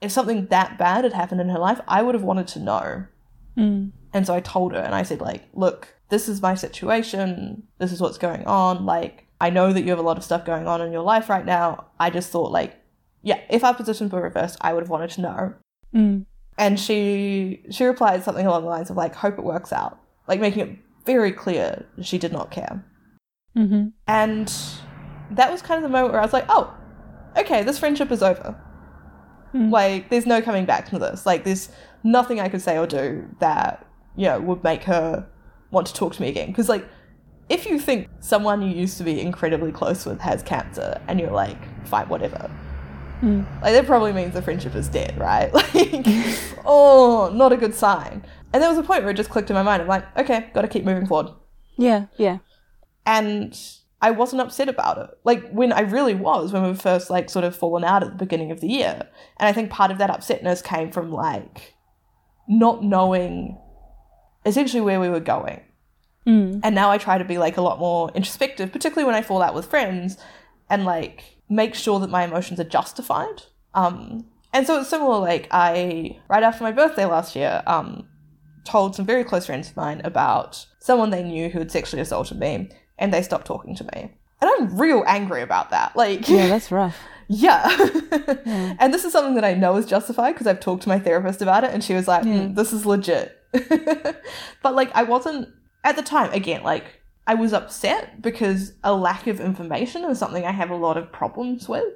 if 0.00 0.12
something 0.12 0.46
that 0.46 0.78
bad 0.78 1.04
had 1.04 1.12
happened 1.12 1.40
in 1.40 1.48
her 1.48 1.58
life, 1.58 1.80
I 1.88 2.02
would 2.02 2.14
have 2.14 2.24
wanted 2.24 2.46
to 2.48 2.58
know. 2.60 3.06
mm, 3.56 3.90
And 4.12 4.26
so 4.26 4.34
I 4.34 4.40
told 4.40 4.72
her 4.72 4.80
and 4.80 4.94
I 4.94 5.02
said, 5.02 5.20
like, 5.20 5.44
look, 5.54 5.88
this 6.10 6.28
is 6.28 6.42
my 6.42 6.54
situation. 6.54 7.64
This 7.78 7.90
is 7.92 8.00
what's 8.00 8.18
going 8.18 8.44
on. 8.44 8.84
Like, 8.84 9.26
I 9.40 9.50
know 9.50 9.72
that 9.72 9.82
you 9.82 9.90
have 9.90 9.98
a 9.98 10.02
lot 10.02 10.18
of 10.18 10.24
stuff 10.24 10.44
going 10.44 10.66
on 10.68 10.80
in 10.82 10.92
your 10.92 11.02
life 11.02 11.28
right 11.28 11.44
now. 11.44 11.86
I 11.98 12.10
just 12.10 12.30
thought, 12.30 12.52
like, 12.52 12.76
yeah, 13.22 13.40
if 13.48 13.64
our 13.64 13.74
positions 13.74 14.12
were 14.12 14.22
reversed, 14.22 14.58
I 14.60 14.72
would 14.74 14.82
have 14.82 14.90
wanted 14.90 15.10
to 15.10 15.20
know. 15.22 15.54
mm, 15.94 16.26
And 16.56 16.78
she 16.78 17.62
she 17.70 17.84
replied 17.84 18.22
something 18.22 18.46
along 18.46 18.62
the 18.62 18.68
lines 18.68 18.90
of 18.90 18.96
like, 18.96 19.14
hope 19.14 19.38
it 19.38 19.44
works 19.44 19.72
out. 19.72 19.98
Like 20.28 20.40
making 20.40 20.68
it 20.68 20.78
very 21.04 21.32
clear 21.32 21.86
she 22.00 22.18
did 22.18 22.32
not 22.32 22.50
care. 22.50 22.84
mm-hmm. 23.56 23.88
And 24.06 24.52
that 25.30 25.50
was 25.50 25.62
kind 25.62 25.78
of 25.78 25.82
the 25.82 25.92
moment 25.92 26.12
where 26.12 26.20
I 26.20 26.24
was 26.24 26.32
like, 26.32 26.46
oh, 26.48 26.74
okay, 27.36 27.62
this 27.62 27.78
friendship 27.78 28.10
is 28.10 28.22
over. 28.22 28.58
Hmm. 29.52 29.70
Like, 29.70 30.10
there's 30.10 30.26
no 30.26 30.40
coming 30.40 30.64
back 30.64 30.88
from 30.88 31.00
this. 31.00 31.26
Like, 31.26 31.44
there's 31.44 31.70
nothing 32.02 32.40
I 32.40 32.48
could 32.48 32.62
say 32.62 32.78
or 32.78 32.86
do 32.86 33.28
that, 33.40 33.86
you 34.16 34.26
know, 34.26 34.40
would 34.40 34.62
make 34.64 34.84
her 34.84 35.26
want 35.70 35.86
to 35.88 35.94
talk 35.94 36.14
to 36.14 36.22
me 36.22 36.28
again. 36.28 36.48
Because, 36.48 36.68
like, 36.68 36.86
if 37.48 37.66
you 37.66 37.78
think 37.78 38.08
someone 38.20 38.62
you 38.62 38.68
used 38.74 38.98
to 38.98 39.04
be 39.04 39.20
incredibly 39.20 39.72
close 39.72 40.06
with 40.06 40.20
has 40.20 40.42
cancer 40.42 41.00
and 41.08 41.20
you're 41.20 41.30
like, 41.30 41.58
fine, 41.86 42.08
whatever, 42.08 42.50
Mm. 43.22 43.44
like, 43.62 43.72
that 43.72 43.86
probably 43.86 44.12
means 44.12 44.34
the 44.34 44.42
friendship 44.42 44.74
is 44.74 44.88
dead, 44.88 45.16
right? 45.18 45.52
Like, 45.74 46.06
oh, 46.64 47.30
not 47.34 47.52
a 47.52 47.56
good 47.56 47.74
sign. 47.74 48.24
And 48.52 48.62
there 48.62 48.68
was 48.70 48.78
a 48.78 48.82
point 48.82 49.02
where 49.02 49.10
it 49.10 49.16
just 49.16 49.30
clicked 49.30 49.50
in 49.50 49.54
my 49.54 49.62
mind. 49.62 49.82
I'm 49.82 49.88
like, 49.88 50.16
okay, 50.16 50.50
gotta 50.54 50.68
keep 50.68 50.84
moving 50.84 51.06
forward 51.06 51.32
Yeah, 51.76 52.06
yeah. 52.16 52.38
and 53.06 53.58
I 54.02 54.10
wasn't 54.10 54.42
upset 54.42 54.68
about 54.68 54.98
it. 54.98 55.10
Like 55.24 55.50
when 55.50 55.72
I 55.72 55.80
really 55.80 56.14
was 56.14 56.52
when 56.52 56.62
we 56.62 56.68
were 56.68 56.74
first 56.74 57.08
like 57.08 57.30
sort 57.30 57.44
of 57.44 57.56
fallen 57.56 57.84
out 57.84 58.02
at 58.02 58.10
the 58.10 58.16
beginning 58.16 58.50
of 58.50 58.60
the 58.60 58.68
year. 58.68 59.08
And 59.38 59.48
I 59.48 59.52
think 59.52 59.70
part 59.70 59.90
of 59.90 59.96
that 59.98 60.10
upsetness 60.10 60.62
came 60.62 60.90
from 60.92 61.10
like 61.10 61.74
not 62.46 62.84
knowing 62.84 63.58
essentially 64.44 64.82
where 64.82 65.00
we 65.00 65.08
were 65.08 65.20
going. 65.20 65.62
Mm. 66.26 66.60
And 66.62 66.74
now 66.74 66.90
I 66.90 66.98
try 66.98 67.16
to 67.16 67.24
be 67.24 67.38
like 67.38 67.56
a 67.56 67.62
lot 67.62 67.78
more 67.78 68.10
introspective, 68.14 68.72
particularly 68.72 69.06
when 69.06 69.14
I 69.14 69.22
fall 69.22 69.40
out 69.40 69.54
with 69.54 69.66
friends 69.66 70.18
and 70.68 70.84
like 70.84 71.33
make 71.48 71.74
sure 71.74 72.00
that 72.00 72.10
my 72.10 72.24
emotions 72.24 72.58
are 72.60 72.64
justified. 72.64 73.42
Um 73.74 74.26
and 74.52 74.66
so 74.66 74.80
it's 74.80 74.88
similar 74.88 75.18
like 75.18 75.48
I 75.50 76.18
right 76.28 76.42
after 76.42 76.62
my 76.64 76.72
birthday 76.72 77.04
last 77.04 77.34
year, 77.36 77.62
um 77.66 78.08
told 78.64 78.96
some 78.96 79.04
very 79.04 79.24
close 79.24 79.46
friends 79.46 79.68
of 79.70 79.76
mine 79.76 80.00
about 80.04 80.64
someone 80.78 81.10
they 81.10 81.22
knew 81.22 81.50
who 81.50 81.58
had 81.58 81.70
sexually 81.70 82.00
assaulted 82.00 82.38
me 82.38 82.70
and 82.98 83.12
they 83.12 83.22
stopped 83.22 83.46
talking 83.46 83.74
to 83.76 83.84
me. 83.94 84.10
And 84.40 84.50
I'm 84.56 84.78
real 84.78 85.04
angry 85.06 85.42
about 85.42 85.70
that. 85.70 85.94
Like 85.96 86.28
Yeah, 86.28 86.46
that's 86.48 86.70
rough. 86.72 86.98
yeah. 87.28 87.66
and 88.78 88.92
this 88.92 89.04
is 89.04 89.12
something 89.12 89.34
that 89.34 89.44
I 89.44 89.54
know 89.54 89.76
is 89.76 89.86
justified 89.86 90.32
because 90.32 90.46
I've 90.46 90.60
talked 90.60 90.82
to 90.82 90.88
my 90.90 90.98
therapist 90.98 91.40
about 91.42 91.64
it 91.64 91.70
and 91.72 91.82
she 91.82 91.94
was 91.94 92.06
like, 92.06 92.24
Yeah. 92.24 92.32
"Mm, 92.34 92.54
this 92.54 92.72
is 92.72 92.84
legit. 92.84 93.38
but 94.62 94.74
like, 94.74 94.94
I 94.94 95.04
wasn't, 95.04 95.48
at 95.84 95.96
the 95.96 96.02
time, 96.02 96.30
again, 96.32 96.62
like, 96.62 96.84
I 97.26 97.34
was 97.34 97.52
upset 97.52 98.20
because 98.20 98.72
a 98.84 98.94
lack 98.94 99.26
of 99.26 99.40
information 99.40 100.04
is 100.04 100.18
something 100.18 100.44
I 100.44 100.52
have 100.52 100.70
a 100.70 100.76
lot 100.76 100.96
of 100.96 101.10
problems 101.12 101.68
with. 101.68 101.92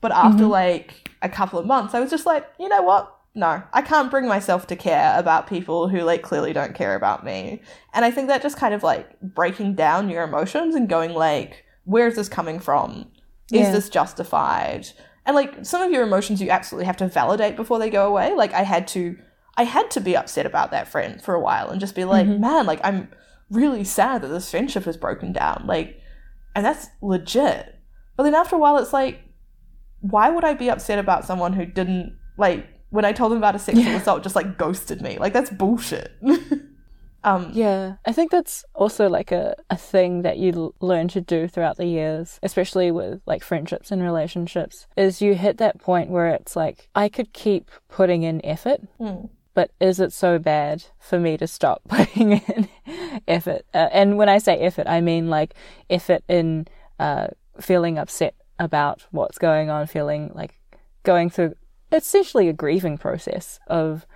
But 0.00 0.12
after 0.12 0.44
Mhm. 0.44 0.50
like 0.50 1.10
a 1.22 1.28
couple 1.28 1.58
of 1.58 1.64
months, 1.66 1.94
I 1.94 2.00
was 2.00 2.10
just 2.10 2.26
like, 2.26 2.46
you 2.58 2.68
know 2.68 2.82
what? 2.82 3.12
no, 3.38 3.62
I 3.74 3.82
can't 3.82 4.10
bring 4.10 4.26
myself 4.26 4.66
to 4.68 4.76
care 4.76 5.12
about 5.18 5.46
people 5.46 5.88
who 5.88 6.00
like 6.00 6.22
clearly 6.22 6.54
don't 6.54 6.74
care 6.74 6.94
about 6.94 7.22
me. 7.22 7.60
And 7.92 8.02
I 8.02 8.10
think 8.10 8.28
that 8.28 8.40
just 8.40 8.56
kind 8.56 8.72
of 8.72 8.82
like 8.82 9.20
breaking 9.20 9.74
down 9.74 10.08
your 10.08 10.22
emotions 10.24 10.74
and 10.74 10.88
going 10.88 11.12
like, 11.12 11.62
where 11.84 12.06
is 12.06 12.16
this 12.16 12.30
coming 12.30 12.58
from? 12.58 13.10
Is 13.52 13.66
Yeah. 13.66 13.72
this 13.72 13.90
justified? 13.90 14.86
And 15.26 15.36
like 15.36 15.66
some 15.66 15.82
of 15.82 15.92
your 15.92 16.02
emotions 16.02 16.40
you 16.40 16.48
absolutely 16.48 16.86
have 16.86 16.96
to 16.96 17.08
validate 17.08 17.56
before 17.56 17.78
they 17.78 17.90
go 17.90 18.06
away. 18.08 18.32
Like 18.32 18.54
I 18.54 18.62
had 18.62 18.88
to 18.88 19.18
I 19.58 19.64
had 19.64 19.90
to 19.90 20.00
be 20.00 20.16
upset 20.16 20.46
about 20.46 20.70
that 20.70 20.88
friend 20.88 21.20
for 21.22 21.34
a 21.34 21.40
while 21.40 21.68
and 21.68 21.78
just 21.78 21.94
be 21.94 22.04
like, 22.04 22.26
man, 22.26 22.64
like 22.64 22.80
I'm 22.84 23.08
really 23.50 23.84
sad 23.84 24.22
that 24.22 24.28
this 24.28 24.50
friendship 24.50 24.84
has 24.84 24.96
broken 24.96 25.32
down. 25.32 25.64
Like 25.66 26.00
and 26.54 26.64
that's 26.64 26.88
legit. 27.02 27.74
But 28.16 28.22
then 28.24 28.34
after 28.34 28.56
a 28.56 28.58
while 28.58 28.78
it's 28.78 28.92
like 28.92 29.20
why 30.00 30.28
would 30.30 30.44
I 30.44 30.54
be 30.54 30.68
upset 30.70 30.98
about 30.98 31.24
someone 31.24 31.52
who 31.52 31.64
didn't 31.66 32.16
like 32.38 32.66
when 32.90 33.04
I 33.04 33.12
told 33.12 33.32
them 33.32 33.38
about 33.38 33.56
a 33.56 33.58
sexual 33.58 33.84
Yeah. 33.84 33.96
assault 33.96 34.22
just 34.22 34.36
like 34.36 34.56
ghosted 34.58 35.00
me? 35.02 35.18
Like 35.18 35.32
that's 35.32 35.50
bullshit. 35.50 36.12
um 37.24 37.50
Yeah, 37.52 37.94
I 38.04 38.12
think 38.12 38.30
that's 38.30 38.64
also 38.74 39.08
like 39.08 39.32
a, 39.32 39.54
a 39.70 39.76
thing 39.76 40.22
that 40.22 40.38
you 40.38 40.52
l- 40.52 40.74
learn 40.80 41.08
to 41.08 41.20
do 41.20 41.48
throughout 41.48 41.76
the 41.76 41.86
years, 41.86 42.38
especially 42.42 42.90
with 42.90 43.20
like 43.26 43.42
friendships 43.42 43.90
and 43.90 44.02
relationships, 44.02 44.86
is 44.96 45.20
you 45.22 45.34
hit 45.34 45.58
that 45.58 45.80
point 45.80 46.10
where 46.10 46.28
it's 46.28 46.54
like, 46.56 46.88
I 46.94 47.08
could 47.08 47.32
keep 47.32 47.70
putting 47.88 48.22
in 48.22 48.44
effort, 48.44 48.80
mm, 49.00 49.28
but 49.54 49.70
is 49.80 49.98
it 49.98 50.12
so 50.12 50.38
bad 50.38 50.84
for 51.00 51.18
me 51.18 51.36
to 51.38 51.46
stop 51.46 51.82
putting 51.88 52.32
in 52.32 52.68
effort? 53.28 53.64
Uh, 53.74 53.88
and 53.92 54.16
when 54.16 54.28
I 54.28 54.38
say 54.38 54.58
effort, 54.58 54.86
I 54.86 55.00
mean 55.00 55.28
like 55.28 55.54
effort 55.90 56.22
in 56.28 56.66
uh, 56.98 57.28
feeling 57.60 57.98
upset 57.98 58.34
about 58.58 59.04
what's 59.10 59.38
going 59.38 59.70
on, 59.70 59.86
feeling 59.86 60.30
like 60.34 60.58
going 61.02 61.30
through 61.30 61.54
essentially 61.92 62.48
a 62.48 62.52
grieving 62.52 62.98
process 62.98 63.60
of 63.66 64.06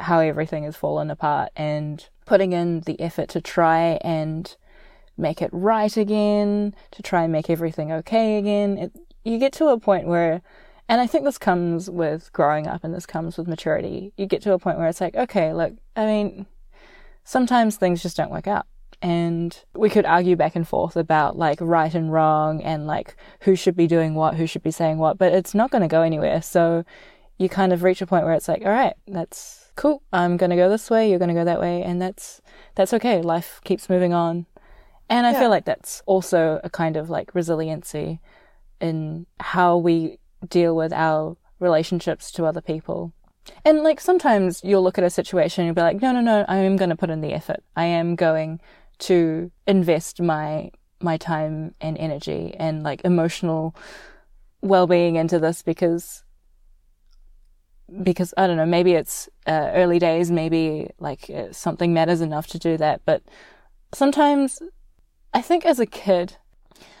how 0.00 0.20
everything 0.20 0.64
has 0.64 0.76
fallen 0.76 1.10
apart 1.10 1.50
and 1.56 2.08
putting 2.26 2.52
in 2.52 2.80
the 2.80 3.00
effort 3.00 3.28
to 3.28 3.40
try 3.40 3.98
and 4.02 4.56
make 5.16 5.42
it 5.42 5.50
right 5.52 5.96
again, 5.96 6.74
to 6.90 7.02
try 7.02 7.24
and 7.24 7.32
make 7.32 7.50
everything 7.50 7.92
okay 7.92 8.38
again. 8.38 8.78
It, 8.78 8.92
you 9.24 9.38
get 9.38 9.52
to 9.54 9.68
a 9.68 9.78
point 9.78 10.06
where, 10.06 10.40
and 10.88 11.00
I 11.00 11.06
think 11.06 11.24
this 11.24 11.38
comes 11.38 11.90
with 11.90 12.32
growing 12.32 12.66
up 12.66 12.82
and 12.82 12.94
this 12.94 13.06
comes 13.06 13.36
with 13.36 13.46
maturity, 13.46 14.12
you 14.16 14.26
get 14.26 14.42
to 14.42 14.54
a 14.54 14.58
point 14.58 14.78
where 14.78 14.88
it's 14.88 15.00
like, 15.00 15.14
okay, 15.14 15.52
look, 15.52 15.74
I 15.94 16.06
mean, 16.06 16.46
sometimes 17.24 17.76
things 17.76 18.02
just 18.02 18.16
don't 18.16 18.30
work 18.30 18.46
out. 18.46 18.66
And 19.02 19.56
we 19.74 19.88
could 19.88 20.04
argue 20.04 20.36
back 20.36 20.54
and 20.54 20.68
forth 20.68 20.94
about 20.94 21.38
like 21.38 21.58
right 21.60 21.94
and 21.94 22.12
wrong 22.12 22.62
and 22.62 22.86
like 22.86 23.16
who 23.40 23.56
should 23.56 23.74
be 23.74 23.86
doing 23.86 24.14
what, 24.14 24.34
who 24.34 24.46
should 24.46 24.62
be 24.62 24.70
saying 24.70 24.98
what, 24.98 25.16
but 25.16 25.32
it's 25.32 25.54
not 25.54 25.70
going 25.70 25.80
to 25.82 25.88
go 25.88 26.02
anywhere. 26.02 26.42
So 26.42 26.84
you 27.38 27.48
kind 27.48 27.72
of 27.72 27.82
reach 27.82 28.02
a 28.02 28.06
point 28.06 28.26
where 28.26 28.34
it's 28.34 28.48
like, 28.48 28.62
all 28.62 28.70
right, 28.70 28.92
that's 29.06 29.72
cool. 29.76 30.02
I'm 30.12 30.36
going 30.36 30.50
to 30.50 30.56
go 30.56 30.68
this 30.68 30.90
way, 30.90 31.08
you're 31.08 31.18
going 31.18 31.28
to 31.30 31.34
go 31.34 31.46
that 31.46 31.60
way, 31.60 31.82
and 31.82 32.02
that's 32.02 32.42
that's 32.74 32.92
okay. 32.92 33.22
Life 33.22 33.60
keeps 33.64 33.88
moving 33.88 34.12
on. 34.12 34.44
And 35.08 35.26
I 35.26 35.32
Yeah. 35.32 35.40
feel 35.40 35.50
like 35.50 35.64
that's 35.64 36.02
also 36.04 36.60
a 36.62 36.68
kind 36.68 36.96
of 36.98 37.08
like 37.08 37.34
resiliency 37.34 38.20
in 38.82 39.26
how 39.40 39.78
we 39.78 40.18
deal 40.46 40.76
with 40.76 40.92
our 40.92 41.36
relationships 41.58 42.30
to 42.32 42.44
other 42.44 42.60
people. 42.60 43.12
And 43.64 43.82
like 43.82 44.00
sometimes 44.00 44.62
you'll 44.64 44.82
look 44.82 44.98
at 44.98 45.04
a 45.04 45.10
situation 45.10 45.62
and 45.62 45.68
you'll 45.68 45.74
be 45.74 45.82
like, 45.82 46.02
no, 46.02 46.12
no, 46.12 46.20
no, 46.20 46.44
I 46.48 46.56
am 46.56 46.76
going 46.76 46.90
to 46.90 46.96
put 46.96 47.10
in 47.10 47.20
the 47.20 47.32
effort. 47.32 47.62
I 47.76 47.84
am 47.84 48.16
going 48.16 48.60
to 49.00 49.50
invest 49.66 50.20
my 50.20 50.70
my 51.02 51.16
time 51.16 51.74
and 51.80 51.96
energy 51.96 52.54
and 52.58 52.82
like 52.82 53.00
emotional 53.04 53.74
well-being 54.60 55.16
into 55.16 55.38
this 55.38 55.62
because 55.62 56.24
because 58.02 58.32
I 58.36 58.46
don't 58.46 58.56
know, 58.56 58.66
maybe 58.66 58.92
it's 58.92 59.28
uh, 59.46 59.70
early 59.74 59.98
days, 59.98 60.30
maybe 60.30 60.90
like 60.98 61.28
uh, 61.28 61.50
something 61.50 61.92
matters 61.92 62.20
enough 62.20 62.46
to 62.48 62.58
do 62.58 62.76
that. 62.76 63.02
But 63.04 63.22
sometimes 63.92 64.62
I 65.34 65.42
think 65.42 65.64
as 65.66 65.80
a 65.80 65.86
kid, 65.86 66.36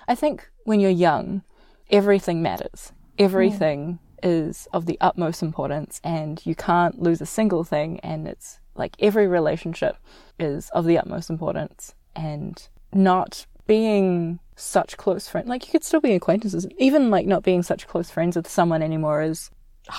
I 0.08 0.14
think 0.14 0.50
when 0.64 0.80
you're 0.80 0.90
young, 0.90 1.42
everything 1.90 2.42
matters. 2.42 2.92
Everything 3.18 3.98
is 4.22 4.68
of 4.72 4.86
the 4.86 4.98
utmost 5.00 5.42
importance, 5.42 6.00
and 6.04 6.40
you 6.44 6.54
can't 6.54 7.00
lose 7.00 7.20
a 7.20 7.26
single 7.26 7.64
thing. 7.64 8.00
And 8.00 8.26
it's 8.28 8.60
like 8.74 8.96
every 8.98 9.26
relationship 9.26 9.96
is 10.38 10.70
of 10.70 10.84
the 10.84 10.98
utmost 10.98 11.30
importance, 11.30 11.94
and 12.14 12.68
not 12.92 13.46
being 13.66 14.40
such 14.56 14.96
close 14.96 15.28
friends. 15.28 15.48
Like 15.48 15.66
you 15.66 15.72
could 15.72 15.84
still 15.84 16.00
be 16.00 16.12
acquaintances, 16.12 16.66
even 16.78 17.10
like 17.10 17.26
not 17.26 17.42
being 17.42 17.62
such 17.62 17.86
close 17.86 18.10
friends 18.10 18.36
with 18.36 18.48
someone 18.48 18.82
anymore 18.82 19.22
is 19.22 19.50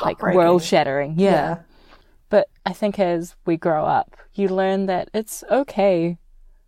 like 0.04 0.22
world 0.22 0.64
shattering. 0.64 1.16
Yeah. 1.18 1.32
Yeah. 1.32 1.58
But 2.30 2.48
I 2.66 2.74
think 2.74 3.00
as 3.00 3.36
we 3.46 3.58
grow 3.58 3.86
up, 3.86 4.16
you 4.34 4.48
learn 4.48 4.86
that 4.86 5.10
it's 5.14 5.44
okay 5.52 6.18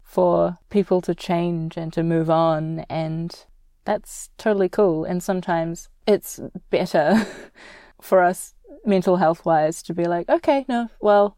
for 0.04 0.58
people 0.70 1.02
to 1.02 1.16
change 1.16 1.78
and 1.78 1.92
to 1.94 2.04
move 2.04 2.30
on, 2.30 2.82
and 2.90 3.46
that's 3.86 4.30
totally 4.38 4.70
cool. 4.70 5.06
And 5.06 5.22
sometimes 5.22 5.90
it's 6.08 6.40
better 6.70 7.26
for 8.02 8.22
us, 8.22 8.54
mental 8.86 9.18
health 9.18 9.46
wise, 9.46 9.84
to 9.84 9.94
be 9.94 10.06
like, 10.06 10.30
okay, 10.30 10.66
no, 10.68 10.90
well, 11.02 11.38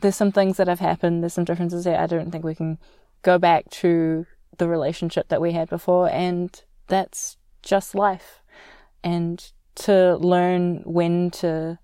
there's 0.00 0.16
some 0.16 0.32
things 0.32 0.56
that 0.56 0.68
have 0.68 0.80
happened, 0.80 1.22
there's 1.22 1.34
some 1.34 1.44
differences 1.44 1.84
there. 1.84 2.00
I 2.00 2.06
don't 2.06 2.30
think 2.30 2.44
we 2.44 2.54
can 2.54 2.78
go 3.22 3.38
back 3.38 3.68
to 3.70 4.26
the 4.58 4.68
relationship 4.68 5.28
that 5.28 5.40
we 5.40 5.52
had 5.52 5.68
before, 5.68 6.08
and 6.10 6.62
that's 6.86 7.36
just 7.62 7.94
life. 7.94 8.42
And 9.02 9.52
to 9.76 10.16
learn 10.16 10.82
when 10.84 11.30
to 11.30 11.78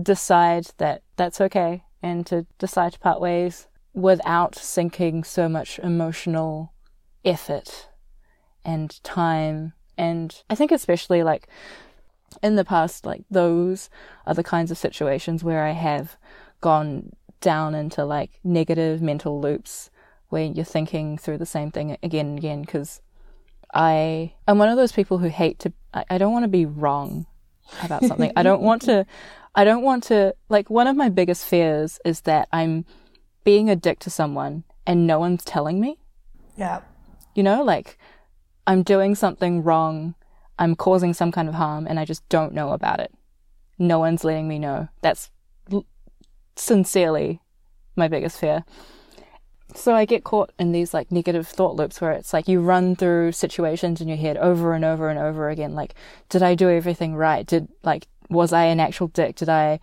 decide 0.00 0.66
that 0.78 1.02
that's 1.16 1.40
okay 1.40 1.84
and 2.02 2.26
to 2.26 2.46
decide 2.58 2.92
to 2.92 2.98
part 2.98 3.20
ways 3.20 3.68
without 3.92 4.54
sinking 4.54 5.24
so 5.24 5.48
much 5.48 5.78
emotional 5.80 6.72
effort 7.24 7.89
and 8.64 9.02
time. 9.02 9.72
And 9.96 10.34
I 10.48 10.54
think, 10.54 10.72
especially 10.72 11.22
like 11.22 11.48
in 12.42 12.56
the 12.56 12.64
past, 12.64 13.06
like 13.06 13.24
those 13.30 13.90
are 14.26 14.34
the 14.34 14.44
kinds 14.44 14.70
of 14.70 14.78
situations 14.78 15.44
where 15.44 15.64
I 15.64 15.72
have 15.72 16.16
gone 16.60 17.12
down 17.40 17.74
into 17.74 18.04
like 18.04 18.38
negative 18.44 19.00
mental 19.00 19.40
loops 19.40 19.90
where 20.28 20.44
you're 20.44 20.64
thinking 20.64 21.18
through 21.18 21.38
the 21.38 21.46
same 21.46 21.70
thing 21.70 21.96
again 22.02 22.26
and 22.26 22.38
again 22.38 22.60
because 22.62 23.00
I 23.72 24.34
am 24.48 24.58
one 24.58 24.68
of 24.68 24.76
those 24.76 24.92
people 24.92 25.18
who 25.18 25.28
hate 25.28 25.58
to, 25.60 25.72
I, 25.92 26.04
I 26.10 26.18
don't 26.18 26.32
want 26.32 26.44
to 26.44 26.48
be 26.48 26.66
wrong 26.66 27.26
about 27.82 28.04
something. 28.04 28.32
I 28.36 28.42
don't 28.42 28.62
want 28.62 28.82
to, 28.82 29.06
I 29.54 29.64
don't 29.64 29.82
want 29.82 30.04
to, 30.04 30.34
like, 30.48 30.70
one 30.70 30.86
of 30.86 30.96
my 30.96 31.08
biggest 31.08 31.44
fears 31.44 31.98
is 32.04 32.22
that 32.22 32.48
I'm 32.52 32.84
being 33.44 33.68
a 33.68 33.76
dick 33.76 33.98
to 34.00 34.10
someone 34.10 34.64
and 34.86 35.06
no 35.06 35.18
one's 35.18 35.44
telling 35.44 35.80
me. 35.80 35.98
Yeah. 36.56 36.82
You 37.34 37.42
know, 37.42 37.62
like, 37.62 37.98
I'm 38.70 38.84
doing 38.84 39.16
something 39.16 39.64
wrong, 39.64 40.14
I'm 40.56 40.76
causing 40.76 41.12
some 41.12 41.32
kind 41.32 41.48
of 41.48 41.54
harm, 41.54 41.88
and 41.88 41.98
I 41.98 42.04
just 42.04 42.28
don't 42.28 42.54
know 42.54 42.70
about 42.70 43.00
it. 43.00 43.12
No 43.80 43.98
one's 43.98 44.22
letting 44.22 44.46
me 44.46 44.60
know. 44.60 44.86
That's 45.02 45.32
l- 45.72 45.86
sincerely 46.54 47.40
my 47.96 48.06
biggest 48.06 48.38
fear. 48.38 48.64
So 49.74 49.92
I 49.92 50.04
get 50.04 50.22
caught 50.22 50.52
in 50.56 50.70
these 50.70 50.94
like 50.94 51.10
negative 51.10 51.48
thought 51.48 51.74
loops 51.74 52.00
where 52.00 52.12
it's 52.12 52.32
like 52.32 52.46
you 52.46 52.60
run 52.60 52.94
through 52.94 53.32
situations 53.32 54.00
in 54.00 54.06
your 54.06 54.16
head 54.16 54.36
over 54.36 54.72
and 54.72 54.84
over 54.84 55.08
and 55.08 55.18
over 55.18 55.48
again. 55.48 55.74
Like, 55.74 55.96
did 56.28 56.44
I 56.44 56.54
do 56.54 56.70
everything 56.70 57.16
right? 57.16 57.44
Did 57.44 57.66
like, 57.82 58.06
was 58.28 58.52
I 58.52 58.66
an 58.66 58.78
actual 58.78 59.08
dick? 59.08 59.34
Did 59.34 59.48
I, 59.48 59.80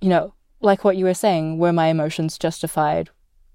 you 0.00 0.08
know, 0.08 0.32
like 0.62 0.84
what 0.84 0.96
you 0.96 1.04
were 1.04 1.12
saying, 1.12 1.58
were 1.58 1.70
my 1.70 1.88
emotions 1.88 2.38
justified? 2.38 3.10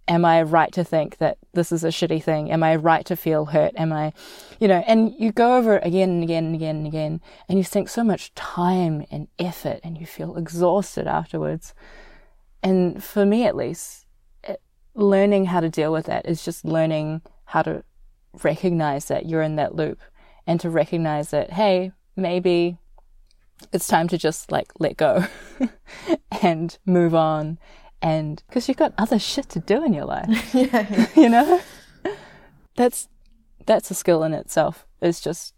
Am 0.07 0.23
I 0.23 0.41
right 0.41 0.71
to 0.73 0.83
think 0.83 1.17
that 1.17 1.37
this 1.53 1.71
is 1.71 1.83
a 1.83 1.89
shitty 1.89 2.23
thing? 2.23 2.51
Am 2.51 2.63
I 2.63 2.75
right 2.75 3.05
to 3.05 3.15
feel 3.15 3.45
hurt? 3.45 3.73
Am 3.75 3.91
I, 3.91 4.13
you 4.59 4.67
know, 4.67 4.83
and 4.87 5.13
you 5.17 5.31
go 5.31 5.57
over 5.57 5.77
it 5.77 5.85
again 5.85 6.09
and 6.09 6.23
again 6.23 6.45
and 6.45 6.55
again 6.55 6.75
and 6.77 6.87
again, 6.87 7.21
and 7.49 7.57
you 7.57 7.63
sink 7.63 7.89
so 7.89 8.03
much 8.03 8.33
time 8.33 9.05
and 9.11 9.27
effort 9.37 9.79
and 9.83 9.97
you 9.97 10.05
feel 10.05 10.37
exhausted 10.37 11.07
afterwards. 11.07 11.73
And 12.63 13.03
for 13.03 13.25
me, 13.25 13.45
at 13.45 13.55
least, 13.55 14.05
it, 14.43 14.61
learning 14.95 15.45
how 15.45 15.59
to 15.59 15.69
deal 15.69 15.91
with 15.91 16.05
that 16.05 16.25
is 16.25 16.43
just 16.43 16.63
learning 16.63 17.21
how 17.45 17.61
to 17.63 17.83
recognize 18.43 19.05
that 19.05 19.25
you're 19.25 19.41
in 19.41 19.55
that 19.57 19.75
loop 19.75 19.99
and 20.45 20.59
to 20.61 20.69
recognize 20.69 21.31
that, 21.31 21.51
hey, 21.51 21.91
maybe 22.15 22.77
it's 23.73 23.87
time 23.87 24.07
to 24.07 24.17
just 24.17 24.51
like 24.51 24.71
let 24.79 24.97
go 24.97 25.25
and 26.41 26.77
move 26.85 27.13
on. 27.13 27.57
And 28.01 28.43
because 28.47 28.67
you've 28.67 28.77
got 28.77 28.93
other 28.97 29.17
shit 29.19 29.49
to 29.49 29.59
do 29.59 29.83
in 29.83 29.93
your 29.93 30.05
life, 30.05 30.51
yeah. 30.53 31.07
you 31.15 31.29
know? 31.29 31.61
That's, 32.75 33.07
that's 33.65 33.89
a 33.91 33.95
skill 33.95 34.23
in 34.23 34.33
itself. 34.33 34.85
It's 35.01 35.19
just 35.19 35.53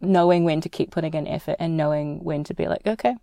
knowing 0.00 0.44
when 0.44 0.60
to 0.62 0.68
keep 0.68 0.90
putting 0.90 1.14
in 1.14 1.26
effort 1.28 1.56
and 1.60 1.76
knowing 1.76 2.24
when 2.24 2.42
to 2.44 2.54
be 2.54 2.66
like, 2.66 2.86
okay, 2.86 3.14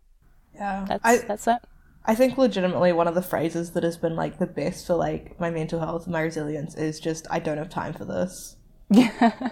Yeah. 0.55 0.85
that's, 0.87 1.01
I, 1.03 1.17
that's 1.19 1.45
that. 1.45 1.65
I 2.05 2.15
think 2.15 2.37
legitimately 2.37 2.93
one 2.93 3.07
of 3.09 3.15
the 3.15 3.21
phrases 3.21 3.71
that 3.71 3.83
has 3.83 3.97
been 3.97 4.15
like 4.15 4.39
the 4.39 4.45
best 4.47 4.87
for 4.87 4.95
like 4.95 5.37
my 5.41 5.49
mental 5.49 5.79
health 5.81 6.05
and 6.05 6.13
my 6.13 6.21
resilience 6.21 6.73
is 6.75 7.01
just 7.01 7.27
I 7.29 7.39
don't 7.39 7.57
have 7.57 7.69
time 7.69 7.93
for 7.93 8.05
this. 8.05 8.55
Yeah. 8.89 9.49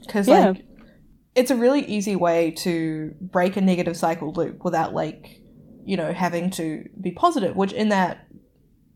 Because 0.00 0.26
Yeah. 0.26 0.48
like 0.50 0.64
it's 1.36 1.52
a 1.52 1.56
really 1.56 1.82
easy 1.86 2.16
way 2.16 2.50
to 2.62 3.14
break 3.20 3.56
a 3.56 3.60
negative 3.60 3.96
cycle 3.96 4.32
loop 4.32 4.64
without 4.64 4.92
like 4.94 5.39
you 5.84 5.96
know, 5.96 6.12
having 6.12 6.50
to 6.50 6.88
be 7.00 7.10
positive, 7.12 7.56
which 7.56 7.72
in 7.72 7.88
that 7.90 8.26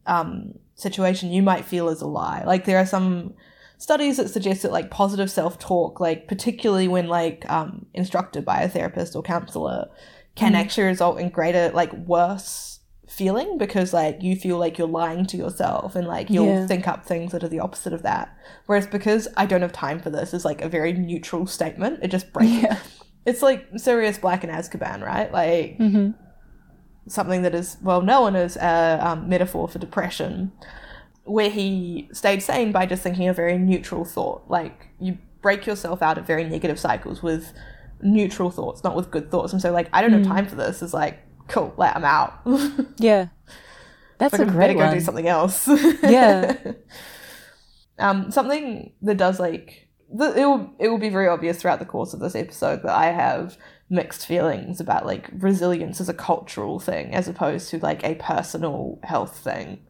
um, 0.07 0.55
situation 0.75 1.33
you 1.33 1.43
might 1.43 1.65
feel 1.65 1.89
is 1.89 2.01
a 2.01 2.07
lie. 2.07 2.43
Like 2.45 2.65
there 2.65 2.79
are 2.79 2.87
some 2.87 3.35
studies 3.79 4.17
that 4.19 4.29
suggest 4.31 4.63
that 4.63 4.73
like 4.73 4.91
positive 4.91 5.31
self-talk, 5.31 6.01
like 6.01 6.29
particularly 6.29 6.89
when 6.89 7.09
like 7.09 7.49
um, 7.51 7.87
instructed 7.95 8.45
by 8.45 8.61
a 8.63 8.69
therapist 8.69 9.15
or 9.17 9.23
counselor, 9.23 9.89
can 10.35 10.53
Mm. 10.53 10.57
actually 10.57 10.85
result 10.85 11.19
in 11.21 11.29
greater 11.29 11.71
like 11.73 11.93
worse 11.93 12.81
feeling 13.09 13.59
because 13.59 13.93
like 13.93 14.23
you 14.23 14.35
feel 14.35 14.59
like 14.59 14.77
you're 14.79 14.89
lying 14.89 15.25
to 15.27 15.37
yourself 15.37 15.95
and 15.95 16.09
like 16.09 16.29
you'll 16.31 16.47
Yeah. 16.47 16.67
think 16.67 16.89
up 16.89 17.05
things 17.07 17.31
that 17.33 17.45
are 17.45 17.49
the 17.49 17.61
opposite 17.61 17.93
of 17.93 18.03
that. 18.03 18.37
Whereas 18.67 18.87
because 18.89 19.29
I 19.37 19.47
don't 19.47 19.61
have 19.63 19.73
time 19.73 20.01
for 20.01 20.11
this 20.11 20.35
is 20.35 20.45
like 20.45 20.61
a 20.63 20.69
very 20.69 20.93
neutral 20.93 21.47
statement. 21.47 22.01
It 22.03 22.09
just 22.11 22.33
breaks. 22.33 22.51
Yeah. 22.63 22.79
It's 23.27 23.41
like 23.43 23.67
Sirius 23.77 24.19
Black 24.19 24.43
in 24.45 24.51
Azkaban, 24.51 25.03
right? 25.03 25.33
Like 25.33 25.77
hmm 25.77 26.11
something 27.07 27.43
that 27.43 27.55
is 27.55 27.77
well 27.83 28.03
known 28.03 28.37
as 28.37 28.57
a 28.57 28.99
um, 29.01 29.29
metaphor 29.29 29.69
for 29.69 29.79
depression, 29.79 30.53
where 31.25 31.51
he 31.51 32.09
stayed 32.13 32.43
sane 32.43 32.73
by 32.73 32.87
just 32.87 33.03
thinking 33.03 33.29
a 33.29 33.33
very 33.33 33.59
neutral 33.59 34.05
thought. 34.05 34.45
Like 34.49 34.89
you 34.99 35.19
break 35.43 35.67
yourself 35.67 36.03
out 36.03 36.19
of 36.19 36.27
very 36.27 36.45
negative 36.45 36.79
cycles 36.79 37.23
with 37.23 37.53
neutral 38.03 38.51
thoughts, 38.51 38.85
not 38.85 38.95
with 38.97 39.11
good 39.11 39.31
thoughts. 39.31 39.53
And 39.53 39.61
so, 39.61 39.73
like, 39.73 39.89
I 39.93 40.01
don't 40.01 40.13
have 40.13 40.27
time 40.27 40.47
for 40.47 40.57
this. 40.57 40.83
Is 40.83 40.95
like, 40.95 41.21
cool, 41.49 41.75
like 41.77 41.95
I'm 41.95 42.05
out. 42.05 42.41
Yeah. 42.99 43.29
That's 44.19 44.33
like, 44.33 44.43
a 44.43 44.45
better 44.45 44.57
great 44.57 44.75
go 44.75 44.85
one. 44.85 44.95
do 44.95 45.01
something 45.01 45.29
else. 45.29 45.69
Yeah. 46.03 46.57
um, 47.99 48.31
something 48.31 48.93
that 49.03 49.17
does 49.17 49.41
like 49.41 49.89
the, 50.13 50.33
it 50.41 50.45
will 50.45 50.71
it 50.79 50.89
will 50.89 50.99
be 50.99 51.09
very 51.09 51.29
obvious 51.29 51.61
throughout 51.61 51.81
the 51.81 51.85
course 51.85 52.15
of 52.15 52.21
this 52.21 52.35
episode 52.35 52.83
that 52.83 52.95
I 52.95 53.07
have 53.07 53.57
mixed 53.91 54.27
feelings 54.27 54.81
about 54.81 55.07
like 55.07 55.31
resilience 55.39 56.01
as 56.01 56.09
a 56.09 56.15
cultural 56.15 56.81
thing 56.81 57.15
as 57.15 57.29
opposed 57.29 57.69
to 57.71 57.79
like 57.79 58.03
a 58.05 58.15
personal 58.17 58.99
health 59.03 59.39
thing. 59.39 59.81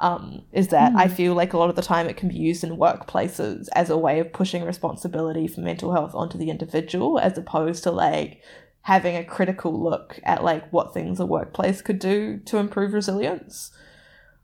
Um, 0.00 0.42
is 0.52 0.68
that 0.68 0.94
I 0.94 1.08
feel 1.08 1.34
like 1.34 1.52
a 1.52 1.58
lot 1.58 1.70
of 1.70 1.74
the 1.74 1.82
time 1.82 2.08
it 2.08 2.16
can 2.16 2.28
be 2.28 2.36
used 2.36 2.62
in 2.62 2.76
workplaces 2.76 3.66
as 3.74 3.90
a 3.90 3.98
way 3.98 4.20
of 4.20 4.32
pushing 4.32 4.62
responsibility 4.62 5.48
for 5.48 5.60
mental 5.60 5.92
health 5.92 6.14
onto 6.14 6.38
the 6.38 6.50
individual 6.50 7.18
as 7.18 7.36
opposed 7.36 7.82
to 7.82 7.90
like 7.90 8.40
having 8.82 9.16
a 9.16 9.24
critical 9.24 9.82
look 9.82 10.20
at 10.22 10.44
like 10.44 10.72
what 10.72 10.94
things 10.94 11.18
a 11.18 11.26
workplace 11.26 11.82
could 11.82 11.98
do 11.98 12.38
to 12.46 12.58
improve 12.58 12.92
resilience. 12.92 13.72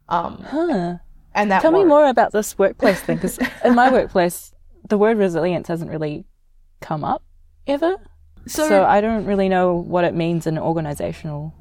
Um, 0.09 0.45
Huh. 0.45 0.97
and 1.35 1.51
that 1.51 1.63
Tell 1.63 1.71
me 1.71 1.85
more 1.85 2.09
about 2.09 2.33
this 2.33 2.59
workplace 2.59 3.01
thing, 3.01 3.17
because 3.17 3.39
in 3.65 3.75
my 3.75 3.91
workplace, 3.93 4.53
the 4.89 4.99
word 4.99 5.19
resilience 5.19 5.69
hasn't 5.69 5.91
really 5.91 6.27
come 6.81 7.05
up 7.05 7.23
ever. 7.67 7.97
So, 8.47 8.69
So, 8.69 8.85
I 8.85 9.01
don't 9.01 9.25
really 9.25 9.49
know 9.49 9.75
what 9.75 10.05
it 10.05 10.15
means 10.15 10.47
in 10.47 10.59
organizational 10.59 11.55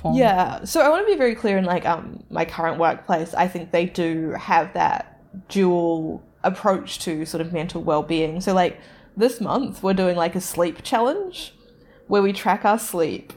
form. 0.00 0.14
yeah, 0.14 0.64
so 0.64 0.80
I 0.80 0.88
want 0.88 1.06
to 1.06 1.12
be 1.12 1.18
very 1.18 1.34
clear 1.34 1.58
in 1.58 1.64
like 1.64 1.84
um 1.86 2.22
my 2.30 2.44
current 2.44 2.78
workplace. 2.78 3.34
I 3.34 3.48
think 3.48 3.70
they 3.72 3.86
do 3.86 4.30
have 4.32 4.72
that 4.74 5.20
dual 5.48 6.22
approach 6.42 6.98
to 7.00 7.24
sort 7.26 7.40
of 7.40 7.52
mental 7.52 7.82
well-being. 7.82 8.40
So 8.40 8.54
like 8.54 8.78
this 9.16 9.40
month 9.40 9.82
we're 9.82 9.92
doing 9.94 10.16
like 10.16 10.34
a 10.36 10.40
sleep 10.40 10.82
challenge 10.82 11.52
where 12.06 12.22
we 12.22 12.32
track 12.32 12.64
our 12.64 12.78
sleep 12.78 13.32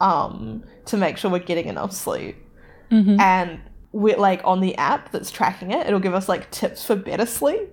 um 0.00 0.62
to 0.86 0.96
make 0.96 1.16
sure 1.18 1.30
we're 1.30 1.38
getting 1.40 1.66
enough 1.66 1.92
sleep. 1.92 2.36
Mhm. 2.90 3.18
And 3.20 3.60
we're 3.92 4.16
like 4.18 4.40
on 4.44 4.60
the 4.60 4.76
app 4.76 5.10
that's 5.12 5.30
tracking 5.30 5.70
it, 5.72 5.86
it'll 5.86 6.00
give 6.00 6.14
us 6.14 6.28
like 6.28 6.50
tips 6.50 6.84
for 6.84 6.94
better 6.94 7.26
sleep 7.26 7.70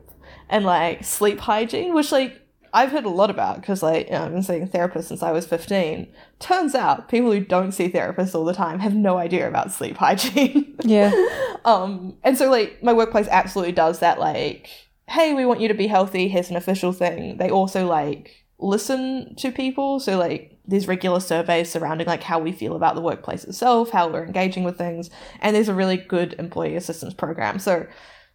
and 0.49 0.65
like 0.65 1.03
sleep 1.03 1.39
hygiene, 1.39 1.93
which 1.93 2.11
like 2.11 2.41
I've 2.75 2.91
heard 2.91 3.05
a 3.05 3.09
lot 3.09 3.29
about 3.29 3.61
because 3.61 3.81
like 3.81 4.07
you 4.07 4.11
know, 4.11 4.25
I've 4.25 4.33
been 4.33 4.43
seeing 4.43 4.67
therapists 4.67 5.05
since 5.05 5.23
I 5.23 5.31
was 5.31 5.47
15. 5.47 6.07
Turns 6.39 6.75
out 6.75 7.07
people 7.07 7.31
who 7.31 7.39
don't 7.39 7.71
see 7.71 7.89
therapists 7.89 8.35
all 8.35 8.43
the 8.43 8.53
time 8.53 8.79
have 8.79 8.93
no 8.93 9.17
idea 9.17 9.47
about 9.47 9.71
sleep 9.71 9.95
hygiene. 10.05 10.75
Yeah. 10.83 11.11
um, 11.65 12.17
and 12.23 12.37
so 12.37 12.51
like 12.51 12.83
my 12.83 12.91
workplace 12.91 13.29
absolutely 13.31 13.71
does 13.71 13.99
that 13.99 14.19
like, 14.19 14.69
hey, 15.07 15.33
we 15.33 15.45
want 15.45 15.61
you 15.61 15.69
to 15.69 15.73
be 15.73 15.87
healthy, 15.87 16.27
here's 16.27 16.49
an 16.49 16.57
official 16.57 16.91
thing. 16.91 17.37
They 17.37 17.49
also 17.49 17.87
like 17.87 18.45
listen 18.59 19.35
to 19.37 19.51
people. 19.53 20.01
So 20.01 20.17
like 20.17 20.59
there's 20.67 20.87
regular 20.87 21.21
surveys 21.21 21.71
surrounding 21.71 22.07
like 22.07 22.23
how 22.23 22.39
we 22.39 22.51
feel 22.51 22.75
about 22.75 22.95
the 22.95 23.01
workplace 23.01 23.45
itself, 23.45 23.91
how 23.91 24.09
we're 24.09 24.25
engaging 24.25 24.65
with 24.65 24.77
things, 24.77 25.09
and 25.39 25.55
there's 25.55 25.69
a 25.69 25.73
really 25.73 25.97
good 25.97 26.35
employee 26.39 26.75
assistance 26.75 27.13
program. 27.13 27.57
So 27.57 27.87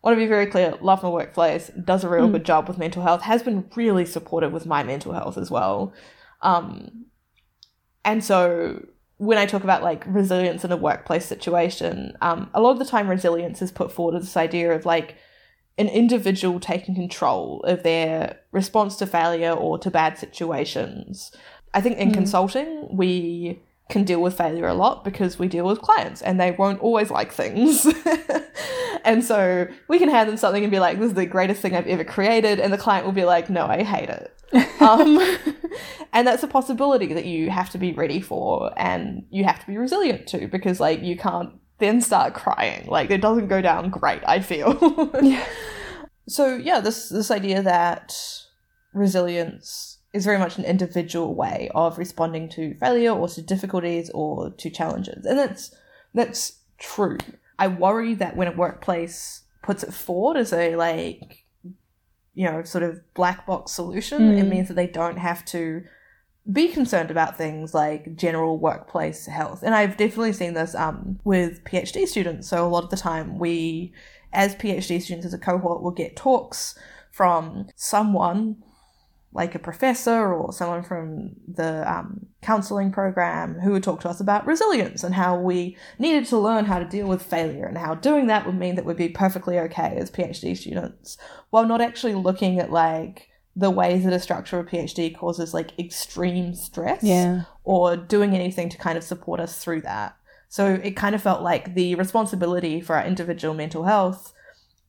want 0.02 0.16
to 0.16 0.20
be 0.20 0.26
very 0.26 0.46
clear, 0.46 0.74
love 0.80 1.02
my 1.02 1.08
workplace, 1.08 1.70
does 1.84 2.04
a 2.04 2.08
real 2.08 2.28
good 2.28 2.44
job 2.44 2.68
with 2.68 2.78
mental 2.78 3.02
health, 3.02 3.22
has 3.22 3.42
been 3.42 3.68
really 3.76 4.06
supportive 4.06 4.52
with 4.52 4.66
my 4.66 4.82
mental 4.82 5.12
health 5.12 5.36
as 5.36 5.50
well. 5.50 5.92
Um, 6.40 7.06
and 8.04 8.24
so 8.24 8.86
when 9.18 9.36
I 9.36 9.44
talk 9.44 9.64
about 9.64 9.82
like 9.82 10.04
resilience 10.06 10.64
in 10.64 10.72
a 10.72 10.76
workplace 10.76 11.26
situation, 11.26 12.16
um, 12.22 12.48
a 12.54 12.60
lot 12.60 12.70
of 12.70 12.78
the 12.78 12.86
time 12.86 13.08
resilience 13.08 13.60
is 13.60 13.70
put 13.70 13.92
forward 13.92 14.16
as 14.16 14.22
this 14.22 14.36
idea 14.36 14.72
of 14.72 14.86
like 14.86 15.16
an 15.76 15.88
individual 15.88 16.60
taking 16.60 16.94
control 16.94 17.60
of 17.64 17.82
their 17.82 18.40
response 18.52 18.96
to 18.96 19.06
failure 19.06 19.52
or 19.52 19.78
to 19.78 19.90
bad 19.90 20.16
situations. 20.16 21.30
I 21.74 21.82
think 21.82 21.98
in 21.98 22.12
consulting, 22.12 22.88
we 22.90 23.62
can 23.90 24.04
deal 24.04 24.22
with 24.22 24.36
failure 24.36 24.66
a 24.66 24.74
lot 24.74 25.04
because 25.04 25.38
we 25.38 25.48
deal 25.48 25.66
with 25.66 25.80
clients 25.80 26.22
and 26.22 26.40
they 26.40 26.52
won't 26.52 26.80
always 26.80 27.10
like 27.10 27.32
things. 27.32 27.86
and 29.04 29.24
so 29.24 29.66
we 29.88 29.98
can 29.98 30.08
hand 30.08 30.28
them 30.28 30.36
something 30.36 30.62
and 30.62 30.70
be 30.70 30.78
like, 30.78 30.98
this 30.98 31.08
is 31.08 31.14
the 31.14 31.26
greatest 31.26 31.60
thing 31.60 31.74
I've 31.74 31.86
ever 31.86 32.04
created. 32.04 32.60
And 32.60 32.72
the 32.72 32.78
client 32.78 33.04
will 33.04 33.12
be 33.12 33.24
like, 33.24 33.50
no, 33.50 33.66
I 33.66 33.82
hate 33.82 34.08
it. 34.08 34.34
um, 34.80 35.18
and 36.12 36.26
that's 36.26 36.42
a 36.42 36.48
possibility 36.48 37.12
that 37.12 37.24
you 37.24 37.50
have 37.50 37.70
to 37.70 37.78
be 37.78 37.92
ready 37.92 38.20
for 38.20 38.72
and 38.76 39.24
you 39.30 39.44
have 39.44 39.60
to 39.60 39.66
be 39.66 39.76
resilient 39.76 40.26
to 40.28 40.48
because, 40.48 40.80
like, 40.80 41.02
you 41.02 41.16
can't 41.16 41.52
then 41.78 42.00
start 42.00 42.34
crying. 42.34 42.86
Like, 42.86 43.10
it 43.10 43.20
doesn't 43.20 43.48
go 43.48 43.60
down 43.60 43.90
great, 43.90 44.22
I 44.26 44.40
feel. 44.40 44.78
Yeah. 45.22 45.44
So, 46.28 46.56
yeah, 46.56 46.80
this, 46.80 47.08
this 47.08 47.30
idea 47.30 47.62
that 47.62 48.14
resilience 48.92 49.89
is 50.12 50.24
very 50.24 50.38
much 50.38 50.58
an 50.58 50.64
individual 50.64 51.34
way 51.34 51.70
of 51.74 51.98
responding 51.98 52.48
to 52.50 52.74
failure 52.74 53.12
or 53.12 53.28
to 53.28 53.42
difficulties 53.42 54.10
or 54.10 54.50
to 54.50 54.70
challenges. 54.70 55.24
And 55.24 55.38
that's 55.38 55.74
that's 56.14 56.58
true. 56.78 57.18
I 57.58 57.68
worry 57.68 58.14
that 58.14 58.36
when 58.36 58.48
a 58.48 58.52
workplace 58.52 59.42
puts 59.62 59.82
it 59.82 59.92
forward 59.94 60.36
as 60.36 60.52
a 60.52 60.76
like 60.76 61.44
you 62.34 62.46
know, 62.46 62.62
sort 62.62 62.84
of 62.84 63.00
black 63.14 63.44
box 63.44 63.72
solution, 63.72 64.38
it 64.38 64.44
Mm. 64.44 64.48
means 64.48 64.68
that 64.68 64.74
they 64.74 64.86
don't 64.86 65.18
have 65.18 65.44
to 65.46 65.82
be 66.50 66.68
concerned 66.68 67.10
about 67.10 67.36
things 67.36 67.74
like 67.74 68.16
general 68.16 68.56
workplace 68.56 69.26
health. 69.26 69.62
And 69.62 69.74
I've 69.74 69.96
definitely 69.96 70.32
seen 70.32 70.54
this 70.54 70.74
um, 70.74 71.18
with 71.24 71.62
PhD 71.64 72.06
students. 72.06 72.48
So 72.48 72.66
a 72.66 72.68
lot 72.68 72.84
of 72.84 72.90
the 72.90 72.96
time, 72.96 73.38
we, 73.38 73.92
as 74.32 74.54
PhD 74.54 75.02
students, 75.02 75.26
as 75.26 75.34
a 75.34 75.38
cohort, 75.38 75.82
will 75.82 75.90
get 75.90 76.16
talks 76.16 76.78
from 77.10 77.66
someone 77.76 78.62
like 79.32 79.54
a 79.54 79.58
professor 79.60 80.32
or 80.32 80.52
someone 80.52 80.82
from 80.82 81.30
the 81.46 81.88
um, 81.90 82.26
counseling 82.42 82.90
program 82.90 83.54
who 83.60 83.70
would 83.72 83.82
talk 83.82 84.00
to 84.00 84.08
us 84.08 84.18
about 84.20 84.44
resilience 84.46 85.04
and 85.04 85.14
how 85.14 85.38
we 85.38 85.76
needed 86.00 86.26
to 86.26 86.36
learn 86.36 86.64
how 86.64 86.78
to 86.80 86.84
deal 86.84 87.06
with 87.06 87.22
failure 87.22 87.64
and 87.66 87.78
how 87.78 87.94
doing 87.94 88.26
that 88.26 88.44
would 88.44 88.58
mean 88.58 88.74
that 88.74 88.84
we'd 88.84 88.96
be 88.96 89.08
perfectly 89.08 89.56
okay 89.58 89.96
as 89.96 90.10
PhD 90.10 90.56
students 90.56 91.16
while 91.50 91.64
not 91.64 91.80
actually 91.80 92.14
looking 92.14 92.58
at 92.58 92.72
like 92.72 93.28
the 93.54 93.70
ways 93.70 94.02
that 94.04 94.12
a 94.12 94.18
structure 94.18 94.58
of 94.58 94.66
PhD 94.66 95.16
causes 95.16 95.54
like 95.54 95.78
extreme 95.78 96.54
stress 96.54 97.02
Yeah. 97.04 97.42
or 97.62 97.96
doing 97.96 98.34
anything 98.34 98.68
to 98.70 98.78
kind 98.78 98.98
of 98.98 99.04
support 99.04 99.38
us 99.38 99.62
through 99.62 99.82
that. 99.82 100.16
So 100.48 100.74
it 100.82 100.96
kind 100.96 101.14
of 101.14 101.22
felt 101.22 101.42
like 101.42 101.74
the 101.74 101.94
responsibility 101.94 102.80
for 102.80 102.96
our 102.96 103.04
individual 103.04 103.54
mental 103.54 103.84
health 103.84 104.32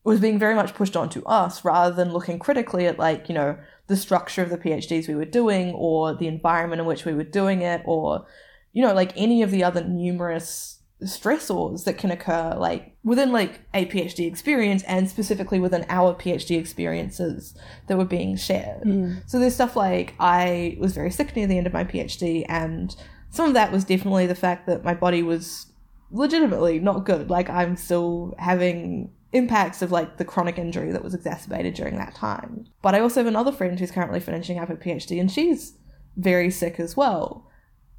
was 0.03 0.19
being 0.19 0.39
very 0.39 0.55
much 0.55 0.73
pushed 0.73 0.97
onto 0.97 1.23
us 1.25 1.63
rather 1.63 1.93
than 1.93 2.11
looking 2.11 2.39
critically 2.39 2.87
at 2.87 2.97
like, 2.97 3.29
you 3.29 3.35
know, 3.35 3.57
the 3.87 3.95
structure 3.95 4.41
of 4.41 4.49
the 4.49 4.57
PhDs 4.57 5.07
we 5.07 5.15
were 5.15 5.25
doing 5.25 5.73
or 5.73 6.15
the 6.15 6.27
environment 6.27 6.81
in 6.81 6.87
which 6.87 7.05
we 7.05 7.13
were 7.13 7.23
doing 7.23 7.61
it 7.61 7.81
or, 7.85 8.25
you 8.73 8.81
know, 8.81 8.93
like 8.93 9.11
any 9.15 9.43
of 9.43 9.51
the 9.51 9.63
other 9.63 9.83
numerous 9.83 10.81
stressors 11.03 11.83
that 11.85 11.97
can 11.97 12.11
occur 12.11 12.55
like 12.57 12.95
within 13.03 13.31
like 13.31 13.61
a 13.73 13.85
PhD 13.87 14.27
experience 14.27 14.83
and 14.83 15.09
specifically 15.09 15.59
within 15.59 15.85
our 15.89 16.13
PhD 16.13 16.59
experiences 16.59 17.57
that 17.87 17.97
were 17.97 18.05
being 18.05 18.35
shared. 18.35 18.83
Mm. 18.83 19.23
So 19.27 19.39
there's 19.39 19.55
stuff 19.55 19.75
like 19.75 20.13
I 20.19 20.77
was 20.79 20.93
very 20.93 21.11
sick 21.11 21.35
near 21.35 21.47
the 21.47 21.57
end 21.57 21.67
of 21.67 21.73
my 21.73 21.83
PhD, 21.83 22.45
and 22.47 22.95
some 23.29 23.47
of 23.47 23.53
that 23.55 23.71
was 23.71 23.83
definitely 23.83 24.27
the 24.27 24.35
fact 24.35 24.67
that 24.67 24.83
my 24.83 24.93
body 24.93 25.23
was 25.23 25.67
legitimately 26.11 26.79
not 26.79 27.05
good. 27.05 27.29
Like 27.29 27.49
I'm 27.49 27.75
still 27.77 28.35
having 28.37 29.11
impacts 29.33 29.81
of 29.81 29.91
like 29.91 30.17
the 30.17 30.25
chronic 30.25 30.57
injury 30.57 30.91
that 30.91 31.03
was 31.03 31.13
exacerbated 31.13 31.73
during 31.73 31.97
that 31.97 32.13
time. 32.15 32.65
But 32.81 32.95
I 32.95 32.99
also 32.99 33.19
have 33.21 33.27
another 33.27 33.51
friend 33.51 33.79
who's 33.79 33.91
currently 33.91 34.19
finishing 34.19 34.59
up 34.59 34.67
her 34.69 34.75
PhD, 34.75 35.19
and 35.19 35.31
she's 35.31 35.77
very 36.17 36.49
sick 36.51 36.79
as 36.79 36.97
well. 36.97 37.47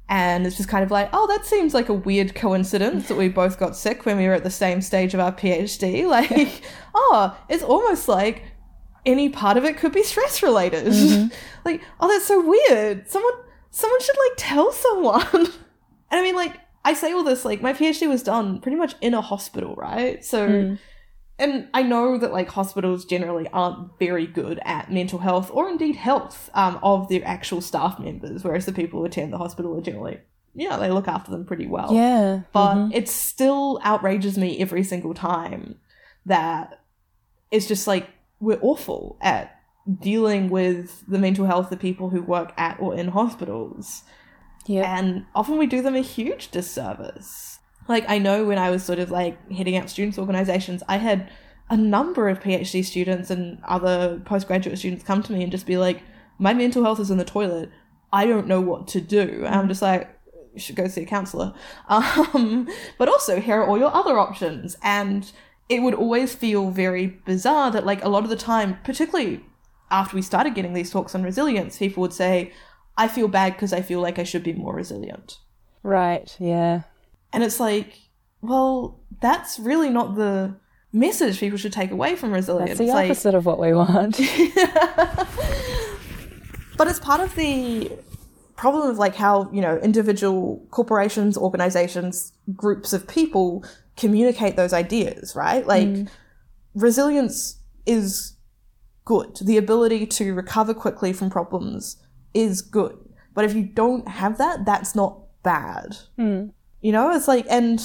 And 0.09 0.45
it's 0.45 0.57
just 0.57 0.69
kind 0.69 0.83
of 0.83 0.91
like, 0.91 1.09
oh, 1.13 1.27
that 1.27 1.45
seems 1.45 1.73
like 1.73 1.89
a 1.89 1.93
weird 1.93 2.35
coincidence 2.35 3.07
that 3.07 3.15
we 3.17 3.29
both 3.41 3.57
got 3.57 3.75
sick 3.75 4.05
when 4.05 4.17
we 4.17 4.27
were 4.27 4.33
at 4.33 4.43
the 4.43 4.49
same 4.51 4.81
stage 4.81 5.13
of 5.13 5.19
our 5.19 5.31
PhD. 5.31 6.07
Like, 6.07 6.61
oh, 6.93 7.35
it's 7.49 7.63
almost 7.63 8.07
like 8.07 8.43
any 9.05 9.29
part 9.29 9.57
of 9.57 9.65
it 9.65 9.77
could 9.77 9.91
be 9.91 10.03
stress 10.03 10.43
related. 10.43 10.85
like, 11.65 11.81
oh, 11.99 12.07
that's 12.07 12.25
so 12.25 12.41
weird. 12.45 13.09
Someone, 13.09 13.33
someone 13.71 14.01
should 14.01 14.17
like 14.29 14.33
tell 14.37 14.71
someone. 14.71 15.27
and 15.33 15.51
I 16.11 16.21
mean, 16.21 16.35
like, 16.35 16.59
I 16.85 16.93
say 16.93 17.13
all 17.13 17.23
this 17.23 17.45
like 17.45 17.61
my 17.61 17.73
PhD 17.73 18.07
was 18.07 18.21
done 18.23 18.59
pretty 18.59 18.77
much 18.77 18.95
in 19.01 19.13
a 19.13 19.21
hospital, 19.21 19.73
right? 19.75 20.23
So 20.23 20.47
Mm. 20.49 20.79
And 21.39 21.67
I 21.73 21.81
know 21.81 22.17
that 22.17 22.31
like 22.31 22.49
hospitals 22.49 23.05
generally 23.05 23.47
aren't 23.51 23.97
very 23.97 24.27
good 24.27 24.59
at 24.65 24.91
mental 24.91 25.19
health 25.19 25.49
or 25.51 25.69
indeed 25.69 25.95
health 25.95 26.49
um, 26.53 26.79
of 26.83 27.09
their 27.09 27.25
actual 27.25 27.59
staff 27.59 27.99
members, 27.99 28.43
whereas 28.43 28.65
the 28.65 28.73
people 28.73 28.99
who 28.99 29.05
attend 29.05 29.33
the 29.33 29.39
hospital 29.39 29.75
are 29.77 29.81
generally, 29.81 30.19
yeah, 30.53 30.77
they 30.77 30.91
look 30.91 31.07
after 31.07 31.31
them 31.31 31.45
pretty 31.45 31.65
well. 31.65 31.91
Yeah. 31.91 32.41
But 32.51 32.75
mhm. 32.75 32.91
it 32.93 33.09
still 33.09 33.79
outrages 33.83 34.37
me 34.37 34.59
every 34.59 34.83
single 34.83 35.15
time 35.15 35.79
that 36.25 36.81
it's 37.49 37.67
just 37.67 37.87
like 37.87 38.09
we're 38.39 38.59
awful 38.61 39.17
at 39.21 39.59
dealing 39.99 40.49
with 40.49 41.03
the 41.07 41.17
mental 41.17 41.45
health 41.45 41.71
of 41.71 41.79
people 41.79 42.09
who 42.09 42.21
work 42.21 42.53
at 42.57 42.79
or 42.79 42.95
in 42.95 43.07
hospitals. 43.09 44.03
yeah. 44.67 44.97
And 44.97 45.25
often 45.33 45.57
we 45.57 45.65
do 45.65 45.81
them 45.81 45.95
a 45.95 46.01
huge 46.01 46.51
disservice. 46.51 47.52
Like, 47.87 48.05
I 48.07 48.17
know 48.17 48.45
when 48.45 48.57
I 48.57 48.69
was 48.69 48.83
sort 48.83 48.99
of 48.99 49.11
like 49.11 49.51
heading 49.51 49.77
up 49.77 49.89
students' 49.89 50.17
organizations, 50.17 50.83
I 50.87 50.97
had 50.97 51.29
a 51.69 51.77
number 51.77 52.29
of 52.29 52.39
PhD 52.39 52.83
students 52.83 53.29
and 53.29 53.59
other 53.63 54.21
postgraduate 54.25 54.77
students 54.77 55.03
come 55.03 55.23
to 55.23 55.33
me 55.33 55.43
and 55.43 55.51
just 55.51 55.65
be 55.65 55.77
like, 55.77 56.01
my 56.37 56.53
mental 56.53 56.83
health 56.83 56.99
is 56.99 57.11
in 57.11 57.17
the 57.17 57.25
toilet. 57.25 57.69
I 58.11 58.25
don't 58.25 58.47
know 58.47 58.61
what 58.61 58.87
to 58.89 59.01
do. 59.01 59.43
And 59.45 59.55
I'm 59.55 59.67
just 59.67 59.81
like, 59.81 60.09
you 60.53 60.59
should 60.59 60.75
go 60.75 60.87
see 60.87 61.01
a 61.03 61.05
counselor. 61.05 61.53
Um, 61.89 62.69
but 62.97 63.09
also, 63.09 63.39
here 63.39 63.61
are 63.61 63.67
all 63.67 63.77
your 63.77 63.93
other 63.93 64.17
options. 64.19 64.77
And 64.83 65.31
it 65.69 65.81
would 65.81 65.93
always 65.93 66.35
feel 66.35 66.69
very 66.69 67.07
bizarre 67.25 67.71
that, 67.71 67.85
like, 67.85 68.03
a 68.03 68.09
lot 68.09 68.23
of 68.23 68.29
the 68.29 68.35
time, 68.35 68.77
particularly 68.83 69.43
after 69.89 70.15
we 70.15 70.21
started 70.21 70.55
getting 70.55 70.73
these 70.73 70.91
talks 70.91 71.15
on 71.15 71.23
resilience, 71.23 71.77
people 71.77 72.01
would 72.01 72.13
say, 72.13 72.51
I 72.97 73.07
feel 73.07 73.27
bad 73.27 73.53
because 73.53 73.73
I 73.73 73.81
feel 73.81 74.01
like 74.01 74.19
I 74.19 74.23
should 74.23 74.43
be 74.43 74.53
more 74.53 74.75
resilient. 74.75 75.39
Right. 75.81 76.35
Yeah. 76.39 76.83
And 77.33 77.43
it's 77.43 77.59
like, 77.59 77.99
well, 78.41 78.99
that's 79.21 79.59
really 79.59 79.89
not 79.89 80.15
the 80.15 80.55
message 80.93 81.39
people 81.39 81.57
should 81.57 81.73
take 81.73 81.91
away 81.91 82.15
from 82.15 82.31
resilience. 82.31 82.77
That's 82.77 82.79
the 82.79 82.93
Like- 82.93 83.09
opposite 83.09 83.35
of 83.35 83.45
what 83.45 83.59
we 83.59 83.73
want. 83.73 84.17
but 86.77 86.87
it's 86.87 86.99
part 86.99 87.19
of 87.19 87.35
the 87.35 87.91
problem 88.55 88.89
of 88.89 88.97
like 88.97 89.15
how 89.15 89.49
you 89.51 89.61
know 89.61 89.77
individual 89.79 90.65
corporations 90.69 91.37
organizations 91.37 92.33
groups 92.55 92.93
of 92.93 93.07
people 93.07 93.63
communicate 93.97 94.55
those 94.55 94.73
ideas 94.73 95.35
right? 95.35 95.65
Like 95.65 95.87
mm. 95.87 96.09
resilience 96.75 97.59
is 97.85 98.35
good. 99.05 99.37
The 99.41 99.57
ability 99.57 100.05
to 100.05 100.33
recover 100.33 100.73
quickly 100.73 101.13
from 101.13 101.29
problems 101.29 101.97
is 102.33 102.61
good. 102.61 102.97
But 103.33 103.45
if 103.45 103.55
you 103.55 103.63
don't 103.63 104.07
have 104.07 104.37
that 104.37 104.65
that's 104.65 104.95
not 104.95 105.19
bad 105.41 105.97
hmm. 106.15 106.47
You 106.83 106.91
know 106.91 107.09
it's 107.11 107.27
like 107.27 107.47
and 107.49 107.81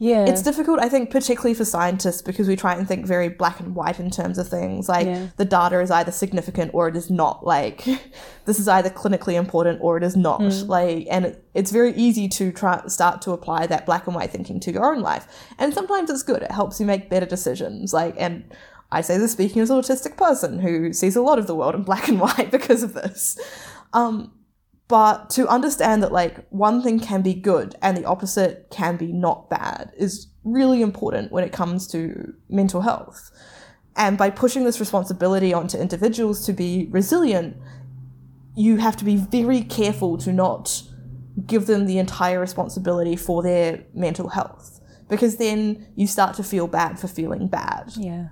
yeah. 0.00 0.24
it's 0.24 0.40
difficult, 0.42 0.80
I 0.80 0.88
think, 0.88 1.10
particularly 1.10 1.52
for 1.52 1.66
scientists 1.66 2.22
because 2.22 2.48
we 2.48 2.56
try 2.56 2.74
and 2.74 2.88
think 2.88 3.04
very 3.04 3.28
black 3.28 3.60
and 3.60 3.74
white 3.74 4.00
in 4.00 4.10
terms 4.10 4.38
of 4.38 4.48
things. 4.48 4.88
Like 4.88 5.06
Yeah. 5.06 5.26
the 5.36 5.44
data 5.44 5.78
is 5.80 5.90
either 5.90 6.10
significant 6.10 6.70
or 6.72 6.88
it 6.88 6.96
is 6.96 7.10
not. 7.10 7.44
Like 7.44 7.84
this 8.46 8.58
is 8.58 8.66
either 8.66 8.88
clinically 8.88 9.34
important 9.34 9.78
or 9.82 9.98
it 9.98 10.02
is 10.02 10.16
not. 10.16 10.40
Like, 10.66 11.06
and 11.10 11.26
it, 11.26 11.44
it's 11.52 11.70
very 11.70 11.92
easy 11.96 12.28
to 12.28 12.50
try 12.50 12.82
start 12.86 13.20
to 13.22 13.32
apply 13.32 13.66
that 13.66 13.84
black 13.84 14.06
and 14.06 14.16
white 14.16 14.30
thinking 14.30 14.58
to 14.60 14.72
your 14.72 14.90
own 14.90 15.02
life. 15.02 15.26
And 15.58 15.74
sometimes 15.74 16.08
it's 16.08 16.22
good. 16.22 16.42
It 16.42 16.50
helps 16.50 16.80
you 16.80 16.86
make 16.86 17.10
better 17.10 17.26
decisions. 17.26 17.92
Like, 17.92 18.14
and 18.16 18.50
I 18.90 19.02
say 19.02 19.18
this 19.18 19.32
speaking 19.32 19.60
as 19.60 19.68
an 19.68 19.78
autistic 19.78 20.16
person 20.16 20.60
who 20.60 20.94
sees 20.94 21.14
a 21.14 21.20
lot 21.20 21.38
of 21.38 21.46
the 21.46 21.54
world 21.54 21.74
in 21.74 21.82
black 21.82 22.08
and 22.08 22.18
white 22.26 22.50
because 22.50 22.82
of 22.82 22.94
this. 22.94 23.38
Um, 23.92 24.32
but 24.90 25.30
to 25.30 25.46
understand 25.46 26.02
that 26.02 26.10
like 26.10 26.44
one 26.50 26.82
thing 26.82 26.98
can 26.98 27.22
be 27.22 27.32
good 27.32 27.76
and 27.80 27.96
the 27.96 28.04
opposite 28.04 28.66
can 28.72 28.96
be 28.96 29.12
not 29.12 29.48
bad 29.48 29.92
is 29.96 30.26
really 30.42 30.82
important 30.82 31.30
when 31.30 31.44
it 31.44 31.52
comes 31.52 31.86
to 31.86 32.34
mental 32.48 32.80
health. 32.80 33.30
And 33.94 34.18
by 34.18 34.30
pushing 34.30 34.64
this 34.64 34.80
responsibility 34.80 35.54
onto 35.54 35.78
individuals 35.78 36.44
to 36.46 36.52
be 36.52 36.88
resilient 36.90 37.56
you 38.56 38.78
have 38.78 38.96
to 38.96 39.04
be 39.04 39.16
very 39.16 39.62
careful 39.62 40.18
to 40.18 40.32
not 40.32 40.82
give 41.46 41.66
them 41.66 41.86
the 41.86 41.98
entire 41.98 42.40
responsibility 42.40 43.14
for 43.14 43.44
their 43.44 43.84
mental 43.94 44.28
health. 44.28 44.80
Because 45.08 45.36
then 45.36 45.86
you 45.94 46.08
start 46.08 46.34
to 46.36 46.42
feel 46.42 46.66
bad 46.66 46.98
for 46.98 47.06
feeling 47.06 47.46
bad. 47.46 47.92
Yeah. 47.96 48.28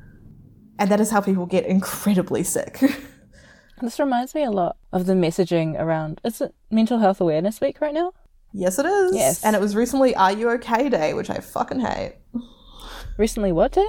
and 0.81 0.91
that 0.91 1.01
is 1.01 1.11
how 1.11 1.21
people 1.21 1.47
get 1.47 1.65
incredibly 1.67 2.43
sick 2.43 2.81
This 3.81 3.99
reminds 4.01 4.35
me 4.35 4.45
a 4.45 4.51
lot 4.51 4.77
of 4.93 5.07
the 5.07 5.13
messaging 5.15 5.79
around. 5.79 6.21
Is 6.25 6.41
it 6.41 6.55
Mental 6.71 6.99
Health 6.99 7.21
Awareness 7.21 7.61
Week 7.61 7.81
right 7.81 7.95
now? 7.95 8.13
yes 8.55 8.79
it 8.79 8.87
is 8.87 9.15
Yes. 9.15 9.45
and 9.45 9.55
it 9.55 9.61
was 9.61 9.77
recently 9.77 10.15
are 10.17 10.33
you 10.33 10.49
okay 10.49 10.89
day 10.89 11.13
which 11.13 11.29
i 11.29 11.35
fucking 11.39 11.81
hate 11.81 12.15
Recently, 13.19 13.53
what 13.53 13.73
day? 13.73 13.89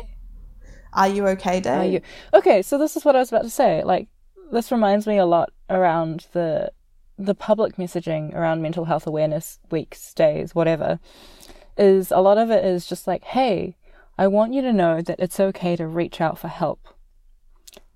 Are 0.91 1.07
you 1.07 1.27
okay 1.29 1.59
day? 1.61 1.69
Are 1.77 1.85
you 1.85 2.01
okay? 2.33 2.61
So 2.63 2.77
this 2.79 2.97
is 2.97 3.05
what 3.05 3.15
I 3.15 3.19
was 3.19 3.29
about 3.29 3.43
to 3.43 3.49
say. 3.49 3.83
Like, 3.83 4.07
this 4.51 4.71
reminds 4.71 5.05
me 5.05 5.17
a 5.17 5.25
lot 5.25 5.51
around 5.69 6.25
the 6.33 6.71
the 7.17 7.35
public 7.35 7.75
messaging 7.75 8.33
around 8.33 8.61
mental 8.63 8.85
health 8.85 9.05
awareness 9.05 9.59
weeks, 9.69 10.13
days, 10.15 10.55
whatever. 10.55 10.99
Is 11.77 12.11
a 12.11 12.19
lot 12.19 12.37
of 12.39 12.49
it 12.49 12.65
is 12.65 12.87
just 12.87 13.05
like, 13.07 13.23
hey, 13.23 13.77
I 14.17 14.25
want 14.27 14.53
you 14.53 14.61
to 14.63 14.73
know 14.73 14.99
that 15.01 15.19
it's 15.19 15.39
okay 15.39 15.75
to 15.75 15.85
reach 15.87 16.19
out 16.19 16.39
for 16.39 16.47
help, 16.47 16.87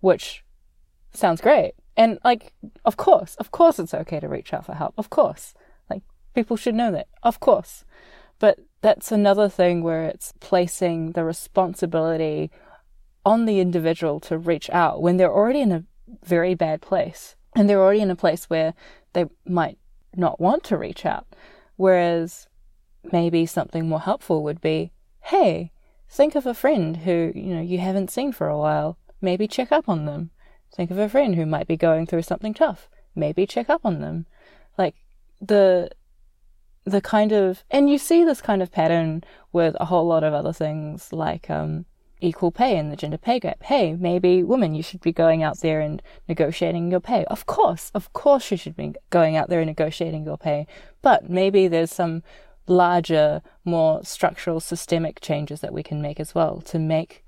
which 0.02 0.46
sounds 1.14 1.42
great. 1.42 1.74
And 1.96 2.20
like, 2.24 2.54
of 2.86 2.98
course, 2.98 3.36
of 3.36 3.52
course, 3.52 3.80
it's 3.80 3.94
okay 3.94 4.20
to 4.20 4.28
reach 4.28 4.54
out 4.54 4.66
for 4.66 4.74
help. 4.74 4.94
Of 4.98 5.10
course, 5.10 5.54
like 5.90 6.04
people 6.34 6.58
should 6.58 6.76
know 6.76 6.92
that. 6.92 7.08
Of 7.22 7.40
course, 7.40 7.86
but 8.40 8.60
that's 8.82 9.12
another 9.12 9.48
thing 9.50 9.84
where 9.84 10.04
it's 10.04 10.34
placing 10.40 11.12
the 11.12 11.24
responsibility 11.24 12.52
on 13.26 13.46
the 13.46 13.60
individual 13.60 14.20
to 14.20 14.38
reach 14.38 14.70
out 14.72 15.02
when 15.02 15.18
they're 15.18 15.34
already 15.34 15.62
in 15.62 15.72
a 15.72 15.84
very 16.24 16.56
bad 16.56 16.82
place 16.82 17.36
and 17.56 17.70
they're 17.70 17.82
already 17.82 18.02
in 18.02 18.12
a 18.12 18.16
place 18.16 18.50
where 18.50 18.74
they 19.14 19.26
might 19.46 19.78
not 20.16 20.40
want 20.40 20.64
to 20.66 20.78
reach 20.78 21.06
out. 21.06 21.28
Whereas 21.76 22.48
maybe 23.12 23.46
something 23.46 23.88
more 23.88 24.02
helpful 24.02 24.44
would 24.44 24.62
be, 24.62 24.92
hey, 25.22 25.72
think 26.10 26.36
of 26.36 26.46
a 26.46 26.54
friend 26.54 26.98
who, 26.98 27.32
you 27.36 27.56
know, 27.56 27.62
you 27.62 27.80
haven't 27.80 28.12
seen 28.12 28.32
for 28.32 28.48
a 28.48 28.58
while. 28.58 28.98
Maybe 29.22 29.48
check 29.48 29.72
up 29.72 29.88
on 29.88 30.06
them. 30.06 30.32
Think 30.76 30.92
of 30.92 30.98
a 30.98 31.10
friend 31.10 31.36
who 31.36 31.46
might 31.46 31.68
be 31.68 31.78
going 31.78 32.08
through 32.08 32.24
something 32.24 32.54
tough. 32.54 32.90
Maybe 33.16 33.46
check 33.46 33.70
up 33.70 33.82
on 33.84 34.02
them. 34.02 34.26
Like 34.78 34.96
the 35.40 35.92
the 36.86 37.02
kind 37.02 37.32
of 37.32 37.64
and 37.72 37.90
you 37.90 37.98
see 37.98 38.24
this 38.24 38.42
kind 38.42 38.62
of 38.62 38.72
pattern 38.72 39.24
with 39.52 39.76
a 39.80 39.86
whole 39.86 40.06
lot 40.06 40.24
of 40.24 40.34
other 40.34 40.52
things 40.52 41.14
like 41.14 41.50
um 41.50 41.86
equal 42.24 42.52
pay 42.52 42.78
and 42.78 42.92
the 42.92 42.96
gender 42.96 43.18
pay 43.18 43.40
gap. 43.40 43.62
Hey, 43.64 43.94
maybe 43.94 44.44
women, 44.44 44.74
you 44.74 44.82
should 44.82 45.02
be 45.02 45.12
going 45.12 45.44
out 45.44 45.60
there 45.60 45.82
and 45.82 46.02
negotiating 46.28 46.90
your 46.90 47.02
pay. 47.02 47.26
Of 47.26 47.46
course, 47.46 47.92
of 47.94 48.14
course 48.14 48.50
you 48.50 48.58
should 48.58 48.78
be 48.78 48.94
going 49.10 49.36
out 49.36 49.50
there 49.50 49.60
and 49.60 49.68
negotiating 49.68 50.24
your 50.24 50.38
pay. 50.38 50.66
But 51.02 51.30
maybe 51.30 51.68
there's 51.68 51.92
some 51.92 52.24
larger, 52.66 53.42
more 53.66 54.04
structural, 54.06 54.62
systemic 54.62 55.20
changes 55.20 55.60
that 55.60 55.74
we 55.74 55.84
can 55.84 56.02
make 56.02 56.20
as 56.20 56.34
well 56.34 56.62
to 56.62 56.80
make, 56.80 57.26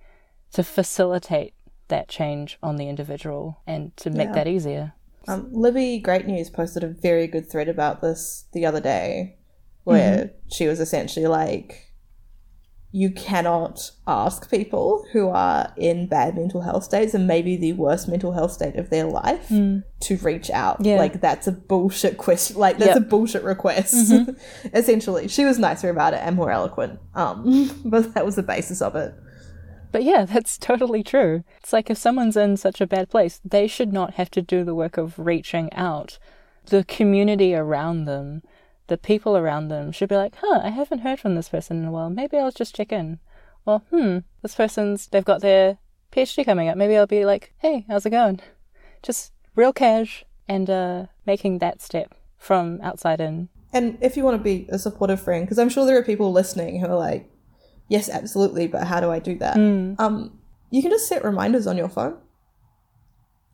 to 0.53 0.63
facilitate 0.63 1.53
that 1.87 2.07
change 2.09 2.57
on 2.63 2.77
the 2.77 2.89
individual 2.89 3.61
and 3.67 3.95
to 3.97 4.09
make 4.09 4.29
Yeah. 4.29 4.33
that 4.35 4.47
easier. 4.47 4.93
Um, 5.27 5.49
Libby 5.51 5.99
Great 5.99 6.27
News 6.27 6.49
posted 6.49 6.83
a 6.83 6.87
very 6.87 7.27
good 7.27 7.49
thread 7.49 7.67
about 7.67 8.01
this 8.01 8.45
the 8.53 8.65
other 8.65 8.79
day, 8.79 9.37
where 9.83 10.31
she 10.51 10.67
was 10.67 10.79
essentially 10.79 11.25
like, 11.27 11.81
you 12.91 13.11
cannot 13.11 13.91
ask 14.07 14.49
people 14.49 15.05
who 15.11 15.27
are 15.27 15.73
in 15.75 16.07
bad 16.07 16.35
mental 16.37 16.61
health 16.61 16.83
states 16.85 17.13
and 17.13 17.27
maybe 17.27 17.57
the 17.57 17.73
worst 17.73 18.07
mental 18.07 18.31
health 18.31 18.53
state 18.53 18.77
of 18.77 18.89
their 18.89 19.05
life 19.05 19.49
to 19.49 20.17
reach 20.21 20.49
out. 20.49 20.77
Yeah. 20.79 20.95
Like 20.95 21.19
that's 21.19 21.45
a 21.45 21.51
bullshit 21.51 22.17
question. 22.17 22.57
Like 22.57 22.77
that's 22.77 22.89
Yep. 22.95 22.97
a 22.97 23.01
bullshit 23.01 23.43
request. 23.43 24.13
Essentially, 24.73 25.27
she 25.27 25.43
was 25.43 25.59
nicer 25.59 25.89
about 25.89 26.13
it 26.13 26.21
and 26.23 26.35
more 26.37 26.51
eloquent. 26.51 26.99
Um, 27.15 27.81
but 27.85 28.13
that 28.13 28.25
was 28.25 28.35
the 28.37 28.43
basis 28.43 28.81
of 28.81 28.95
it. 28.95 29.13
But 29.95 30.03
yeah, 30.03 30.25
that's 30.29 30.57
totally 30.57 31.03
true. 31.03 31.45
It's 31.59 31.71
like 31.71 31.89
if 31.89 31.97
someone's 31.97 32.35
in 32.35 32.57
such 32.57 32.81
a 32.81 32.85
bad 32.85 33.09
place, 33.09 33.39
they 33.45 33.65
should 33.65 33.93
not 33.93 34.15
have 34.15 34.29
to 34.31 34.41
do 34.41 34.65
the 34.65 34.75
work 34.75 34.97
of 34.97 35.17
reaching 35.17 35.71
out. 35.71 36.19
The 36.65 36.83
community 36.83 37.55
around 37.55 38.03
them, 38.03 38.43
the 38.87 38.97
people 38.97 39.37
around 39.37 39.69
them 39.69 39.93
should 39.93 40.09
be 40.09 40.17
like, 40.17 40.35
huh, 40.41 40.59
I 40.61 40.71
haven't 40.71 40.99
heard 40.99 41.21
from 41.21 41.35
this 41.35 41.47
person 41.47 41.77
in 41.77 41.85
a 41.85 41.91
while. 41.91 42.09
Maybe 42.09 42.37
I'll 42.37 42.51
just 42.51 42.75
check 42.75 42.91
in. 42.91 43.19
Well, 43.63 43.85
hmm, 43.89 44.17
this 44.41 44.55
person's, 44.55 45.07
they've 45.07 45.23
got 45.23 45.39
their 45.39 45.77
PhD 46.11 46.43
coming 46.43 46.67
up. 46.67 46.75
Maybe 46.75 46.97
I'll 46.97 47.07
be 47.07 47.23
like, 47.23 47.53
hey, 47.59 47.85
how's 47.87 48.05
it 48.05 48.09
going? 48.09 48.41
Just 49.01 49.31
real 49.55 49.71
cash 49.71 50.25
and 50.45 50.69
uh, 50.69 51.05
making 51.25 51.59
that 51.59 51.81
step 51.81 52.13
from 52.37 52.81
outside 52.81 53.21
in. 53.21 53.47
And 53.71 53.97
if 54.01 54.17
you 54.17 54.25
want 54.25 54.37
to 54.37 54.43
be 54.43 54.67
a 54.67 54.77
supportive 54.77 55.21
friend, 55.21 55.45
because 55.45 55.57
I'm 55.57 55.69
sure 55.69 55.85
there 55.85 55.97
are 55.97 56.03
people 56.03 56.33
listening 56.33 56.81
who 56.81 56.87
are 56.87 56.97
like, 56.97 57.31
yes, 57.87 58.09
absolutely, 58.09 58.67
but 58.67 58.85
how 58.85 58.99
do 58.99 59.11
I 59.11 59.19
do 59.19 59.37
that? 59.39 59.57
Um, 59.99 60.39
you 60.71 60.81
can 60.81 60.91
just 60.91 61.07
set 61.07 61.23
reminders 61.23 61.67
on 61.67 61.77
your 61.77 61.89
phone. 61.89 62.17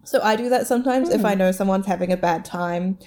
So 0.04 0.20
I 0.22 0.36
do 0.36 0.50
that 0.50 0.66
sometimes 0.68 1.10
if 1.10 1.24
I 1.26 1.36
know 1.36 1.52
someone's 1.52 1.86
having 1.86 2.12
a 2.12 2.18
bad 2.18 2.44
time. 2.44 2.98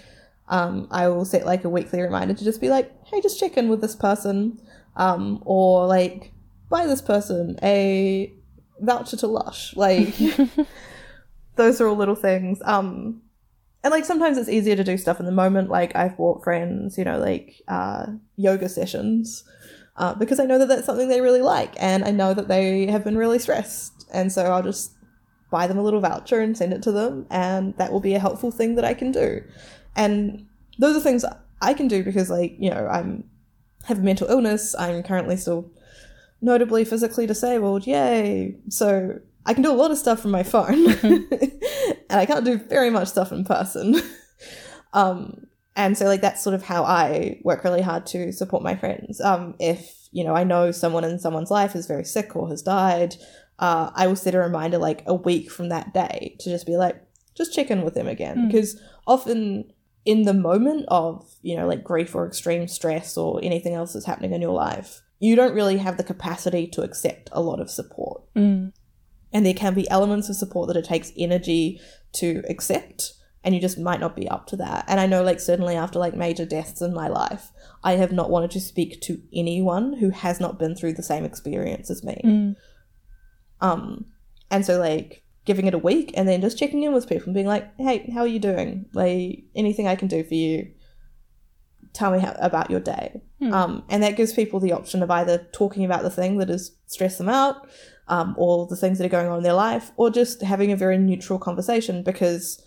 Um, 0.48 0.86
I 0.90 1.08
will 1.08 1.24
set 1.24 1.46
like 1.46 1.64
a 1.64 1.68
weekly 1.68 2.00
reminder 2.00 2.34
to 2.34 2.44
just 2.44 2.60
be 2.60 2.68
like, 2.68 2.92
hey, 3.06 3.20
just 3.20 3.40
check 3.40 3.56
in 3.56 3.68
with 3.68 3.80
this 3.80 3.96
person, 3.96 4.60
um, 4.96 5.42
or 5.44 5.86
like 5.86 6.32
buy 6.68 6.86
this 6.86 7.00
person 7.02 7.58
a 7.62 8.32
voucher 8.80 9.16
to 9.16 9.26
Lush. 9.26 9.74
Like 9.74 10.14
those 11.56 11.80
are 11.80 11.88
all 11.88 11.96
little 11.96 12.14
things. 12.14 12.60
Um, 12.64 13.22
and 13.82 13.90
like 13.90 14.04
sometimes 14.04 14.38
it's 14.38 14.48
easier 14.48 14.76
to 14.76 14.84
do 14.84 14.96
stuff 14.96 15.18
in 15.18 15.26
the 15.26 15.32
moment. 15.32 15.70
Like 15.70 15.96
I've 15.96 16.16
bought 16.16 16.44
friends, 16.44 16.96
you 16.96 17.04
know, 17.04 17.18
like 17.18 17.60
uh, 17.66 18.06
yoga 18.36 18.68
sessions 18.68 19.44
uh, 19.96 20.14
because 20.14 20.40
I 20.40 20.46
know 20.46 20.58
that 20.58 20.68
that's 20.68 20.86
something 20.86 21.08
they 21.08 21.20
really 21.20 21.42
like, 21.42 21.74
and 21.78 22.04
I 22.04 22.10
know 22.10 22.34
that 22.34 22.48
they 22.48 22.86
have 22.86 23.04
been 23.04 23.16
really 23.16 23.38
stressed, 23.38 24.06
and 24.12 24.32
so 24.32 24.44
I'll 24.46 24.62
just 24.62 24.92
buy 25.50 25.66
them 25.66 25.78
a 25.78 25.82
little 25.82 26.00
voucher 26.00 26.40
and 26.40 26.56
send 26.56 26.72
it 26.72 26.82
to 26.82 26.92
them, 26.92 27.26
and 27.30 27.76
that 27.76 27.92
will 27.92 28.00
be 28.00 28.14
a 28.14 28.18
helpful 28.18 28.50
thing 28.50 28.74
that 28.74 28.84
I 28.84 28.94
can 28.94 29.12
do. 29.12 29.42
And 29.94 30.46
those 30.78 30.96
are 30.96 31.00
things 31.00 31.24
I 31.62 31.74
can 31.74 31.86
do 31.86 32.02
because, 32.02 32.28
like, 32.28 32.56
you 32.58 32.70
know, 32.70 32.88
I'm 32.88 33.24
have 33.84 33.98
a 33.98 34.02
mental 34.02 34.28
illness. 34.28 34.74
I'm 34.78 35.02
currently 35.02 35.36
still 35.36 35.70
notably 36.40 36.84
physically 36.84 37.26
disabled. 37.26 37.86
Yay! 37.86 38.56
So 38.68 39.20
I 39.46 39.54
can 39.54 39.62
do 39.62 39.70
a 39.70 39.74
lot 39.74 39.90
of 39.90 39.98
stuff 39.98 40.20
from 40.20 40.30
my 40.30 40.42
phone, 40.42 40.90
and 41.02 42.10
I 42.10 42.26
can't 42.26 42.44
do 42.44 42.58
very 42.58 42.90
much 42.90 43.08
stuff 43.08 43.30
in 43.30 43.44
person. 43.44 43.96
um, 44.92 45.46
and 45.76 45.96
so 45.98 46.04
like 46.06 46.20
that's 46.20 46.42
sort 46.42 46.54
of 46.54 46.62
how 46.62 46.84
I 46.84 47.40
work 47.44 47.64
really 47.64 47.82
hard 47.82 48.06
to 48.06 48.32
support 48.32 48.62
my 48.62 48.76
friends. 48.76 49.20
Um, 49.20 49.54
if 49.58 50.08
you 50.12 50.24
know 50.24 50.34
I 50.34 50.44
know 50.44 50.70
someone 50.70 51.04
in 51.04 51.18
someone's 51.18 51.50
life 51.50 51.74
is 51.74 51.86
very 51.86 52.04
sick 52.04 52.36
or 52.36 52.48
has 52.48 52.62
died, 52.62 53.14
uh, 53.58 53.90
I 53.94 54.06
will 54.06 54.16
set 54.16 54.34
a 54.34 54.38
reminder 54.38 54.78
like 54.78 55.02
a 55.06 55.14
week 55.14 55.50
from 55.50 55.68
that 55.70 55.92
day 55.94 56.36
to 56.40 56.50
just 56.50 56.66
be 56.66 56.76
like, 56.76 56.96
just 57.36 57.52
check 57.54 57.70
in 57.70 57.82
with 57.82 57.94
them 57.94 58.06
again 58.08 58.36
Mm. 58.36 58.46
because 58.52 58.80
often 59.06 59.72
in 60.04 60.22
the 60.22 60.34
moment 60.34 60.84
of 60.88 61.26
you 61.42 61.56
know 61.56 61.66
like 61.66 61.82
grief 61.82 62.14
or 62.14 62.26
extreme 62.26 62.68
stress 62.68 63.16
or 63.16 63.40
anything 63.42 63.74
else 63.74 63.92
that's 63.94 64.06
happening 64.06 64.32
in 64.32 64.42
your 64.42 64.52
life, 64.54 65.00
you 65.18 65.34
don't 65.34 65.54
really 65.54 65.78
have 65.78 65.96
the 65.96 66.04
capacity 66.04 66.66
to 66.68 66.82
accept 66.82 67.28
a 67.32 67.40
lot 67.40 67.58
of 67.60 67.70
support, 67.70 68.22
Mm. 68.36 68.72
and 69.32 69.46
there 69.46 69.54
can 69.54 69.74
be 69.74 69.88
elements 69.90 70.28
of 70.28 70.36
support 70.36 70.68
that 70.68 70.76
it 70.76 70.84
takes 70.84 71.10
energy 71.16 71.80
to 72.12 72.42
accept 72.48 73.14
and 73.44 73.54
you 73.54 73.60
just 73.60 73.78
might 73.78 74.00
not 74.00 74.16
be 74.16 74.28
up 74.28 74.46
to 74.48 74.56
that. 74.56 74.84
And 74.88 74.98
I 74.98 75.06
know, 75.06 75.22
like, 75.22 75.38
certainly 75.38 75.76
after 75.76 75.98
like 75.98 76.16
major 76.16 76.44
deaths 76.44 76.80
in 76.82 76.92
my 76.94 77.08
life, 77.08 77.52
I 77.84 77.92
have 77.92 78.10
not 78.10 78.30
wanted 78.30 78.50
to 78.52 78.60
speak 78.60 79.00
to 79.02 79.20
anyone 79.32 79.92
who 79.92 80.10
has 80.10 80.40
not 80.40 80.58
been 80.58 80.74
through 80.74 80.94
the 80.94 81.02
same 81.02 81.24
experience 81.24 81.90
as 81.90 82.02
me. 82.02 82.20
Mm. 82.24 82.56
Um, 83.60 84.06
and 84.50 84.64
so 84.66 84.78
like 84.78 85.22
giving 85.44 85.66
it 85.66 85.74
a 85.74 85.78
week 85.78 86.12
and 86.16 86.26
then 86.26 86.40
just 86.40 86.58
checking 86.58 86.82
in 86.82 86.92
with 86.92 87.08
people 87.08 87.26
and 87.26 87.34
being 87.34 87.46
like, 87.46 87.70
hey, 87.76 88.10
how 88.14 88.20
are 88.20 88.26
you 88.26 88.38
doing? 88.38 88.86
Like, 88.94 89.44
anything 89.54 89.86
I 89.86 89.94
can 89.94 90.08
do 90.08 90.24
for 90.24 90.34
you? 90.34 90.72
Tell 91.92 92.10
me 92.10 92.18
how, 92.18 92.34
about 92.40 92.70
your 92.70 92.80
day. 92.80 93.20
Hmm. 93.40 93.52
Um, 93.52 93.84
and 93.90 94.02
that 94.02 94.16
gives 94.16 94.32
people 94.32 94.58
the 94.58 94.72
option 94.72 95.02
of 95.02 95.10
either 95.10 95.46
talking 95.52 95.84
about 95.84 96.02
the 96.02 96.10
thing 96.10 96.38
that 96.38 96.48
has 96.48 96.72
stressed 96.86 97.18
them 97.18 97.28
out, 97.28 97.68
um, 98.08 98.34
or 98.38 98.66
the 98.66 98.76
things 98.76 98.98
that 98.98 99.04
are 99.04 99.10
going 99.10 99.28
on 99.28 99.38
in 99.38 99.44
their 99.44 99.52
life, 99.52 99.92
or 99.96 100.10
just 100.10 100.42
having 100.42 100.72
a 100.72 100.76
very 100.76 100.98
neutral 100.98 101.38
conversation. 101.38 102.02
Because, 102.02 102.60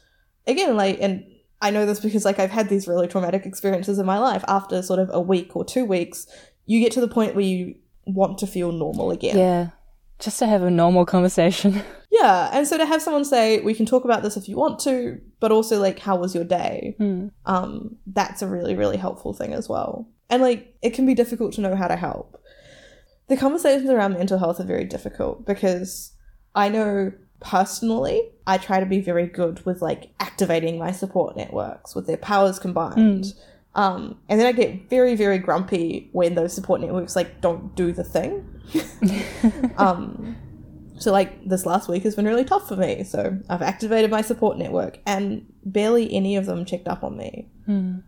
again, 0.48 0.76
like, 0.76 0.98
and 1.02 1.24
I 1.62 1.72
know 1.72 1.86
this 1.86 2.00
because 2.00 2.26
like 2.26 2.40
I've 2.40 2.52
had 2.52 2.70
these 2.70 2.88
really 2.88 3.08
traumatic 3.08 3.46
experiences 3.46 4.00
in 4.00 4.06
my 4.06 4.20
life. 4.20 4.44
After 4.48 4.82
sort 4.82 5.00
of 5.00 5.10
a 5.12 5.22
week 5.22 5.56
or 5.56 5.66
two 5.66 5.86
weeks, 5.86 6.28
you 6.66 6.80
get 6.80 6.92
to 6.94 7.02
the 7.02 7.08
point 7.08 7.36
where 7.36 7.46
you 7.46 7.76
want 8.06 8.38
to 8.40 8.48
feel 8.48 8.72
normal 8.72 9.12
again. 9.12 9.38
Yeah. 9.38 9.70
Just 10.20 10.40
to 10.40 10.48
have 10.48 10.64
a 10.64 10.72
normal 10.72 11.06
conversation. 11.06 11.84
Yeah, 12.10 12.50
and 12.54 12.66
so 12.66 12.78
to 12.78 12.86
have 12.86 13.02
someone 13.02 13.26
say, 13.26 13.60
"We 13.60 13.74
can 13.74 13.86
talk 13.86 14.06
about 14.06 14.24
this 14.24 14.38
if 14.38 14.48
you 14.48 14.56
want 14.56 14.80
to," 14.80 15.20
but 15.40 15.52
also 15.52 15.80
like, 15.80 16.00
"How 16.00 16.16
was 16.16 16.34
your 16.34 16.46
day?" 16.46 16.96
Mm. 17.00 17.32
Um, 17.46 17.98
that's 18.08 18.42
a 18.42 18.48
really 18.48 18.76
really 18.76 18.98
helpful 18.98 19.34
thing 19.34 19.54
as 19.54 19.68
well. 19.68 20.08
And 20.30 20.42
like, 20.42 20.74
it 20.82 20.94
can 20.94 21.06
be 21.06 21.14
difficult 21.14 21.54
to 21.54 21.62
know 21.62 21.76
how 21.76 21.88
to 21.88 21.96
help. 21.98 22.42
The 23.28 23.38
conversations 23.38 23.90
around 23.90 24.14
mental 24.14 24.40
health 24.40 24.60
are 24.60 24.66
very 24.66 24.86
difficult 24.86 25.46
because 25.46 26.14
I 26.56 26.70
know 26.70 27.12
personally, 27.40 28.30
I 28.46 28.58
try 28.58 28.80
to 28.80 28.86
be 28.86 29.00
very 29.00 29.28
good 29.28 29.66
with 29.66 29.82
like 29.82 30.12
activating 30.20 30.78
my 30.78 30.92
support 30.92 31.36
networks 31.36 31.96
with 31.96 32.08
their 32.08 32.18
powers 32.18 32.60
combined. 32.60 33.34
Um, 33.76 34.18
and 34.28 34.40
then 34.40 34.48
I 34.48 34.54
get 34.54 34.90
very, 34.90 35.16
very 35.16 35.38
grumpy 35.38 36.10
when 36.12 36.34
those 36.34 36.54
support 36.54 36.82
networks 36.82 37.16
like 37.16 37.42
don't 37.42 37.76
do 37.76 37.92
the 37.92 38.04
thing. 38.04 38.44
um, 39.78 40.36
so 40.98 41.12
like 41.12 41.48
this 41.48 41.66
last 41.66 41.88
week 41.88 42.04
has 42.04 42.16
been 42.16 42.26
really 42.26 42.44
tough 42.44 42.68
for 42.68 42.76
me. 42.76 43.04
So 43.04 43.38
I've 43.50 43.62
activated 43.62 44.10
my 44.10 44.22
support 44.22 44.58
network, 44.58 45.00
and 45.06 45.46
barely 45.64 46.12
any 46.14 46.36
of 46.36 46.48
them 46.48 46.66
checked 46.66 46.88
up 46.88 47.04
on 47.04 47.18
me. 47.18 47.50
Mm. 47.68 48.04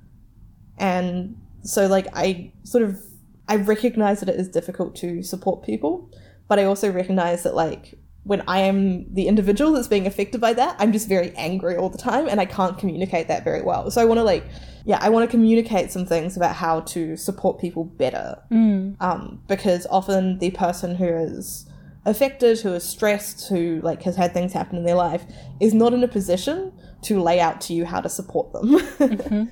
And 0.79 1.37
so 1.61 1.87
like 1.87 2.07
I 2.13 2.51
sort 2.63 2.83
of 2.83 2.99
I 3.47 3.57
recognize 3.57 4.21
that 4.21 4.29
it 4.29 4.39
is 4.39 4.49
difficult 4.49 4.95
to 4.97 5.21
support 5.21 5.63
people, 5.63 6.11
but 6.47 6.57
I 6.57 6.63
also 6.63 6.91
recognize 6.91 7.43
that 7.43 7.53
like 7.53 7.95
when 8.23 8.41
I 8.47 8.59
am 8.59 9.11
the 9.13 9.27
individual 9.27 9.71
that's 9.73 9.87
being 9.87 10.05
affected 10.05 10.39
by 10.41 10.53
that, 10.53 10.75
I'm 10.79 10.91
just 10.91 11.07
very 11.07 11.33
angry 11.35 11.75
all 11.75 11.89
the 11.89 11.97
time 11.97 12.27
and 12.27 12.39
I 12.39 12.45
can't 12.45 12.77
communicate 12.77 13.27
that 13.27 13.43
very 13.43 13.61
well. 13.61 13.89
So 13.91 14.01
I 14.01 14.05
want 14.05 14.19
to 14.19 14.23
like 14.23 14.45
yeah, 14.85 14.97
I 15.01 15.09
want 15.09 15.29
to 15.29 15.31
communicate 15.31 15.91
some 15.91 16.05
things 16.05 16.35
about 16.37 16.55
how 16.55 16.79
to 16.81 17.15
support 17.17 17.59
people 17.59 17.83
better. 17.83 18.41
Mm. 18.51 18.95
Um, 19.01 19.41
because 19.47 19.85
often 19.89 20.39
the 20.39 20.51
person 20.51 20.95
who 20.95 21.05
is 21.05 21.67
affected, 22.05 22.59
who 22.61 22.73
is 22.73 22.83
stressed, 22.83 23.49
who 23.49 23.81
like 23.83 24.01
has 24.03 24.15
had 24.15 24.33
things 24.33 24.53
happen 24.53 24.77
in 24.77 24.85
their 24.85 24.95
life, 24.95 25.23
is 25.59 25.73
not 25.73 25.93
in 25.93 26.03
a 26.03 26.07
position 26.07 26.71
to 27.03 27.21
lay 27.21 27.39
out 27.39 27.61
to 27.61 27.73
you 27.73 27.85
how 27.85 28.01
to 28.01 28.09
support 28.09 28.51
them. 28.53 28.79
Mhm. 28.99 29.51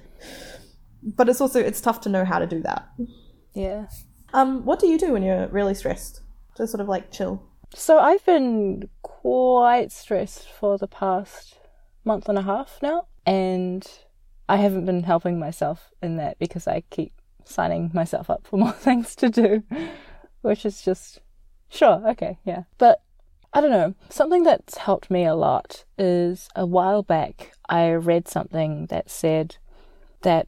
but 1.04 1.30
it's 1.30 1.40
also 1.40 1.60
it's 1.60 1.80
tough 1.82 2.02
to 2.02 2.10
know 2.10 2.26
how 2.26 2.40
to 2.40 2.48
do 2.48 2.62
that. 2.64 2.90
Yeah. 3.54 3.88
Um, 4.34 4.66
what 4.66 4.80
do 4.80 4.88
you 4.88 4.98
do 4.98 5.14
when 5.14 5.24
you're 5.24 5.48
really 5.48 5.74
stressed? 5.74 6.22
To 6.56 6.68
sort 6.68 6.82
of 6.82 6.88
like 6.88 7.12
chill. 7.12 7.47
So 7.74 8.00
I've 8.00 8.26
been 8.26 8.90
quite 9.02 9.92
stressed 9.92 10.50
for 10.50 10.78
the 10.78 10.88
past 10.88 11.58
month 12.04 12.30
and 12.30 12.38
a 12.38 12.42
half 12.42 12.80
now, 12.82 13.08
and 13.26 13.88
I 14.48 14.58
haven't 14.58 14.86
been 14.86 15.04
helping 15.04 15.40
myself 15.40 15.92
in 16.02 16.18
that 16.18 16.40
because 16.40 16.68
I 16.68 16.84
keep 16.90 17.14
signing 17.44 17.92
myself 17.94 18.30
up 18.30 18.48
for 18.48 18.58
more 18.66 18.72
things 18.72 19.16
to 19.18 19.30
do, 19.30 19.64
which 20.42 20.66
is 20.66 20.82
just 20.82 21.20
sure, 21.70 22.02
okay, 22.10 22.40
yeah. 22.46 22.64
But 22.78 23.02
I 23.54 23.62
don't 23.62 23.72
know, 23.72 23.96
something 24.10 24.44
that's 24.44 24.78
helped 24.78 25.10
me 25.12 25.26
a 25.26 25.36
lot 25.36 25.86
is 25.98 26.50
a 26.56 26.66
while 26.66 27.04
back 27.04 27.52
I 27.70 27.92
read 27.92 28.28
something 28.28 28.88
that 28.88 29.10
said 29.10 29.58
that 30.22 30.48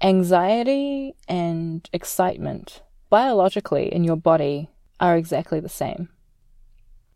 anxiety 0.00 1.14
and 1.28 1.88
excitement 1.92 2.82
biologically 3.10 3.92
in 3.92 4.04
your 4.04 4.16
body 4.16 4.68
are 5.00 5.16
exactly 5.16 5.60
the 5.60 5.68
same 5.68 6.08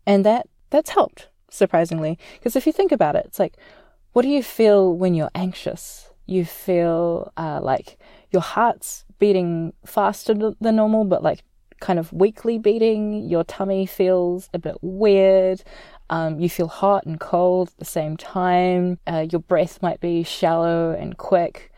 and 0.05 0.25
that 0.25 0.47
that's 0.69 0.91
helped 0.91 1.29
surprisingly. 1.49 2.17
Because 2.33 2.55
if 2.55 2.65
you 2.65 2.73
think 2.73 2.91
about 2.91 3.15
it 3.15 3.25
it's 3.25 3.39
like 3.39 3.55
what 4.13 4.21
do 4.21 4.29
you 4.29 4.43
feel 4.43 4.95
when 4.95 5.13
you're 5.13 5.31
anxious? 5.33 6.09
You 6.25 6.45
feel 6.45 7.31
uh, 7.35 7.59
like 7.61 7.97
your 8.31 8.41
heart's 8.41 9.05
beating 9.19 9.73
faster 9.85 10.33
than 10.33 10.75
normal 10.75 11.05
but 11.05 11.23
like 11.23 11.43
kind 11.83 11.99
of 11.99 12.13
weakly 12.13 12.57
beating. 12.57 13.27
Your 13.27 13.43
tummy 13.43 13.85
feels 13.85 14.49
a 14.53 14.59
bit 14.59 14.77
weird. 14.81 15.63
Um, 16.09 16.39
you 16.39 16.49
feel 16.49 16.67
hot 16.67 17.05
and 17.05 17.19
cold 17.19 17.69
at 17.69 17.77
the 17.77 17.85
same 17.85 18.15
time. 18.15 18.99
Uh, 19.05 19.25
your 19.29 19.41
breath 19.41 19.81
might 19.81 19.99
be 19.99 20.23
shallow 20.23 20.91
and 20.91 21.17
quick. 21.17 21.71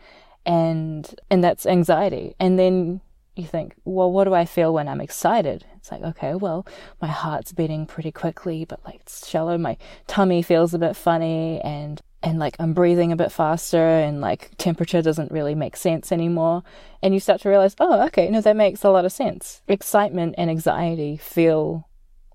And 0.46 1.12
and 1.28 1.42
that's 1.42 1.66
anxiety. 1.66 2.34
And 2.38 2.56
then 2.56 3.00
you 3.36 3.46
think 3.46 3.74
well 3.84 4.10
what 4.10 4.24
do 4.24 4.34
i 4.34 4.44
feel 4.44 4.72
when 4.72 4.88
i'm 4.88 5.00
excited? 5.00 5.64
It's 5.76 5.90
like 5.92 6.02
okay 6.02 6.34
well 6.34 6.66
my 7.00 7.08
heart's 7.08 7.52
beating 7.52 7.86
pretty 7.86 8.10
quickly 8.10 8.64
but 8.64 8.84
like 8.84 9.00
it's 9.02 9.26
shallow. 9.28 9.56
My 9.58 9.76
tummy 10.06 10.42
feels 10.42 10.74
a 10.74 10.78
bit 10.78 10.96
funny 10.96 11.60
and 11.62 12.00
and 12.22 12.38
like 12.38 12.56
i'm 12.58 12.72
breathing 12.72 13.12
a 13.12 13.16
bit 13.16 13.30
faster 13.30 13.78
and 13.78 14.20
like 14.20 14.50
temperature 14.58 15.02
doesn't 15.02 15.30
really 15.30 15.54
make 15.54 15.76
sense 15.76 16.10
anymore. 16.10 16.62
And 17.02 17.14
you 17.14 17.20
start 17.20 17.40
to 17.42 17.48
realize 17.48 17.76
oh 17.78 18.04
okay 18.06 18.28
no 18.30 18.40
that 18.40 18.56
makes 18.56 18.82
a 18.84 18.90
lot 18.90 19.04
of 19.04 19.12
sense. 19.12 19.62
Excitement 19.68 20.34
and 20.38 20.50
anxiety 20.50 21.16
feel 21.16 21.88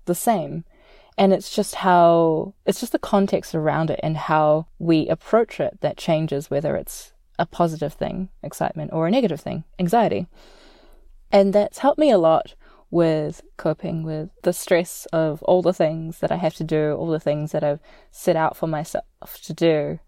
the 0.06 0.14
same. 0.14 0.64
And 1.18 1.32
it's 1.32 1.54
just 1.54 1.74
how 1.76 2.54
it's 2.64 2.80
just 2.80 2.92
the 2.92 2.98
context 2.98 3.54
around 3.54 3.90
it 3.90 4.00
and 4.02 4.16
how 4.16 4.66
we 4.78 5.08
approach 5.08 5.60
it 5.60 5.80
that 5.82 5.98
changes 5.98 6.50
whether 6.50 6.74
it's 6.76 7.12
a 7.38 7.46
positive 7.46 7.92
thing 7.92 8.28
excitement 8.42 8.92
or 8.92 9.06
a 9.06 9.10
negative 9.10 9.40
thing 9.40 9.64
anxiety 9.78 10.26
and 11.32 11.52
that's 11.52 11.78
helped 11.78 11.98
me 11.98 12.10
a 12.10 12.18
lot 12.18 12.54
with 12.90 13.40
coping 13.56 14.02
with 14.02 14.28
the 14.42 14.52
stress 14.52 15.06
of 15.14 15.42
all 15.44 15.62
the 15.62 15.72
things 15.72 16.18
that 16.18 16.30
I 16.30 16.36
have 16.36 16.54
to 16.56 16.64
do, 16.64 16.92
all 16.92 17.08
the 17.08 17.18
things 17.18 17.52
that 17.52 17.64
I've 17.64 17.80
set 18.10 18.36
out 18.36 18.54
for 18.56 18.66
myself 18.66 19.40
to 19.44 19.54
do, 19.54 19.98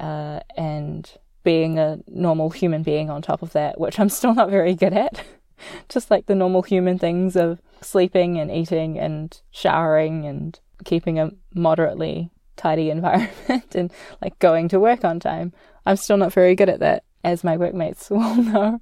uh, 0.00 0.40
and 0.56 1.08
being 1.44 1.78
a 1.78 2.00
normal 2.08 2.50
human 2.50 2.82
being 2.82 3.08
on 3.08 3.22
top 3.22 3.40
of 3.42 3.52
that, 3.52 3.78
which 3.78 4.00
I'm 4.00 4.08
still 4.08 4.34
not 4.34 4.50
very 4.50 4.74
good 4.74 4.92
at. 4.92 5.24
Just 5.88 6.10
like 6.10 6.26
the 6.26 6.34
normal 6.34 6.62
human 6.62 6.98
things 6.98 7.36
of 7.36 7.60
sleeping 7.80 8.38
and 8.40 8.50
eating 8.50 8.98
and 8.98 9.40
showering 9.52 10.26
and 10.26 10.58
keeping 10.84 11.20
a 11.20 11.30
moderately 11.54 12.30
tidy 12.56 12.90
environment 12.90 13.74
and 13.76 13.92
like 14.20 14.38
going 14.40 14.68
to 14.70 14.80
work 14.80 15.04
on 15.04 15.20
time. 15.20 15.52
I'm 15.86 15.96
still 15.96 16.16
not 16.16 16.32
very 16.32 16.56
good 16.56 16.68
at 16.68 16.80
that. 16.80 17.04
as 17.22 17.44
my 17.44 17.56
workmates 17.56 18.10
will 18.10 18.36
know. 18.36 18.80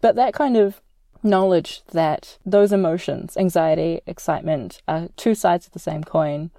But 0.00 0.16
that 0.16 0.34
kind 0.34 0.56
of 0.56 0.80
knowledge 1.24 1.82
that 1.92 2.38
those 2.44 2.72
emotions, 2.72 3.36
anxiety, 3.36 4.02
excitement, 4.06 4.82
are 4.86 5.08
two 5.16 5.34
sides 5.34 5.66
of 5.66 5.72
the 5.72 5.78
same 5.78 6.04
coin, 6.04 6.50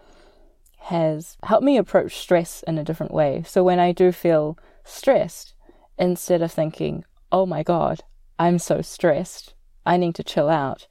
has 0.77 1.37
helped 1.43 1.63
me 1.63 1.77
approach 1.77 2.15
stress 2.17 2.63
in 2.67 2.77
a 2.77 2.83
different 2.83 3.13
way. 3.13 3.43
So 3.45 3.63
when 3.63 3.79
I 3.79 3.91
do 3.91 4.11
feel 4.11 4.57
stressed, 4.83 5.53
instead 5.97 6.41
of 6.41 6.51
thinking, 6.51 7.05
oh 7.31 7.45
my 7.45 7.63
God, 7.63 8.01
I'm 8.37 8.59
so 8.59 8.81
stressed, 8.81 9.53
I 9.85 9.97
need 9.97 10.15
to 10.15 10.23
chill 10.23 10.49
out, 10.49 10.87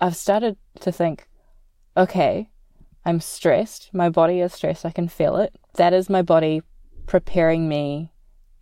I've 0.00 0.16
started 0.16 0.56
to 0.80 0.90
think, 0.90 1.28
okay, 1.96 2.50
I'm 3.04 3.20
stressed, 3.20 3.90
my 3.92 4.08
body 4.08 4.40
is 4.40 4.52
stressed, 4.52 4.84
I 4.84 4.90
can 4.90 5.08
feel 5.08 5.36
it. 5.36 5.54
That 5.74 5.92
is 5.92 6.10
my 6.10 6.22
body 6.22 6.62
preparing 7.06 7.68
me 7.68 8.12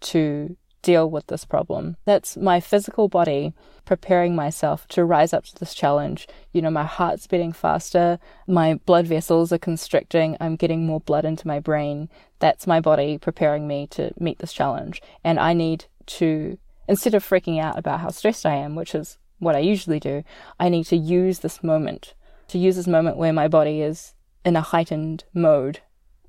to 0.00 0.56
deal 0.86 1.10
with 1.10 1.26
this 1.26 1.44
problem. 1.44 1.96
That's 2.04 2.36
my 2.36 2.60
physical 2.60 3.08
body 3.08 3.52
preparing 3.84 4.36
myself 4.36 4.86
to 4.90 5.04
rise 5.04 5.32
up 5.32 5.44
to 5.46 5.54
this 5.56 5.74
challenge. 5.74 6.28
You 6.52 6.62
know, 6.62 6.70
my 6.70 6.84
heart's 6.84 7.26
beating 7.26 7.52
faster, 7.52 8.20
my 8.46 8.74
blood 8.86 9.08
vessels 9.08 9.52
are 9.52 9.58
constricting, 9.58 10.36
I'm 10.38 10.54
getting 10.54 10.86
more 10.86 11.00
blood 11.00 11.24
into 11.24 11.48
my 11.48 11.58
brain. 11.58 12.08
That's 12.38 12.68
my 12.68 12.80
body 12.80 13.18
preparing 13.18 13.66
me 13.66 13.88
to 13.88 14.12
meet 14.20 14.38
this 14.38 14.52
challenge. 14.52 15.02
And 15.24 15.40
I 15.40 15.54
need 15.54 15.86
to, 16.18 16.56
instead 16.86 17.14
of 17.14 17.28
freaking 17.28 17.60
out 17.60 17.76
about 17.76 17.98
how 17.98 18.10
stressed 18.10 18.46
I 18.46 18.54
am, 18.54 18.76
which 18.76 18.94
is 18.94 19.18
what 19.40 19.56
I 19.56 19.58
usually 19.58 19.98
do, 19.98 20.22
I 20.60 20.68
need 20.68 20.84
to 20.84 20.96
use 20.96 21.40
this 21.40 21.64
moment, 21.64 22.14
to 22.46 22.58
use 22.58 22.76
this 22.76 22.86
moment 22.86 23.16
where 23.16 23.32
my 23.32 23.48
body 23.48 23.82
is 23.82 24.14
in 24.44 24.54
a 24.54 24.60
heightened 24.60 25.24
mode 25.34 25.80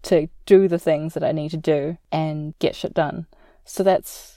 to 0.02 0.30
do 0.48 0.68
the 0.68 0.80
things 0.80 1.14
that 1.14 1.24
I 1.24 1.32
need 1.32 1.52
to 1.52 1.58
do 1.58 2.00
and 2.12 2.58
get 2.58 2.76
shit 2.76 2.96
done. 2.96 3.28
So 3.64 3.84
that's 3.84 4.37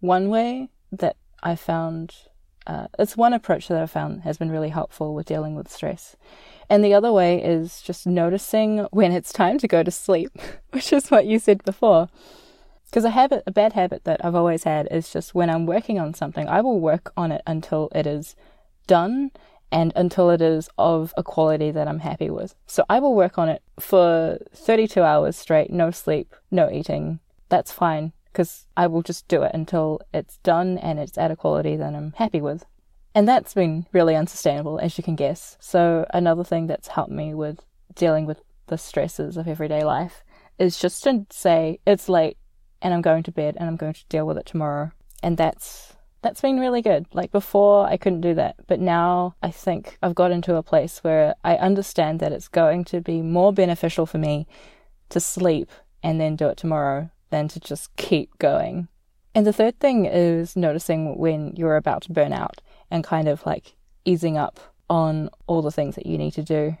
one 0.00 0.28
way 0.28 0.70
that 0.90 1.16
I 1.42 1.54
found, 1.54 2.14
uh, 2.66 2.88
it's 2.98 3.16
one 3.16 3.32
approach 3.32 3.68
that 3.68 3.80
I 3.80 3.86
found 3.86 4.22
has 4.22 4.38
been 4.38 4.50
really 4.50 4.70
helpful 4.70 5.14
with 5.14 5.26
dealing 5.26 5.54
with 5.54 5.70
stress. 5.70 6.16
And 6.68 6.84
the 6.84 6.94
other 6.94 7.12
way 7.12 7.42
is 7.42 7.82
just 7.82 8.06
noticing 8.06 8.86
when 8.90 9.12
it's 9.12 9.32
time 9.32 9.58
to 9.58 9.68
go 9.68 9.82
to 9.82 9.90
sleep, 9.90 10.32
which 10.70 10.92
is 10.92 11.10
what 11.10 11.26
you 11.26 11.38
said 11.38 11.64
before. 11.64 12.08
Because 12.86 13.04
a 13.04 13.10
habit, 13.10 13.44
a 13.46 13.52
bad 13.52 13.74
habit 13.74 14.04
that 14.04 14.24
I've 14.24 14.34
always 14.34 14.64
had 14.64 14.88
is 14.90 15.12
just 15.12 15.34
when 15.34 15.48
I'm 15.48 15.66
working 15.66 16.00
on 16.00 16.12
something, 16.14 16.48
I 16.48 16.60
will 16.60 16.80
work 16.80 17.12
on 17.16 17.30
it 17.30 17.42
until 17.46 17.88
it 17.94 18.06
is 18.06 18.34
done 18.88 19.30
and 19.70 19.92
until 19.94 20.30
it 20.30 20.42
is 20.42 20.68
of 20.76 21.14
a 21.16 21.22
quality 21.22 21.70
that 21.70 21.86
I'm 21.86 22.00
happy 22.00 22.30
with. 22.30 22.56
So 22.66 22.84
I 22.90 22.98
will 22.98 23.14
work 23.14 23.38
on 23.38 23.48
it 23.48 23.62
for 23.78 24.38
32 24.52 25.02
hours 25.02 25.36
straight, 25.36 25.70
no 25.70 25.92
sleep, 25.92 26.34
no 26.50 26.68
eating. 26.68 27.20
That's 27.48 27.70
fine 27.70 28.12
because 28.32 28.66
I 28.76 28.86
will 28.86 29.02
just 29.02 29.28
do 29.28 29.42
it 29.42 29.52
until 29.54 30.00
it's 30.12 30.38
done 30.38 30.78
and 30.78 30.98
it's 30.98 31.18
at 31.18 31.30
a 31.30 31.36
quality 31.36 31.76
that 31.76 31.94
I'm 31.94 32.12
happy 32.16 32.40
with. 32.40 32.64
And 33.14 33.26
that's 33.26 33.54
been 33.54 33.86
really 33.92 34.14
unsustainable, 34.14 34.78
as 34.78 34.96
you 34.96 35.02
can 35.02 35.16
guess. 35.16 35.56
So, 35.60 36.06
another 36.14 36.44
thing 36.44 36.68
that's 36.68 36.88
helped 36.88 37.10
me 37.10 37.34
with 37.34 37.60
dealing 37.94 38.24
with 38.24 38.40
the 38.68 38.78
stresses 38.78 39.36
of 39.36 39.48
everyday 39.48 39.82
life 39.82 40.22
is 40.58 40.78
just 40.78 41.02
to 41.04 41.26
say, 41.30 41.80
it's 41.86 42.08
late 42.08 42.36
and 42.80 42.94
I'm 42.94 43.02
going 43.02 43.24
to 43.24 43.32
bed 43.32 43.56
and 43.58 43.68
I'm 43.68 43.76
going 43.76 43.94
to 43.94 44.04
deal 44.08 44.26
with 44.26 44.38
it 44.38 44.46
tomorrow. 44.46 44.92
And 45.22 45.36
that's 45.36 45.94
that's 46.22 46.40
been 46.40 46.60
really 46.60 46.82
good. 46.82 47.06
Like 47.12 47.32
before, 47.32 47.86
I 47.86 47.96
couldn't 47.96 48.20
do 48.20 48.34
that, 48.34 48.56
but 48.66 48.78
now 48.78 49.34
I 49.42 49.50
think 49.50 49.98
I've 50.02 50.14
got 50.14 50.30
into 50.30 50.56
a 50.56 50.62
place 50.62 50.98
where 51.02 51.34
I 51.42 51.56
understand 51.56 52.20
that 52.20 52.32
it's 52.32 52.46
going 52.46 52.84
to 52.86 53.00
be 53.00 53.22
more 53.22 53.52
beneficial 53.52 54.04
for 54.04 54.18
me 54.18 54.46
to 55.08 55.18
sleep 55.18 55.70
and 56.02 56.20
then 56.20 56.36
do 56.36 56.48
it 56.48 56.58
tomorrow 56.58 57.10
than 57.30 57.48
to 57.48 57.60
just 57.60 57.94
keep 57.96 58.38
going. 58.38 58.88
And 59.34 59.46
the 59.46 59.52
third 59.52 59.78
thing 59.78 60.06
is 60.06 60.56
noticing 60.56 61.16
when 61.16 61.54
you're 61.56 61.76
about 61.76 62.02
to 62.02 62.12
burn 62.12 62.32
out 62.32 62.60
and 62.90 63.04
kind 63.04 63.28
of 63.28 63.46
like 63.46 63.74
easing 64.04 64.36
up 64.36 64.58
on 64.88 65.30
all 65.46 65.62
the 65.62 65.70
things 65.70 65.94
that 65.94 66.06
you 66.06 66.18
need 66.18 66.32
to 66.32 66.42
do. 66.42 66.76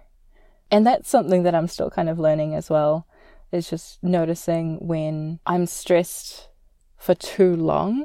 And 0.70 0.86
that's 0.86 1.08
something 1.08 1.44
that 1.44 1.54
I'm 1.54 1.68
still 1.68 1.90
kind 1.90 2.08
of 2.08 2.18
learning 2.18 2.54
as 2.54 2.68
well, 2.68 3.06
is 3.52 3.70
just 3.70 4.02
noticing 4.02 4.86
when 4.86 5.40
I'm 5.46 5.66
stressed 5.66 6.48
for 6.96 7.14
too 7.14 7.54
long. 7.54 8.04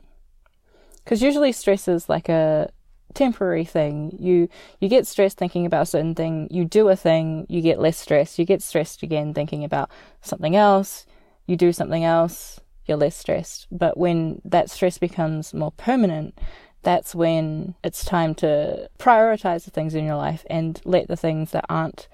Because 1.03 1.21
usually 1.21 1.51
stress 1.51 1.87
is 1.87 2.09
like 2.09 2.29
a 2.29 2.69
temporary 3.13 3.65
thing. 3.65 4.15
You 4.19 4.49
you 4.79 4.89
get 4.89 5.07
stressed 5.07 5.37
thinking 5.37 5.65
about 5.65 5.83
a 5.83 5.85
certain 5.87 6.15
thing, 6.15 6.47
you 6.51 6.65
do 6.65 6.89
a 6.89 6.95
thing, 6.95 7.45
you 7.49 7.61
get 7.61 7.79
less 7.79 7.97
stressed, 7.97 8.37
you 8.37 8.45
get 8.45 8.61
stressed 8.61 9.01
again 9.03 9.33
thinking 9.33 9.63
about 9.63 9.89
something 10.21 10.55
else, 10.55 11.05
you 11.45 11.55
do 11.55 11.71
something 11.71 12.03
else, 12.03 12.59
you're 12.85 12.97
less 12.97 13.15
stressed. 13.15 13.67
But 13.71 13.97
when 13.97 14.41
that 14.45 14.69
stress 14.69 14.97
becomes 14.97 15.53
more 15.53 15.71
permanent, 15.71 16.39
that's 16.83 17.15
when 17.15 17.75
it's 17.83 18.05
time 18.05 18.35
to 18.35 18.89
prioritize 18.99 19.65
the 19.65 19.71
things 19.71 19.95
in 19.95 20.05
your 20.05 20.17
life 20.17 20.45
and 20.49 20.79
let 20.85 21.07
the 21.07 21.17
things 21.17 21.51
that 21.51 21.65
aren't 21.67 22.07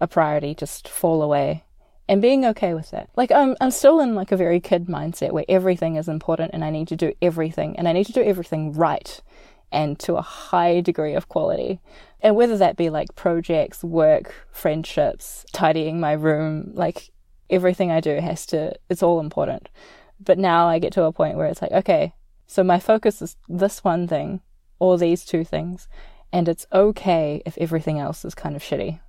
a 0.00 0.06
priority 0.06 0.54
just 0.54 0.88
fall 0.88 1.22
away 1.22 1.64
and 2.08 2.22
being 2.22 2.44
okay 2.44 2.74
with 2.74 2.90
that. 2.90 3.08
Like 3.16 3.30
I'm 3.32 3.56
I'm 3.60 3.70
still 3.70 4.00
in 4.00 4.14
like 4.14 4.32
a 4.32 4.36
very 4.36 4.60
kid 4.60 4.86
mindset 4.86 5.32
where 5.32 5.44
everything 5.48 5.96
is 5.96 6.08
important 6.08 6.52
and 6.54 6.64
I 6.64 6.70
need 6.70 6.88
to 6.88 6.96
do 6.96 7.12
everything 7.22 7.78
and 7.78 7.88
I 7.88 7.92
need 7.92 8.06
to 8.06 8.12
do 8.12 8.22
everything 8.22 8.72
right 8.72 9.20
and 9.72 9.98
to 10.00 10.16
a 10.16 10.22
high 10.22 10.80
degree 10.80 11.14
of 11.14 11.28
quality. 11.28 11.80
And 12.20 12.36
whether 12.36 12.56
that 12.58 12.76
be 12.76 12.90
like 12.90 13.14
projects, 13.14 13.82
work, 13.82 14.34
friendships, 14.50 15.44
tidying 15.52 16.00
my 16.00 16.12
room, 16.12 16.70
like 16.74 17.10
everything 17.50 17.90
I 17.90 18.00
do 18.00 18.20
has 18.20 18.46
to, 18.46 18.74
it's 18.88 19.02
all 19.02 19.20
important. 19.20 19.68
But 20.18 20.38
now 20.38 20.66
I 20.68 20.78
get 20.78 20.92
to 20.94 21.04
a 21.04 21.12
point 21.12 21.36
where 21.36 21.46
it's 21.46 21.62
like, 21.62 21.72
okay, 21.72 22.14
so 22.46 22.62
my 22.62 22.78
focus 22.78 23.20
is 23.20 23.36
this 23.48 23.84
one 23.84 24.06
thing 24.08 24.40
or 24.78 24.98
these 24.98 25.24
two 25.24 25.44
things, 25.44 25.88
and 26.32 26.48
it's 26.48 26.66
okay 26.72 27.42
if 27.46 27.56
everything 27.58 27.98
else 27.98 28.24
is 28.24 28.34
kind 28.34 28.56
of 28.56 28.62
shitty. 28.62 29.00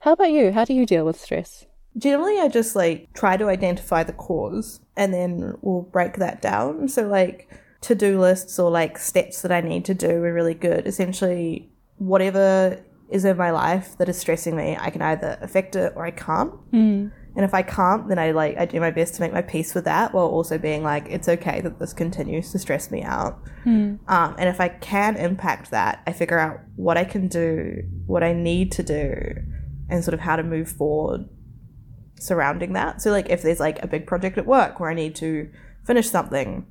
How 0.00 0.12
about 0.12 0.30
you? 0.30 0.52
How 0.52 0.64
do 0.64 0.74
you 0.74 0.86
deal 0.86 1.04
with 1.04 1.20
stress? 1.20 1.66
Generally, 1.96 2.40
I 2.40 2.48
just 2.48 2.76
like 2.76 3.12
try 3.14 3.36
to 3.36 3.48
identify 3.48 4.04
the 4.04 4.12
cause 4.12 4.80
and 4.96 5.12
then 5.12 5.56
we'll 5.62 5.82
break 5.82 6.16
that 6.16 6.40
down. 6.40 6.88
So, 6.88 7.08
like, 7.08 7.48
to 7.82 7.94
do 7.94 8.20
lists 8.20 8.58
or 8.58 8.70
like 8.70 8.98
steps 8.98 9.42
that 9.42 9.52
I 9.52 9.60
need 9.60 9.84
to 9.86 9.94
do 9.94 10.10
are 10.10 10.32
really 10.32 10.54
good. 10.54 10.86
Essentially, 10.86 11.70
whatever 11.96 12.82
is 13.08 13.24
in 13.24 13.36
my 13.36 13.50
life 13.50 13.96
that 13.98 14.08
is 14.08 14.18
stressing 14.18 14.56
me, 14.56 14.76
I 14.78 14.90
can 14.90 15.02
either 15.02 15.38
affect 15.40 15.76
it 15.76 15.92
or 15.96 16.04
I 16.04 16.10
can't. 16.10 16.52
Mm. 16.72 17.12
And 17.38 17.44
if 17.44 17.54
I 17.54 17.62
can't, 17.62 18.08
then 18.08 18.18
I 18.18 18.32
like 18.32 18.58
I 18.58 18.66
do 18.66 18.80
my 18.80 18.90
best 18.90 19.14
to 19.14 19.20
make 19.20 19.32
my 19.32 19.42
peace 19.42 19.72
with 19.72 19.84
that, 19.84 20.12
while 20.12 20.26
also 20.26 20.58
being 20.58 20.82
like, 20.82 21.06
it's 21.08 21.28
okay 21.28 21.60
that 21.60 21.78
this 21.78 21.92
continues 21.92 22.50
to 22.50 22.58
stress 22.58 22.90
me 22.90 23.04
out. 23.04 23.38
Mm. 23.64 24.00
Um, 24.08 24.34
and 24.36 24.48
if 24.48 24.60
I 24.60 24.68
can 24.68 25.14
impact 25.14 25.70
that, 25.70 26.02
I 26.04 26.12
figure 26.12 26.40
out 26.40 26.58
what 26.74 26.96
I 26.98 27.04
can 27.04 27.28
do, 27.28 27.84
what 28.06 28.24
I 28.24 28.32
need 28.32 28.72
to 28.72 28.82
do, 28.82 29.36
and 29.88 30.02
sort 30.02 30.14
of 30.14 30.20
how 30.20 30.34
to 30.34 30.42
move 30.42 30.68
forward 30.68 31.28
surrounding 32.18 32.72
that. 32.72 33.00
So 33.00 33.12
like 33.12 33.30
if 33.30 33.42
there's 33.42 33.60
like 33.60 33.80
a 33.84 33.86
big 33.86 34.08
project 34.08 34.36
at 34.36 34.44
work 34.44 34.80
where 34.80 34.90
I 34.90 34.94
need 34.94 35.14
to 35.16 35.48
finish 35.86 36.10
something, 36.10 36.66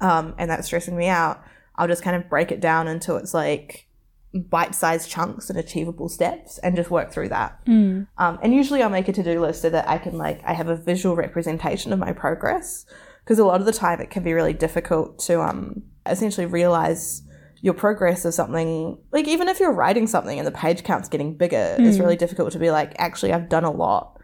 um, 0.00 0.36
and 0.38 0.48
that's 0.48 0.68
stressing 0.68 0.96
me 0.96 1.08
out, 1.08 1.42
I'll 1.74 1.88
just 1.88 2.04
kind 2.04 2.14
of 2.14 2.30
break 2.30 2.52
it 2.52 2.60
down 2.60 2.86
until 2.86 3.16
it's 3.16 3.34
like 3.34 3.88
bite-sized 4.34 5.08
chunks 5.08 5.48
and 5.48 5.58
achievable 5.58 6.08
steps 6.08 6.58
and 6.58 6.74
just 6.74 6.90
work 6.90 7.12
through 7.12 7.28
that 7.28 7.64
mm. 7.66 8.06
um, 8.18 8.38
and 8.42 8.54
usually 8.54 8.82
i'll 8.82 8.90
make 8.90 9.08
a 9.08 9.12
to-do 9.12 9.40
list 9.40 9.62
so 9.62 9.70
that 9.70 9.88
i 9.88 9.96
can 9.96 10.18
like 10.18 10.42
i 10.44 10.52
have 10.52 10.68
a 10.68 10.76
visual 10.76 11.14
representation 11.14 11.92
of 11.92 11.98
my 11.98 12.12
progress 12.12 12.84
because 13.22 13.38
a 13.38 13.44
lot 13.44 13.60
of 13.60 13.66
the 13.66 13.72
time 13.72 14.00
it 14.00 14.10
can 14.10 14.22
be 14.22 14.32
really 14.32 14.52
difficult 14.52 15.18
to 15.18 15.40
um, 15.40 15.82
essentially 16.06 16.46
realize 16.46 17.22
your 17.60 17.74
progress 17.74 18.24
of 18.24 18.34
something 18.34 18.98
like 19.12 19.26
even 19.28 19.48
if 19.48 19.60
you're 19.60 19.72
writing 19.72 20.06
something 20.06 20.38
and 20.38 20.46
the 20.46 20.52
page 20.52 20.82
count's 20.82 21.08
getting 21.08 21.34
bigger 21.34 21.76
mm. 21.78 21.86
it's 21.86 21.98
really 21.98 22.16
difficult 22.16 22.52
to 22.52 22.58
be 22.58 22.70
like 22.70 22.92
actually 22.98 23.32
i've 23.32 23.48
done 23.48 23.64
a 23.64 23.70
lot 23.70 24.20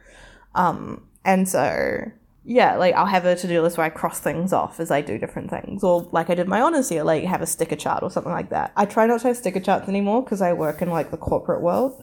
um, 0.55 1.07
and 1.25 1.49
so 1.49 2.01
yeah, 2.45 2.77
like 2.77 2.95
I'll 2.95 3.07
have 3.07 3.27
a 3.27 3.37
to 3.37 3.47
do 3.47 3.61
list 3.61 3.77
where 3.77 3.87
I 3.87 3.91
cross 3.91 4.19
things 4.19 4.53
off 4.53 4.81
as 4.81 4.91
I 4.91 5.03
do 5.03 5.19
different 5.19 5.51
things, 5.51 5.85
or 5.85 6.09
like 6.13 6.31
I 6.31 6.35
did 6.35 6.49
my 6.49 6.61
honors 6.61 6.91
year, 6.91 7.05
like 7.05 7.25
have 7.25 7.43
a 7.43 7.47
sticker 7.47 7.77
chart 7.77 8.03
or 8.03 8.11
something 8.11 8.33
like 8.33 8.51
that. 8.51 8.73
I 8.77 8.87
try 8.87 9.07
not 9.07 9.21
to 9.21 9.29
have 9.29 9.37
sticker 9.37 9.61
charts 9.61 9.89
anymore 9.89 10.23
because 10.23 10.41
I 10.41 10.53
work 10.55 10.81
in 10.81 10.89
like 10.89 11.11
the 11.11 11.19
corporate 11.19 11.61
world. 11.61 12.03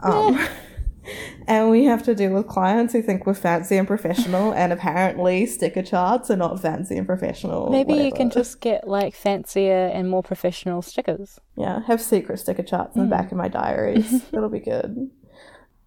Um, 0.00 0.34
yeah. 0.34 0.48
and 1.46 1.70
we 1.70 1.84
have 1.86 2.02
to 2.04 2.14
deal 2.14 2.32
with 2.32 2.46
clients 2.46 2.92
who 2.92 3.00
think 3.00 3.26
we're 3.26 3.32
fancy 3.32 3.78
and 3.78 3.86
professional, 3.86 4.52
and 4.52 4.74
apparently 4.74 5.46
sticker 5.46 5.82
charts 5.82 6.30
are 6.30 6.36
not 6.36 6.60
fancy 6.60 6.96
and 6.98 7.06
professional. 7.06 7.70
Maybe 7.70 7.92
whatever. 7.92 8.06
you 8.06 8.12
can 8.12 8.30
just 8.30 8.60
get 8.60 8.86
like 8.86 9.14
fancier 9.14 9.86
and 9.86 10.10
more 10.10 10.22
professional 10.22 10.82
stickers. 10.82 11.40
Yeah, 11.56 11.80
have 11.86 12.02
secret 12.02 12.40
sticker 12.40 12.62
charts 12.62 12.94
in 12.94 13.02
mm. 13.02 13.04
the 13.06 13.10
back 13.10 13.32
of 13.32 13.38
my 13.38 13.48
diaries. 13.48 14.28
That'll 14.32 14.50
be 14.50 14.60
good. 14.60 15.10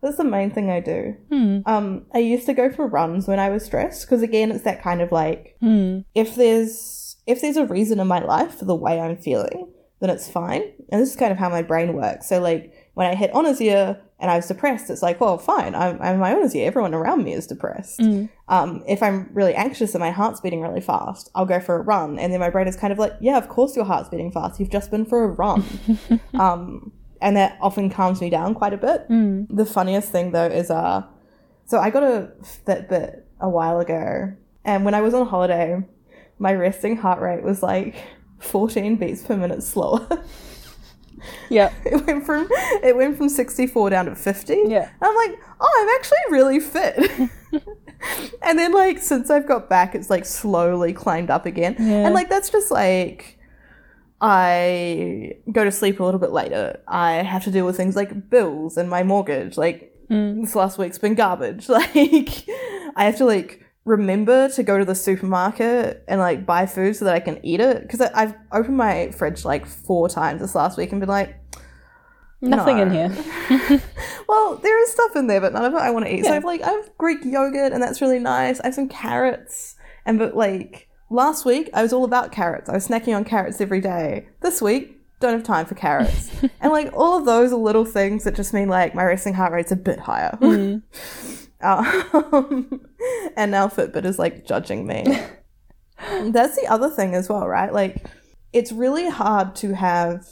That's 0.02 0.18
the 0.18 0.24
main 0.24 0.52
thing 0.52 0.70
I 0.70 0.80
do. 0.80 1.16
Hmm. 1.30 1.60
Um, 1.66 2.06
I 2.14 2.20
used 2.20 2.48
to 2.48 2.54
go 2.54 2.72
for 2.72 2.88
runs 2.88 3.28
when 3.28 3.40
I 3.40 3.50
was 3.50 3.66
stressed 3.66 4.06
because 4.06 4.24
again, 4.24 4.52
it's 4.52 4.64
that 4.64 4.82
kind 4.82 5.02
of 5.02 5.12
like 5.12 5.56
hmm. 5.60 6.00
if 6.16 6.36
there's 6.36 7.18
if 7.28 7.42
there's 7.42 7.58
a 7.58 7.66
reason 7.66 8.00
in 8.00 8.08
my 8.08 8.20
life 8.20 8.56
for 8.56 8.66
the 8.66 8.76
way 8.76 9.00
I'm 9.00 9.18
feeling, 9.18 9.72
then 10.00 10.10
it's 10.10 10.30
fine. 10.30 10.64
And 10.92 11.02
this 11.02 11.12
is 11.12 11.16
kind 11.16 11.32
of 11.32 11.38
how 11.38 11.50
my 11.50 11.62
brain 11.62 11.94
works. 11.94 12.28
So 12.28 12.40
like 12.40 12.74
when 12.96 13.08
I 13.08 13.16
hit 13.16 13.32
honours 13.34 13.62
year 13.62 14.02
and 14.20 14.32
I 14.32 14.36
was 14.36 14.48
depressed, 14.48 14.90
it's 14.90 15.04
like, 15.04 15.22
well, 15.22 15.38
fine, 15.38 15.76
I'm, 15.76 16.02
I'm 16.02 16.20
my 16.20 16.34
honours 16.34 16.56
year. 16.56 16.68
Everyone 16.68 16.96
around 16.96 17.24
me 17.24 17.34
is 17.34 17.46
depressed. 17.46 18.00
Mm. 18.00 18.30
Um, 18.48 18.84
if 18.88 19.04
I'm 19.04 19.30
really 19.34 19.54
anxious 19.54 19.94
and 19.94 20.02
my 20.02 20.10
heart's 20.10 20.42
beating 20.42 20.62
really 20.62 20.82
fast, 20.82 21.30
I'll 21.36 21.46
go 21.46 21.60
for 21.60 21.76
a 21.76 21.82
run. 21.82 22.18
And 22.18 22.34
then 22.34 22.40
my 22.40 22.50
brain 22.50 22.68
is 22.68 22.76
kind 22.76 22.92
of 22.92 22.98
like, 22.98 23.14
yeah, 23.22 23.38
of 23.38 23.48
course 23.48 23.76
your 23.76 23.86
heart's 23.86 24.10
beating 24.10 24.32
fast. 24.32 24.60
You've 24.60 24.72
just 24.72 24.90
been 24.90 25.06
for 25.06 25.24
a 25.24 25.28
run. 25.28 25.64
um, 26.34 26.92
and 27.22 27.38
that 27.38 27.58
often 27.62 27.90
calms 27.90 28.20
me 28.20 28.30
down 28.30 28.54
quite 28.54 28.74
a 28.74 28.78
bit. 28.78 29.08
Mm. 29.10 29.48
The 29.50 29.66
funniest 29.66 30.10
thing 30.10 30.32
though 30.32 30.48
is, 30.48 30.70
uh, 30.70 31.04
so 31.66 31.80
I 31.80 31.90
got 31.90 32.04
a 32.04 32.32
Fitbit 32.42 33.22
a 33.40 33.50
while 33.50 33.80
ago. 33.80 34.34
And 34.66 34.86
when 34.86 34.94
I 34.94 35.02
was 35.02 35.14
on 35.14 35.28
holiday, 35.28 35.82
my 36.38 36.54
resting 36.54 36.98
heart 36.98 37.22
rate 37.22 37.44
was 37.44 37.64
like 37.64 37.96
14 38.40 38.98
beats 38.98 39.24
per 39.24 39.38
minute 39.38 39.64
slower. 39.64 40.08
Yeah. 41.50 41.72
It 41.86 42.06
went 42.08 42.26
from 42.26 42.48
it 42.52 42.96
went 42.96 43.18
from 43.18 43.30
64 43.30 43.92
down 43.92 44.06
to 44.06 44.16
50. 44.16 44.54
Yeah. 44.68 44.90
And 44.90 44.92
I'm 45.02 45.16
like, 45.16 45.40
oh, 45.60 45.80
I'm 45.82 45.90
actually 46.00 46.18
really 46.32 46.60
fit. 46.60 47.30
and 48.42 48.58
then 48.58 48.74
like 48.74 49.00
since 49.00 49.30
I've 49.30 49.48
got 49.48 49.70
back, 49.70 49.94
it's 49.94 50.10
like 50.10 50.26
slowly 50.26 50.94
climbed 50.94 51.30
up 51.30 51.46
again. 51.46 51.76
Yeah. 51.78 52.06
And 52.06 52.16
like 52.16 52.30
that's 52.30 52.50
just 52.50 52.72
like 52.72 53.38
I 54.22 55.34
go 55.52 55.64
to 55.64 55.72
sleep 55.72 56.00
a 56.00 56.04
little 56.04 56.20
bit 56.20 56.32
later. 56.32 56.80
I 56.88 57.14
have 57.24 57.44
to 57.46 57.52
deal 57.52 57.66
with 57.66 57.76
things 57.76 57.96
like 57.96 58.30
bills 58.30 58.78
and 58.78 58.90
my 58.90 59.04
mortgage. 59.04 59.58
Like 59.58 59.88
Mm. 60.12 60.42
this 60.42 60.56
last 60.56 60.78
week's 60.78 60.98
been 60.98 61.16
garbage. 61.16 61.70
Like 61.70 62.46
I 62.98 63.06
have 63.06 63.18
to 63.18 63.26
like 63.26 63.64
remember 63.86 64.50
to 64.50 64.62
go 64.62 64.78
to 64.78 64.84
the 64.86 64.94
supermarket 64.94 66.04
and 66.08 66.20
like 66.20 66.46
buy 66.46 66.66
food 66.66 66.98
so 66.98 67.06
that 67.06 67.16
I 67.16 67.22
can 67.22 67.40
eat 67.46 67.62
it 67.62 67.82
because 67.82 68.02
I've 68.02 68.36
opened 68.52 68.76
my 68.78 69.12
fridge 69.12 69.46
like 69.46 69.66
four 69.66 70.10
times 70.10 70.42
this 70.42 70.54
last 70.54 70.78
week 70.78 70.92
and 70.92 71.00
been 71.00 71.08
like, 71.10 71.38
Nothing 72.42 72.80
in 72.80 72.92
here. 72.92 73.10
well, 74.28 74.58
there 74.58 74.84
is 74.84 74.92
stuff 74.92 75.16
in 75.16 75.28
there, 75.28 75.40
but 75.40 75.54
none 75.54 75.64
of 75.64 75.74
it 75.74 75.78
I 75.78 75.92
want 75.92 76.06
to 76.06 76.14
eat. 76.14 76.26
So 76.26 76.34
I've 76.34 76.44
like 76.44 76.62
I 76.62 76.72
have 76.72 76.90
Greek 76.98 77.20
yogurt 77.24 77.72
and 77.72 77.82
that's 77.82 78.02
really 78.02 78.20
nice. 78.20 78.60
I 78.60 78.68
have 78.68 78.76
some 78.76 78.90
carrots 78.90 79.76
and 80.06 80.20
but 80.20 80.36
like 80.36 80.90
last 81.12 81.46
week 81.46 81.70
I 81.74 81.84
was 81.84 81.94
all 81.94 82.04
about 82.06 82.32
carrots. 82.32 82.70
I 82.70 82.74
was 82.74 82.88
snacking 82.88 83.16
on 83.16 83.24
carrots 83.24 83.62
every 83.62 83.82
day. 83.82 84.28
This 84.42 84.62
week 84.62 84.98
don't 85.20 85.34
have 85.34 85.44
time 85.44 85.66
for 85.68 85.76
carrots. 85.76 86.32
and 86.62 86.72
like 86.72 86.92
all 86.94 87.18
of 87.20 87.26
those 87.26 87.52
are 87.54 87.58
little 87.58 87.86
things 87.86 88.24
that 88.24 88.34
just 88.36 88.54
mean 88.54 88.70
like 88.70 88.96
my 88.96 89.04
resting 89.04 89.34
heart 89.36 89.54
rate's 89.54 89.72
a 89.72 89.76
bit 89.76 90.00
higher. 90.00 90.38
Mm. 90.42 90.82
Um, 91.64 92.82
and 93.38 93.52
now 93.52 93.68
Fitbit 93.68 94.04
is 94.04 94.18
like 94.18 94.48
judging 94.48 94.88
me. 94.88 95.04
That's 96.24 96.56
the 96.60 96.66
other 96.68 96.90
thing 96.90 97.14
as 97.14 97.30
well, 97.30 97.48
right? 97.48 97.72
Like 97.72 98.08
it's 98.52 98.72
really 98.72 99.08
hard 99.10 99.54
to 99.58 99.76
have 99.76 100.26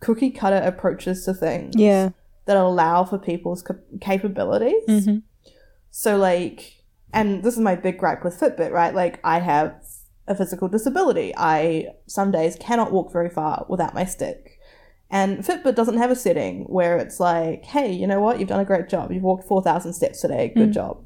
cookie 0.00 0.32
cutter 0.32 0.56
approaches 0.56 1.24
to 1.26 1.32
things 1.34 1.74
Yeah. 1.76 2.08
that 2.46 2.56
allow 2.56 3.04
for 3.04 3.18
people's 3.18 3.62
cap- 3.62 3.76
capabilities. 4.00 4.82
Mhm. 4.88 5.22
So, 5.92 6.16
like, 6.16 6.82
and 7.12 7.44
this 7.44 7.54
is 7.54 7.60
my 7.60 7.76
big 7.76 7.96
gripe 7.98 8.24
with 8.24 8.38
Fitbit, 8.40 8.72
right? 8.72 8.92
Like, 8.92 9.20
I 9.22 9.38
have 9.38 9.76
a 10.26 10.34
physical 10.34 10.68
disability. 10.68 11.32
I 11.36 11.88
some 12.06 12.30
days 12.30 12.56
cannot 12.58 12.92
walk 12.92 13.12
very 13.12 13.30
far 13.30 13.66
without 13.68 13.94
my 13.94 14.04
stick. 14.04 14.58
And 15.10 15.38
Fitbit 15.44 15.74
doesn't 15.74 15.98
have 15.98 16.10
a 16.10 16.16
setting 16.16 16.64
where 16.64 16.96
it's 16.98 17.20
like, 17.20 17.64
hey, 17.64 17.92
you 17.92 18.06
know 18.06 18.20
what? 18.20 18.40
You've 18.40 18.48
done 18.48 18.60
a 18.60 18.64
great 18.64 18.88
job. 18.88 19.12
You've 19.12 19.22
walked 19.22 19.46
4,000 19.46 19.92
steps 19.92 20.20
today. 20.20 20.52
Good 20.54 20.66
hmm. 20.68 20.72
job. 20.72 21.04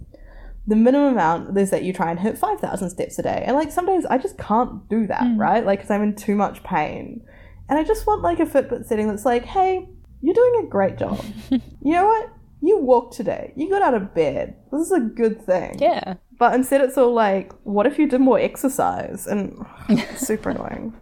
The 0.66 0.77
minimum 0.77 1.12
amount 1.12 1.59
is 1.59 1.71
that 1.71 1.83
you 1.83 1.93
try 1.93 2.11
and 2.11 2.19
hit 2.19 2.39
5,000 2.39 2.91
steps 2.91 3.19
a 3.19 3.23
day. 3.23 3.43
And 3.47 3.57
like, 3.57 3.71
some 3.71 3.87
days 3.87 4.07
I 4.07 4.16
just 4.16 4.39
can't 4.39 4.89
do 4.89 5.07
that, 5.09 5.25
hmm. 5.25 5.39
right? 5.39 5.64
Like, 5.64 5.81
because 5.81 5.91
I'm 5.91 6.03
in 6.03 6.14
too 6.14 6.37
much 6.37 6.62
pain. 6.62 7.23
And 7.69 7.79
I 7.79 7.85
just 7.85 8.07
want 8.07 8.23
like 8.23 8.41
a 8.41 8.47
Fitbit 8.47 8.87
setting 8.87 9.09
that's 9.09 9.27
like, 9.27 9.45
hey, 9.45 9.87
you're 10.23 10.35
doing 10.35 10.64
a 10.64 10.69
great 10.69 10.97
job. 10.97 11.23
you 11.51 11.61
know 11.93 12.07
what? 12.07 12.31
You 12.62 12.79
walked 12.79 13.14
today. 13.14 13.53
You 13.57 13.69
got 13.69 13.83
out 13.83 13.95
of 13.95 14.14
bed. 14.14 14.57
This 14.73 14.87
is 14.87 14.93
a 14.93 15.01
good 15.01 15.45
thing. 15.45 15.79
Yeah. 15.81 16.14
But 16.39 16.55
instead, 16.55 16.80
it's 16.80 16.97
all 16.97 17.12
like, 17.12 17.53
what 17.64 17.86
if 17.86 17.99
you 17.99 18.09
did 18.09 18.20
more 18.20 18.39
exercise? 18.39 19.26
And 19.26 19.66
it's 19.89 20.26
super 20.26 20.51
annoying. 20.51 20.95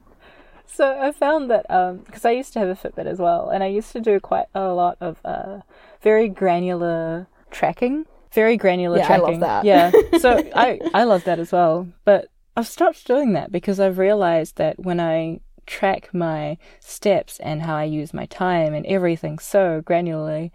So 0.66 0.98
I 1.00 1.12
found 1.12 1.50
that 1.50 1.66
because 2.06 2.24
I 2.24 2.32
used 2.32 2.52
to 2.54 2.58
have 2.58 2.68
a 2.68 2.74
Fitbit 2.74 3.06
as 3.06 3.18
well, 3.18 3.48
and 3.50 3.62
I 3.62 3.66
used 3.66 3.92
to 3.92 4.00
do 4.00 4.18
quite 4.20 4.46
a 4.54 4.72
lot 4.72 4.96
of 5.00 5.18
uh, 5.24 5.60
very 6.02 6.28
granular 6.28 7.28
tracking. 7.50 8.04
Very 8.32 8.56
granular 8.56 8.98
Yeah, 8.98 9.12
I 9.12 9.16
love 9.16 9.38
tracking. 9.38 9.40
that. 9.40 9.64
Yeah. 9.64 9.92
So 10.18 10.50
I 10.54 10.80
I 10.92 11.04
love 11.04 11.24
that 11.24 11.38
as 11.38 11.52
well, 11.52 11.88
but 12.04 12.28
I've 12.56 12.66
stopped 12.66 13.06
doing 13.06 13.32
that 13.34 13.50
because 13.52 13.78
I've 13.80 13.98
realized 13.98 14.56
that 14.56 14.78
when 14.78 15.00
I 15.00 15.40
track 15.66 16.12
my 16.12 16.58
steps 16.80 17.38
and 17.40 17.62
how 17.62 17.76
I 17.76 17.84
use 17.84 18.12
my 18.14 18.26
time 18.26 18.74
and 18.74 18.84
everything 18.86 19.38
so 19.38 19.82
granularly, 19.82 20.50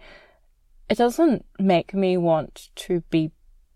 it 0.88 0.98
doesn't 0.98 1.44
make 1.58 1.94
me 1.94 2.16
want 2.16 2.68
to 2.76 3.00
be 3.10 3.30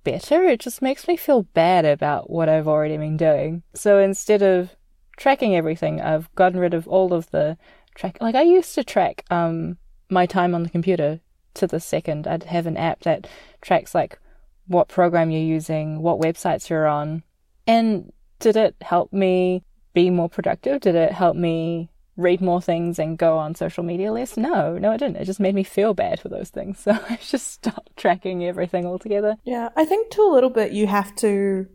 better. 0.06 0.44
It 0.44 0.60
just 0.60 0.80
makes 0.80 1.08
me 1.08 1.16
feel 1.16 1.42
bad 1.42 1.84
about 1.84 2.30
what 2.30 2.48
I've 2.48 2.68
already 2.68 2.96
been 2.96 3.16
doing. 3.16 3.64
So 3.74 3.98
instead 3.98 4.40
of 4.40 4.76
tracking 5.16 5.56
everything, 5.56 6.00
I've 6.00 6.32
gotten 6.36 6.60
rid 6.60 6.74
of 6.74 6.86
all 6.86 7.12
of 7.12 7.28
the 7.32 7.58
track. 7.96 8.18
Like 8.20 8.36
I 8.36 8.42
used 8.42 8.74
to 8.76 8.84
track 8.84 9.24
um 9.30 9.78
my 10.08 10.24
time 10.24 10.54
on 10.54 10.62
the 10.62 10.70
computer 10.70 11.20
to 11.54 11.66
the 11.66 11.80
second. 11.80 12.28
I'd 12.28 12.44
have 12.44 12.66
an 12.66 12.76
app 12.76 13.00
that 13.00 13.26
tracks 13.60 13.94
like 13.94 14.20
what 14.68 14.86
program 14.86 15.32
you're 15.32 15.42
using, 15.58 16.00
what 16.00 16.20
websites 16.20 16.68
you're 16.68 16.86
on. 16.86 17.24
And 17.66 18.12
did 18.38 18.56
it 18.56 18.76
help 18.82 19.12
me 19.12 19.64
be 19.92 20.10
more 20.10 20.28
productive? 20.28 20.80
Did 20.80 20.94
it 20.94 21.10
help 21.10 21.36
me 21.36 21.90
read 22.16 22.40
more 22.40 22.62
things 22.62 22.98
and 22.98 23.18
go 23.18 23.36
on 23.36 23.54
social 23.54 23.84
media 23.84 24.12
less? 24.12 24.36
No, 24.36 24.78
no, 24.78 24.92
it 24.92 24.98
didn't. 24.98 25.16
It 25.16 25.24
just 25.24 25.40
made 25.40 25.54
me 25.54 25.64
feel 25.64 25.94
bad 25.94 26.20
for 26.20 26.28
those 26.28 26.50
things. 26.50 26.78
So 26.86 26.92
I 26.92 27.18
just 27.20 27.52
stopped 27.52 27.96
tracking 27.96 28.44
everything 28.44 28.86
altogether. 28.86 29.36
Yeah, 29.44 29.70
I 29.76 29.84
think 29.84 30.10
to 30.12 30.22
a 30.22 30.32
little 30.32 30.50
bit 30.50 30.70
you 30.72 30.86
have 30.86 31.16
to 31.16 31.66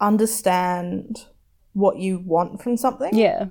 understand 0.00 1.26
what 1.72 1.96
you 1.98 2.18
want 2.18 2.62
from 2.62 2.76
something. 2.76 3.16
Yeah. 3.16 3.46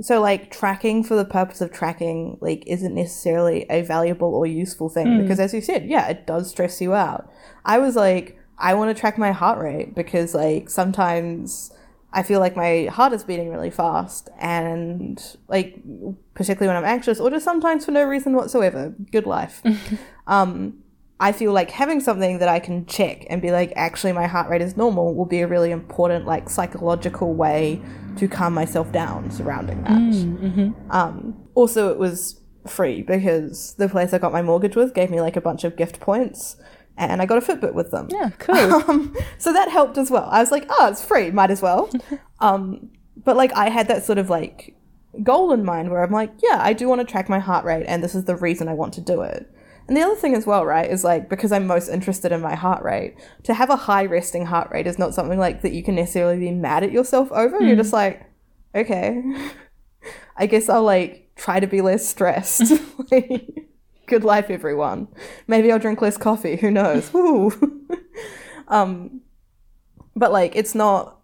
So 0.00 0.20
like 0.20 0.50
tracking 0.50 1.04
for 1.04 1.14
the 1.14 1.24
purpose 1.24 1.60
of 1.60 1.70
tracking 1.70 2.38
like 2.40 2.64
isn't 2.66 2.94
necessarily 2.94 3.66
a 3.70 3.82
valuable 3.82 4.34
or 4.34 4.46
useful 4.46 4.88
thing 4.88 5.06
hmm. 5.06 5.22
because 5.22 5.38
as 5.38 5.54
you 5.54 5.60
said, 5.60 5.86
yeah, 5.86 6.08
it 6.08 6.26
does 6.26 6.50
stress 6.50 6.80
you 6.80 6.94
out. 6.94 7.30
I 7.64 7.78
was 7.78 7.94
like 7.94 8.38
I 8.58 8.74
want 8.74 8.94
to 8.94 9.00
track 9.00 9.18
my 9.18 9.32
heart 9.32 9.58
rate 9.58 9.94
because 9.94 10.34
like 10.34 10.70
sometimes 10.70 11.72
I 12.12 12.22
feel 12.22 12.40
like 12.40 12.56
my 12.56 12.86
heart 12.86 13.12
is 13.12 13.24
beating 13.24 13.50
really 13.50 13.70
fast 13.70 14.28
and 14.38 15.22
like 15.48 15.80
particularly 16.34 16.68
when 16.68 16.76
I'm 16.76 16.88
anxious 16.88 17.18
or 17.20 17.30
just 17.30 17.44
sometimes 17.44 17.84
for 17.84 17.92
no 17.92 18.04
reason 18.04 18.34
whatsoever. 18.34 18.94
Good 19.10 19.26
life. 19.26 19.62
um 20.26 20.82
I 21.20 21.30
feel 21.30 21.52
like 21.52 21.70
having 21.70 22.00
something 22.00 22.38
that 22.40 22.48
I 22.48 22.58
can 22.58 22.84
check 22.86 23.26
and 23.30 23.40
be 23.40 23.52
like, 23.52 23.72
actually, 23.76 24.12
my 24.12 24.26
heart 24.26 24.50
rate 24.50 24.60
is 24.60 24.76
normal 24.76 25.14
will 25.14 25.24
be 25.24 25.40
a 25.40 25.46
really 25.46 25.70
important, 25.70 26.26
like, 26.26 26.50
psychological 26.50 27.32
way 27.32 27.80
to 28.16 28.26
calm 28.26 28.52
myself 28.54 28.90
down 28.90 29.30
surrounding 29.30 29.84
that. 29.84 30.90
Um, 30.90 31.36
also, 31.54 31.90
it 31.92 31.98
was 31.98 32.40
free 32.66 33.02
because 33.02 33.74
the 33.74 33.88
place 33.88 34.12
I 34.12 34.18
got 34.18 34.32
my 34.32 34.42
mortgage 34.42 34.74
with 34.74 34.94
gave 34.94 35.10
me 35.10 35.20
like 35.20 35.36
a 35.36 35.40
bunch 35.40 35.62
of 35.62 35.76
gift 35.76 36.00
points 36.00 36.56
and 36.96 37.22
I 37.22 37.26
got 37.26 37.38
a 37.38 37.40
Fitbit 37.40 37.74
with 37.74 37.90
them. 37.90 38.08
Yeah, 38.10 38.30
cool. 38.38 38.56
Um, 38.88 39.16
so 39.38 39.52
that 39.52 39.70
helped 39.70 39.98
as 39.98 40.10
well. 40.10 40.28
I 40.30 40.40
was 40.40 40.50
like, 40.50 40.66
oh, 40.68 40.88
it's 40.88 41.04
free, 41.04 41.30
might 41.30 41.50
as 41.50 41.62
well. 41.62 41.90
um, 42.40 42.90
but 43.16 43.36
like, 43.36 43.52
I 43.54 43.70
had 43.70 43.88
that 43.88 44.04
sort 44.04 44.18
of 44.18 44.30
like 44.30 44.76
goal 45.22 45.52
in 45.52 45.64
mind 45.64 45.90
where 45.90 46.02
I'm 46.02 46.10
like, 46.10 46.32
yeah, 46.42 46.58
I 46.60 46.72
do 46.72 46.88
want 46.88 47.00
to 47.00 47.06
track 47.06 47.28
my 47.28 47.38
heart 47.38 47.64
rate, 47.64 47.84
and 47.86 48.02
this 48.02 48.14
is 48.14 48.24
the 48.24 48.36
reason 48.36 48.68
I 48.68 48.74
want 48.74 48.94
to 48.94 49.00
do 49.00 49.22
it. 49.22 49.50
And 49.88 49.96
the 49.96 50.02
other 50.02 50.14
thing 50.14 50.34
as 50.34 50.46
well, 50.46 50.64
right, 50.64 50.88
is 50.88 51.04
like 51.04 51.28
because 51.28 51.52
I'm 51.52 51.66
most 51.66 51.88
interested 51.88 52.32
in 52.32 52.40
my 52.40 52.54
heart 52.54 52.82
rate, 52.82 53.16
to 53.44 53.54
have 53.54 53.70
a 53.70 53.76
high 53.76 54.06
resting 54.06 54.46
heart 54.46 54.70
rate 54.70 54.86
is 54.86 54.98
not 54.98 55.14
something 55.14 55.38
like 55.38 55.62
that 55.62 55.72
you 55.72 55.82
can 55.82 55.96
necessarily 55.96 56.38
be 56.38 56.50
mad 56.50 56.84
at 56.84 56.92
yourself 56.92 57.30
over. 57.32 57.60
You're 57.60 57.76
just 57.76 57.92
like, 57.92 58.24
okay, 58.74 59.22
I 60.36 60.46
guess 60.46 60.68
I'll 60.68 60.84
like 60.84 61.30
try 61.36 61.60
to 61.60 61.66
be 61.66 61.80
less 61.80 62.08
stressed. 62.08 62.72
like, 63.10 63.71
good 64.12 64.24
life, 64.24 64.50
everyone. 64.50 65.08
Maybe 65.46 65.72
I'll 65.72 65.78
drink 65.78 66.02
less 66.02 66.18
coffee. 66.18 66.56
Who 66.56 66.70
knows? 66.70 67.10
Woo. 67.14 67.50
um, 68.68 69.22
but 70.14 70.32
like, 70.32 70.54
it's 70.54 70.74
not. 70.74 71.18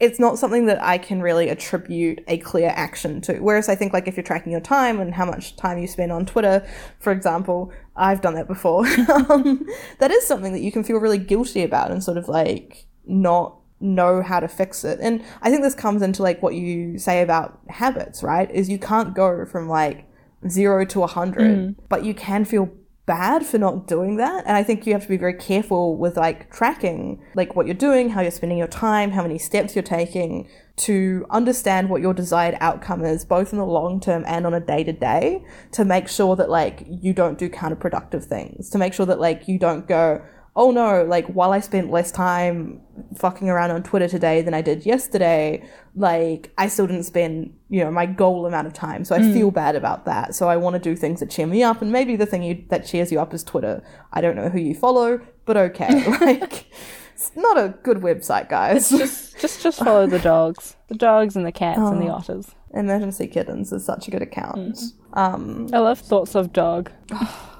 It's 0.00 0.18
not 0.18 0.40
something 0.40 0.66
that 0.66 0.82
I 0.82 0.98
can 0.98 1.22
really 1.22 1.48
attribute 1.48 2.24
a 2.26 2.38
clear 2.38 2.72
action 2.74 3.20
to. 3.22 3.38
Whereas 3.38 3.68
I 3.68 3.76
think, 3.76 3.92
like, 3.92 4.08
if 4.08 4.16
you're 4.16 4.24
tracking 4.24 4.50
your 4.50 4.60
time 4.60 4.98
and 4.98 5.14
how 5.14 5.24
much 5.24 5.54
time 5.54 5.78
you 5.78 5.86
spend 5.86 6.10
on 6.10 6.26
Twitter, 6.26 6.66
for 6.98 7.12
example, 7.12 7.72
I've 7.94 8.20
done 8.20 8.34
that 8.34 8.48
before. 8.48 8.84
um, 9.30 9.64
that 10.00 10.10
is 10.10 10.26
something 10.26 10.52
that 10.52 10.62
you 10.62 10.72
can 10.72 10.82
feel 10.82 10.96
really 10.96 11.16
guilty 11.16 11.62
about 11.62 11.92
and 11.92 12.02
sort 12.02 12.18
of 12.18 12.26
like 12.26 12.86
not 13.06 13.56
know 13.78 14.20
how 14.20 14.40
to 14.40 14.48
fix 14.48 14.82
it. 14.84 14.98
And 15.00 15.24
I 15.42 15.48
think 15.48 15.62
this 15.62 15.76
comes 15.76 16.02
into 16.02 16.24
like 16.24 16.42
what 16.42 16.56
you 16.56 16.98
say 16.98 17.22
about 17.22 17.60
habits, 17.68 18.20
right? 18.20 18.50
Is 18.50 18.68
you 18.68 18.80
can't 18.80 19.14
go 19.14 19.46
from 19.46 19.68
like 19.68 20.08
zero 20.48 20.84
to 20.86 21.02
a 21.02 21.06
hundred, 21.06 21.58
mm. 21.58 21.74
but 21.88 22.04
you 22.04 22.14
can 22.14 22.44
feel 22.44 22.70
bad 23.06 23.44
for 23.44 23.58
not 23.58 23.86
doing 23.86 24.16
that. 24.16 24.44
And 24.46 24.56
I 24.56 24.62
think 24.62 24.86
you 24.86 24.92
have 24.94 25.02
to 25.02 25.08
be 25.08 25.16
very 25.16 25.34
careful 25.34 25.96
with 25.96 26.16
like 26.16 26.50
tracking 26.50 27.22
like 27.34 27.54
what 27.54 27.66
you're 27.66 27.74
doing, 27.74 28.10
how 28.10 28.22
you're 28.22 28.30
spending 28.30 28.58
your 28.58 28.66
time, 28.66 29.10
how 29.10 29.22
many 29.22 29.38
steps 29.38 29.74
you're 29.74 29.82
taking 29.82 30.48
to 30.76 31.24
understand 31.30 31.88
what 31.88 32.00
your 32.00 32.14
desired 32.14 32.56
outcome 32.60 33.04
is, 33.04 33.24
both 33.24 33.52
in 33.52 33.58
the 33.58 33.66
long 33.66 34.00
term 34.00 34.24
and 34.26 34.46
on 34.46 34.54
a 34.54 34.60
day 34.60 34.82
to 34.84 34.92
day, 34.92 35.44
to 35.72 35.84
make 35.84 36.08
sure 36.08 36.34
that 36.34 36.50
like 36.50 36.84
you 36.88 37.12
don't 37.12 37.38
do 37.38 37.48
counterproductive 37.48 38.24
things, 38.24 38.70
to 38.70 38.78
make 38.78 38.92
sure 38.92 39.06
that 39.06 39.20
like 39.20 39.46
you 39.46 39.58
don't 39.58 39.86
go, 39.86 40.22
oh 40.56 40.70
no, 40.70 41.04
like 41.04 41.26
while 41.26 41.52
I 41.52 41.60
spent 41.60 41.90
less 41.90 42.12
time 42.12 42.80
fucking 43.16 43.48
around 43.48 43.72
on 43.72 43.82
Twitter 43.82 44.08
today 44.08 44.40
than 44.42 44.54
I 44.54 44.62
did 44.62 44.86
yesterday, 44.86 45.68
like 45.96 46.52
I 46.56 46.68
still 46.68 46.86
didn't 46.86 47.04
spend, 47.04 47.56
you 47.68 47.82
know, 47.82 47.90
my 47.90 48.06
goal 48.06 48.46
amount 48.46 48.66
of 48.66 48.72
time. 48.72 49.04
So 49.04 49.16
I 49.16 49.32
feel 49.32 49.50
bad 49.50 49.74
about 49.74 50.04
that. 50.04 50.34
So 50.34 50.48
I 50.48 50.56
want 50.56 50.74
to 50.74 50.80
do 50.80 50.94
things 50.94 51.20
that 51.20 51.30
cheer 51.30 51.46
me 51.46 51.62
up. 51.62 51.82
And 51.82 51.90
maybe 51.90 52.14
the 52.16 52.26
thing 52.26 52.42
you, 52.42 52.64
that 52.68 52.86
cheers 52.86 53.10
you 53.10 53.20
up 53.20 53.34
is 53.34 53.42
Twitter. 53.42 53.82
I 54.12 54.20
don't 54.20 54.36
know 54.36 54.48
who 54.48 54.60
you 54.60 54.74
follow, 54.74 55.20
but 55.44 55.56
okay. 55.56 56.08
like, 56.20 56.66
it's 57.14 57.32
not 57.34 57.58
a 57.58 57.74
good 57.82 57.98
website, 57.98 58.48
guys. 58.48 58.90
Just 58.90 59.38
just 59.38 59.62
just 59.62 59.78
follow 59.78 60.06
the 60.06 60.18
dogs. 60.20 60.76
The 60.88 60.94
dogs 60.94 61.36
and 61.36 61.44
the 61.44 61.52
cats 61.52 61.78
and 61.78 62.00
the 62.00 62.08
otters. 62.08 62.54
Emergency 62.72 63.28
Kittens 63.28 63.72
is 63.72 63.84
such 63.84 64.08
a 64.08 64.10
good 64.10 64.22
account. 64.22 64.80
Um, 65.12 65.68
I 65.72 65.78
love 65.78 66.00
thoughts 66.00 66.34
of 66.34 66.52
dog. 66.52 66.90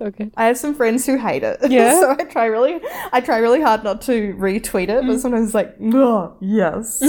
so 0.00 0.10
good. 0.10 0.32
I 0.36 0.46
have 0.46 0.56
some 0.56 0.74
friends 0.74 1.04
who 1.04 1.18
hate 1.18 1.42
it. 1.42 1.58
Yeah? 1.70 2.00
so 2.00 2.10
I 2.18 2.24
try 2.24 2.46
really 2.46 2.80
I 3.12 3.20
try 3.20 3.36
really 3.36 3.60
hard 3.60 3.84
not 3.84 4.00
to 4.02 4.34
retweet 4.34 4.88
it, 4.88 5.06
but 5.06 5.16
mm. 5.16 5.20
sometimes 5.20 5.46
it's 5.48 5.54
like, 5.54 5.76
oh, 5.94 6.36
yes. 6.40 7.02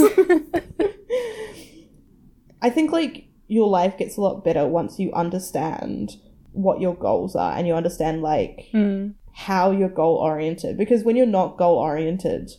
I 2.62 2.70
think 2.70 2.92
like 2.92 3.24
your 3.48 3.68
life 3.68 3.98
gets 3.98 4.16
a 4.16 4.20
lot 4.20 4.44
better 4.44 4.66
once 4.66 4.98
you 4.98 5.12
understand 5.14 6.12
what 6.52 6.80
your 6.80 6.94
goals 6.94 7.34
are 7.34 7.56
and 7.56 7.66
you 7.66 7.74
understand 7.74 8.22
like 8.22 8.68
mm. 8.72 9.14
how 9.34 9.70
you're 9.70 9.88
goal 9.88 10.16
oriented. 10.16 10.76
Because 10.76 11.02
when 11.02 11.16
you're 11.16 11.26
not 11.26 11.56
goal 11.56 11.78
oriented, 11.78 12.50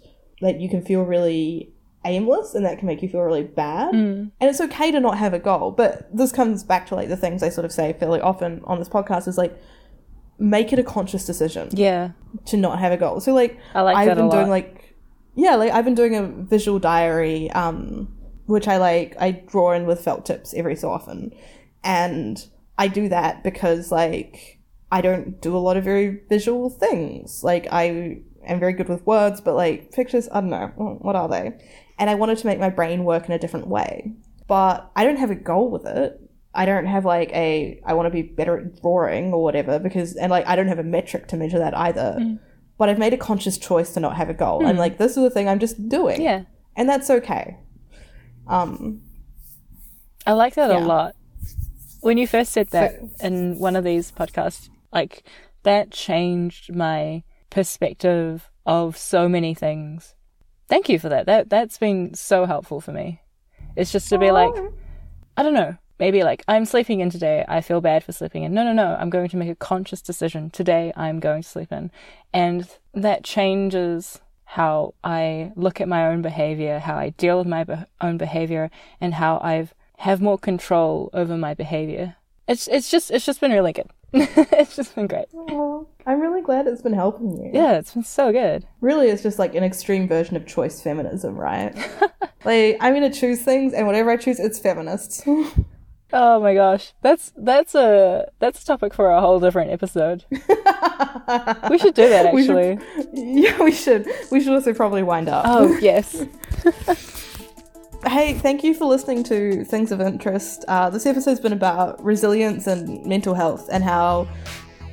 like 0.42 0.60
you 0.60 0.68
can 0.68 0.84
feel 0.84 1.04
really 1.04 1.74
aimless 2.06 2.54
and 2.54 2.66
that 2.66 2.80
can 2.80 2.88
make 2.88 3.02
you 3.02 3.08
feel 3.08 3.22
really 3.22 3.44
bad. 3.44 3.94
Mm. 3.94 4.32
And 4.42 4.50
it's 4.50 4.60
okay 4.60 4.92
to 4.92 5.00
not 5.00 5.18
have 5.20 5.34
a 5.34 5.40
goal. 5.40 5.72
But 5.72 6.10
this 6.16 6.32
comes 6.32 6.64
back 6.64 6.88
to 6.88 6.96
like 6.96 7.08
the 7.08 7.18
things 7.18 7.44
I 7.44 7.50
sort 7.50 7.66
of 7.66 7.72
say 7.72 7.94
fairly 7.94 8.20
often 8.20 8.62
on 8.66 8.80
this 8.80 8.90
podcast 8.90 9.28
is 9.28 9.38
like 9.38 9.56
make 10.40 10.74
it 10.74 10.80
a 10.80 10.84
conscious 10.84 11.26
decision 11.26 11.70
Yeah. 11.72 12.12
to 12.46 12.58
not 12.58 12.80
have 12.80 12.92
a 12.92 12.98
goal. 12.98 13.20
So 13.20 13.34
like 13.34 13.58
I 13.74 13.82
like 13.82 13.96
I've 13.96 14.16
been 14.16 14.30
doing 14.30 14.50
like 14.50 14.96
yeah, 15.36 15.56
like 15.56 15.72
I've 15.72 15.86
been 15.86 15.96
doing 15.96 16.16
a 16.16 16.24
visual 16.28 16.78
diary, 16.80 17.50
um, 17.52 18.08
which 18.46 18.68
I 18.68 18.78
like 18.78 19.16
I 19.20 19.32
draw 19.32 19.72
in 19.74 19.86
with 19.86 20.04
felt 20.04 20.26
tips 20.26 20.54
every 20.54 20.76
so 20.76 20.90
often. 20.90 21.34
And 21.84 22.46
I 22.78 22.88
do 22.88 23.10
that 23.10 23.44
because 23.44 23.92
like 23.92 24.60
I 24.92 25.02
don't 25.02 25.42
do 25.42 25.56
a 25.56 25.60
lot 25.60 25.78
of 25.78 25.84
very 25.84 26.22
visual 26.30 26.70
things. 26.70 27.44
Like 27.44 27.68
I 27.72 28.22
am 28.46 28.60
very 28.60 28.74
good 28.74 28.90
with 28.90 29.06
words, 29.08 29.42
but 29.42 29.56
like 29.56 29.92
pictures, 29.92 30.30
I 30.32 30.42
don't 30.42 30.50
know, 30.50 30.68
what 31.02 31.16
are 31.16 31.28
they? 31.30 31.54
And 31.98 32.10
I 32.10 32.16
wanted 32.16 32.38
to 32.40 32.48
make 32.48 32.60
my 32.60 32.70
brain 32.70 33.04
work 33.04 33.26
in 33.26 33.32
a 33.32 33.40
different 33.40 33.68
way. 33.68 34.14
But 34.48 34.92
I 34.96 35.04
don't 35.04 35.18
have 35.18 35.32
a 35.32 35.36
goal 35.36 35.72
with 35.72 35.86
it. 35.86 36.20
I 36.56 36.66
don't 36.66 36.86
have 36.86 37.04
like 37.06 37.32
a 37.34 37.82
I 37.86 37.94
want 37.94 38.06
to 38.08 38.12
be 38.12 38.22
better 38.22 38.58
at 38.60 38.82
drawing 38.82 39.34
or 39.34 39.42
whatever 39.44 39.80
because 39.80 40.16
and 40.16 40.30
like 40.30 40.46
I 40.48 40.56
don't 40.56 40.68
have 40.68 40.80
a 40.80 40.84
metric 40.84 41.28
to 41.30 41.38
measure 41.38 41.60
that 41.60 41.76
either. 41.78 42.38
But 42.78 42.90
I've 42.90 42.98
made 43.00 43.14
a 43.14 43.18
conscious 43.18 43.58
choice 43.58 43.94
to 43.94 44.00
not 44.00 44.16
have 44.18 44.30
a 44.30 44.34
goal. 44.34 44.66
And 44.66 44.78
like 44.78 44.98
this 44.98 45.12
is 45.18 45.24
the 45.24 45.30
thing 45.30 45.48
I'm 45.50 45.60
just 45.60 45.90
doing. 45.90 46.22
Yeah. 46.22 46.44
And 46.76 46.88
that's 46.90 47.10
okay. 47.10 47.58
Um 48.48 49.02
I 50.28 50.34
like 50.34 50.56
that 50.56 50.70
Yeah. 50.70 50.80
a 50.80 50.86
lot. 50.86 51.16
When 52.02 52.18
you 52.18 52.28
first 52.28 52.52
said 52.52 52.70
that 52.72 53.00
So- 53.00 53.26
in 53.28 53.58
one 53.60 53.76
of 53.76 53.84
these 53.84 54.12
podcasts, 54.12 54.70
like 54.92 55.24
that 55.64 55.92
changed 55.92 56.74
my 56.76 57.24
perspective 57.50 58.50
of 58.66 58.98
so 58.98 59.28
many 59.30 59.54
things. 59.54 60.16
Thank 60.70 60.90
you 60.90 61.00
for 61.00 61.10
that. 61.10 61.26
That 61.26 61.50
that's 61.50 61.78
been 61.78 62.14
so 62.14 62.46
helpful 62.46 62.80
for 62.82 62.92
me. 62.92 63.22
It's 63.76 63.92
just 63.92 64.10
to 64.10 64.18
be 64.18 64.32
like, 64.32 64.54
I 65.38 65.44
don't 65.44 65.54
know, 65.54 65.76
maybe 66.04 66.22
like 66.24 66.44
I'm 66.50 66.66
sleeping 66.66 67.00
in 67.00 67.10
today. 67.10 67.46
I 67.48 67.62
feel 67.62 67.80
bad 67.80 68.04
for 68.04 68.12
sleeping 68.12 68.44
in. 68.44 68.54
No, 68.54 68.66
no, 68.66 68.74
no. 68.74 68.98
I'm 69.00 69.10
going 69.10 69.30
to 69.30 69.38
make 69.38 69.50
a 69.50 69.56
conscious 69.56 70.02
decision 70.02 70.50
today. 70.50 70.92
I'm 70.98 71.22
going 71.22 71.44
to 71.44 71.48
sleep 71.48 71.72
in, 71.72 71.92
and 72.34 72.68
that 72.94 73.24
changes 73.24 74.20
how 74.44 74.96
I 75.02 75.54
look 75.56 75.80
at 75.80 75.88
my 75.88 76.06
own 76.08 76.22
behavior, 76.22 76.80
how 76.80 76.96
I 76.98 77.10
deal 77.12 77.38
with 77.38 77.48
my 77.48 77.64
be- 77.64 77.86
own 78.02 78.18
behavior, 78.18 78.70
and 79.00 79.14
how 79.14 79.40
I've 79.42 79.74
have 80.00 80.22
more 80.22 80.38
control 80.38 81.10
over 81.14 81.38
my 81.38 81.54
behavior. 81.54 82.18
It's 82.50 82.68
it's 82.68 82.92
just 82.92 83.10
it's 83.10 83.26
just 83.26 83.40
been 83.40 83.54
really 83.54 83.72
good. 83.72 83.90
it's 84.14 84.76
just 84.76 84.94
been 84.96 85.08
great. 85.08 85.28
Aw, 85.34 85.86
I'm 86.06 86.20
really 86.20 86.42
glad 86.42 86.68
it's 86.68 86.82
been 86.82 86.94
helping 86.94 87.38
you. 87.38 87.50
Yeah, 87.54 87.78
it's 87.78 87.94
been 87.94 88.04
so 88.04 88.34
good. 88.34 88.68
Really, 88.82 89.08
it's 89.08 89.24
just 89.24 89.40
like 89.40 89.56
an 89.56 89.64
extreme 89.64 90.10
version 90.10 90.36
of 90.36 90.46
choice 90.46 90.82
feminism, 90.82 91.36
right? 91.36 91.74
like, 92.44 92.78
I'm 92.82 92.94
gonna 92.94 93.14
choose 93.14 93.42
things, 93.42 93.74
and 93.74 93.88
whatever 93.88 94.12
I 94.12 94.18
choose, 94.18 94.40
it's 94.42 94.60
feminist. 94.60 95.26
Oh 96.16 96.40
my 96.40 96.54
gosh, 96.54 96.94
that's 97.02 97.34
that's 97.36 97.74
a 97.76 98.30
that's 98.40 98.62
a 98.62 98.66
topic 98.66 98.94
for 98.94 99.10
a 99.10 99.20
whole 99.20 99.40
different 99.40 99.72
episode. 99.72 100.26
We 101.70 101.78
should 101.80 101.94
do 101.96 102.08
that 102.10 102.34
We 102.34 102.46
should- 102.46 102.58
actually. 102.58 103.08
yeah, 103.42 103.62
we 103.64 103.72
should. 103.72 104.08
We 104.32 104.42
should 104.42 104.54
also 104.54 104.74
probably 104.74 105.02
wind 105.04 105.28
up. 105.30 105.46
Oh 105.48 105.76
yes, 105.80 106.24
Hey, 108.06 108.34
thank 108.34 108.64
you 108.66 108.74
for 108.74 108.84
listening 108.86 109.24
to 109.26 109.64
Things 109.64 109.92
of 109.94 110.02
Interest. 110.02 110.66
Uh, 110.68 110.90
this 110.90 111.06
episode's 111.06 111.40
been 111.40 111.54
about 111.54 112.04
resilience 112.04 112.68
and 112.68 113.04
mental 113.06 113.34
health 113.34 113.70
and 113.72 113.82
how 113.84 114.28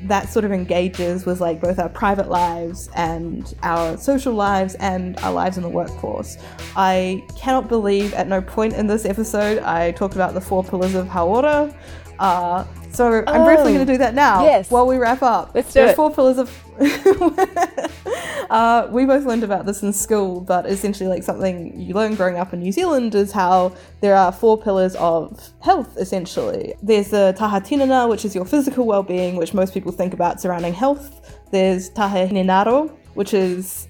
that 0.05 0.29
sort 0.29 0.45
of 0.45 0.53
engages 0.53 1.27
with 1.27 1.41
like 1.41 1.61
both 1.61 1.79
our 1.79 1.89
private 1.89 2.29
lives 2.29 2.89
and 2.95 3.55
our 3.63 3.97
social 3.97 4.33
lives 4.33 4.75
and 4.77 5.19
our 5.19 5.33
lives 5.33 5.57
in 5.57 5.63
the 5.63 5.69
workforce. 5.69 6.39
I 6.77 7.25
cannot 7.37 7.69
believe 7.69 8.15
at 8.15 8.27
no 8.29 8.41
point 8.41 8.75
in 8.75 8.87
this 8.87 9.05
episode 9.05 9.59
I 9.59 9.93
talked 9.93 10.15
about 10.15 10.35
the 10.35 10.41
four 10.41 10.65
pillars 10.65 10.95
of 10.95 11.07
hauora. 11.07 11.75
Uh, 12.21 12.65
so 12.93 13.25
I'm 13.27 13.45
briefly 13.45 13.73
Oh, 13.73 13.75
going 13.75 13.87
to 13.87 13.93
do 13.93 13.99
that 13.99 14.15
now 14.15 14.43
yes. 14.43 14.71
while 14.71 14.87
we 14.87 14.97
wrap 14.99 15.23
up. 15.23 15.53
Let's 15.55 15.73
do 15.73 15.81
There 15.81 15.89
are. 15.89 15.95
Four 15.95 16.13
pillars 16.13 16.39
of. 16.39 16.51
uh, 18.51 18.89
we 18.91 19.07
both 19.07 19.25
learned 19.25 19.43
about 19.43 19.65
this 19.65 19.83
in 19.83 19.93
school, 19.93 20.41
but 20.41 20.67
essentially, 20.67 21.09
like 21.09 21.23
something 21.23 21.81
you 21.81 21.95
learn 21.95 22.15
growing 22.15 22.37
up 22.37 22.53
in 22.53 22.61
New 22.61 22.73
Zealand 22.73 23.15
is 23.15 23.33
how 23.33 23.75
there 24.01 24.15
are 24.15 24.31
four 24.33 24.61
pillars 24.61 24.95
of 24.97 25.51
health. 25.61 25.97
Essentially, 25.97 26.75
there's 26.83 27.09
the 27.09 27.35
taha 27.39 27.61
tinana, 27.61 28.09
which 28.09 28.25
is 28.25 28.35
your 28.35 28.45
physical 28.45 28.85
well-being, 28.87 29.37
which 29.37 29.55
most 29.55 29.73
people 29.73 29.93
think 29.93 30.13
about 30.13 30.41
surrounding 30.41 30.75
health. 30.75 31.39
There's 31.53 31.89
taha 31.91 32.27
hinenaro, 32.27 32.91
which 33.15 33.33
is 33.33 33.89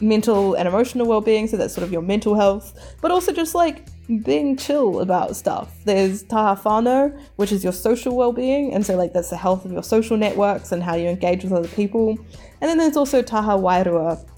mental 0.00 0.54
and 0.54 0.66
emotional 0.66 1.06
well-being 1.06 1.46
so 1.46 1.56
that's 1.56 1.72
sort 1.72 1.84
of 1.86 1.92
your 1.92 2.02
mental 2.02 2.34
health 2.34 2.96
but 3.00 3.12
also 3.12 3.32
just 3.32 3.54
like 3.54 3.86
being 4.24 4.56
chill 4.56 5.00
about 5.00 5.36
stuff. 5.36 5.74
There's 5.84 6.22
taha 6.22 6.60
whānau 6.60 7.18
which 7.36 7.52
is 7.52 7.62
your 7.62 7.72
social 7.72 8.16
well-being 8.16 8.72
and 8.72 8.84
so 8.84 8.96
like 8.96 9.12
that's 9.12 9.30
the 9.30 9.36
health 9.36 9.64
of 9.64 9.72
your 9.72 9.82
social 9.82 10.16
networks 10.16 10.72
and 10.72 10.82
how 10.82 10.94
you 10.94 11.08
engage 11.08 11.44
with 11.44 11.52
other 11.52 11.68
people. 11.68 12.18
And 12.60 12.68
then 12.68 12.78
there's 12.78 12.96
also 12.96 13.22
taha 13.22 13.52
wairua 13.52 14.28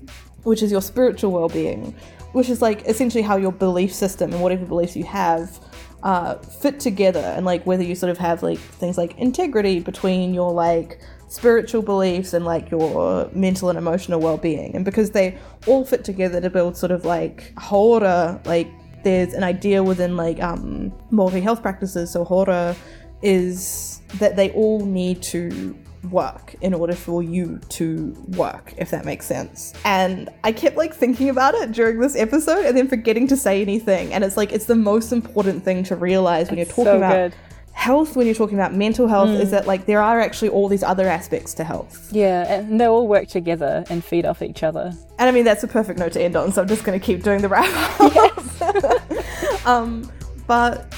which 0.42 0.62
is 0.62 0.70
your 0.70 0.82
spiritual 0.82 1.32
well-being 1.32 1.94
which 2.32 2.48
is 2.48 2.60
like 2.60 2.86
essentially 2.86 3.22
how 3.22 3.36
your 3.36 3.52
belief 3.52 3.94
system 3.94 4.32
and 4.32 4.42
whatever 4.42 4.66
beliefs 4.66 4.96
you 4.96 5.04
have 5.04 5.60
uh, 6.02 6.34
fit 6.34 6.78
together 6.80 7.20
and 7.20 7.46
like 7.46 7.64
whether 7.64 7.82
you 7.82 7.94
sort 7.94 8.10
of 8.10 8.18
have 8.18 8.42
like 8.42 8.58
things 8.58 8.98
like 8.98 9.16
integrity 9.18 9.80
between 9.80 10.34
your 10.34 10.52
like 10.52 11.00
spiritual 11.28 11.80
beliefs 11.80 12.34
and 12.34 12.44
like 12.44 12.70
your 12.70 13.30
mental 13.34 13.70
and 13.70 13.78
emotional 13.78 14.20
well-being. 14.20 14.74
And 14.76 14.84
because 14.84 15.12
they 15.12 15.38
all 15.66 15.84
fit 15.84 16.04
together 16.04 16.40
to 16.40 16.50
build 16.50 16.76
sort 16.76 16.92
of 16.92 17.04
like 17.04 17.54
hauora 17.56 18.44
like 18.46 18.68
there's 19.04 19.34
an 19.34 19.44
idea 19.44 19.82
within 19.82 20.16
like 20.16 20.42
um 20.42 20.92
Māori 21.12 21.42
health 21.42 21.62
practices 21.62 22.10
so 22.10 22.24
hauora 22.24 22.76
is 23.22 24.00
that 24.18 24.36
they 24.36 24.50
all 24.50 24.84
need 24.84 25.22
to 25.22 25.74
work 26.10 26.54
in 26.60 26.74
order 26.74 26.94
for 26.94 27.22
you 27.22 27.58
to 27.70 28.14
work, 28.36 28.74
if 28.76 28.90
that 28.90 29.04
makes 29.04 29.26
sense. 29.26 29.72
And 29.84 30.28
I 30.44 30.52
kept 30.52 30.76
like 30.76 30.94
thinking 30.94 31.30
about 31.30 31.54
it 31.54 31.72
during 31.72 31.98
this 31.98 32.16
episode 32.16 32.64
and 32.66 32.76
then 32.76 32.88
forgetting 32.88 33.26
to 33.28 33.36
say 33.36 33.62
anything. 33.62 34.12
And 34.12 34.24
it's 34.24 34.36
like 34.36 34.52
it's 34.52 34.66
the 34.66 34.76
most 34.76 35.12
important 35.12 35.64
thing 35.64 35.82
to 35.84 35.96
realize 35.96 36.48
when 36.48 36.58
you're 36.58 36.66
talking 36.66 36.84
so 36.84 36.96
about 36.98 37.12
good. 37.12 37.34
Health, 37.74 38.16
when 38.16 38.26
you're 38.26 38.34
talking 38.34 38.56
about 38.56 38.72
mental 38.72 39.06
health, 39.08 39.28
is 39.28 39.50
that 39.50 39.66
like 39.66 39.84
there 39.84 40.00
are 40.00 40.20
actually 40.20 40.48
all 40.48 40.68
these 40.68 40.82
other 40.82 41.06
aspects 41.06 41.52
to 41.54 41.64
health. 41.64 42.08
Yeah, 42.12 42.50
and 42.50 42.80
they 42.80 42.86
all 42.86 43.06
work 43.06 43.28
together 43.28 43.84
and 43.90 44.02
feed 44.02 44.24
off 44.24 44.40
each 44.40 44.62
other. 44.62 44.92
And 45.18 45.28
I 45.28 45.32
mean 45.32 45.44
that's 45.44 45.64
a 45.64 45.68
perfect 45.68 45.98
note 45.98 46.12
to 46.12 46.22
end 46.22 46.36
on, 46.36 46.52
so 46.52 46.62
I'm 46.62 46.68
just 46.68 46.84
gonna 46.84 47.00
keep 47.00 47.22
doing 47.22 47.42
the 47.42 47.48
wrap 47.48 48.00
up. 48.00 49.66
um, 49.66 50.10
but 50.46 50.94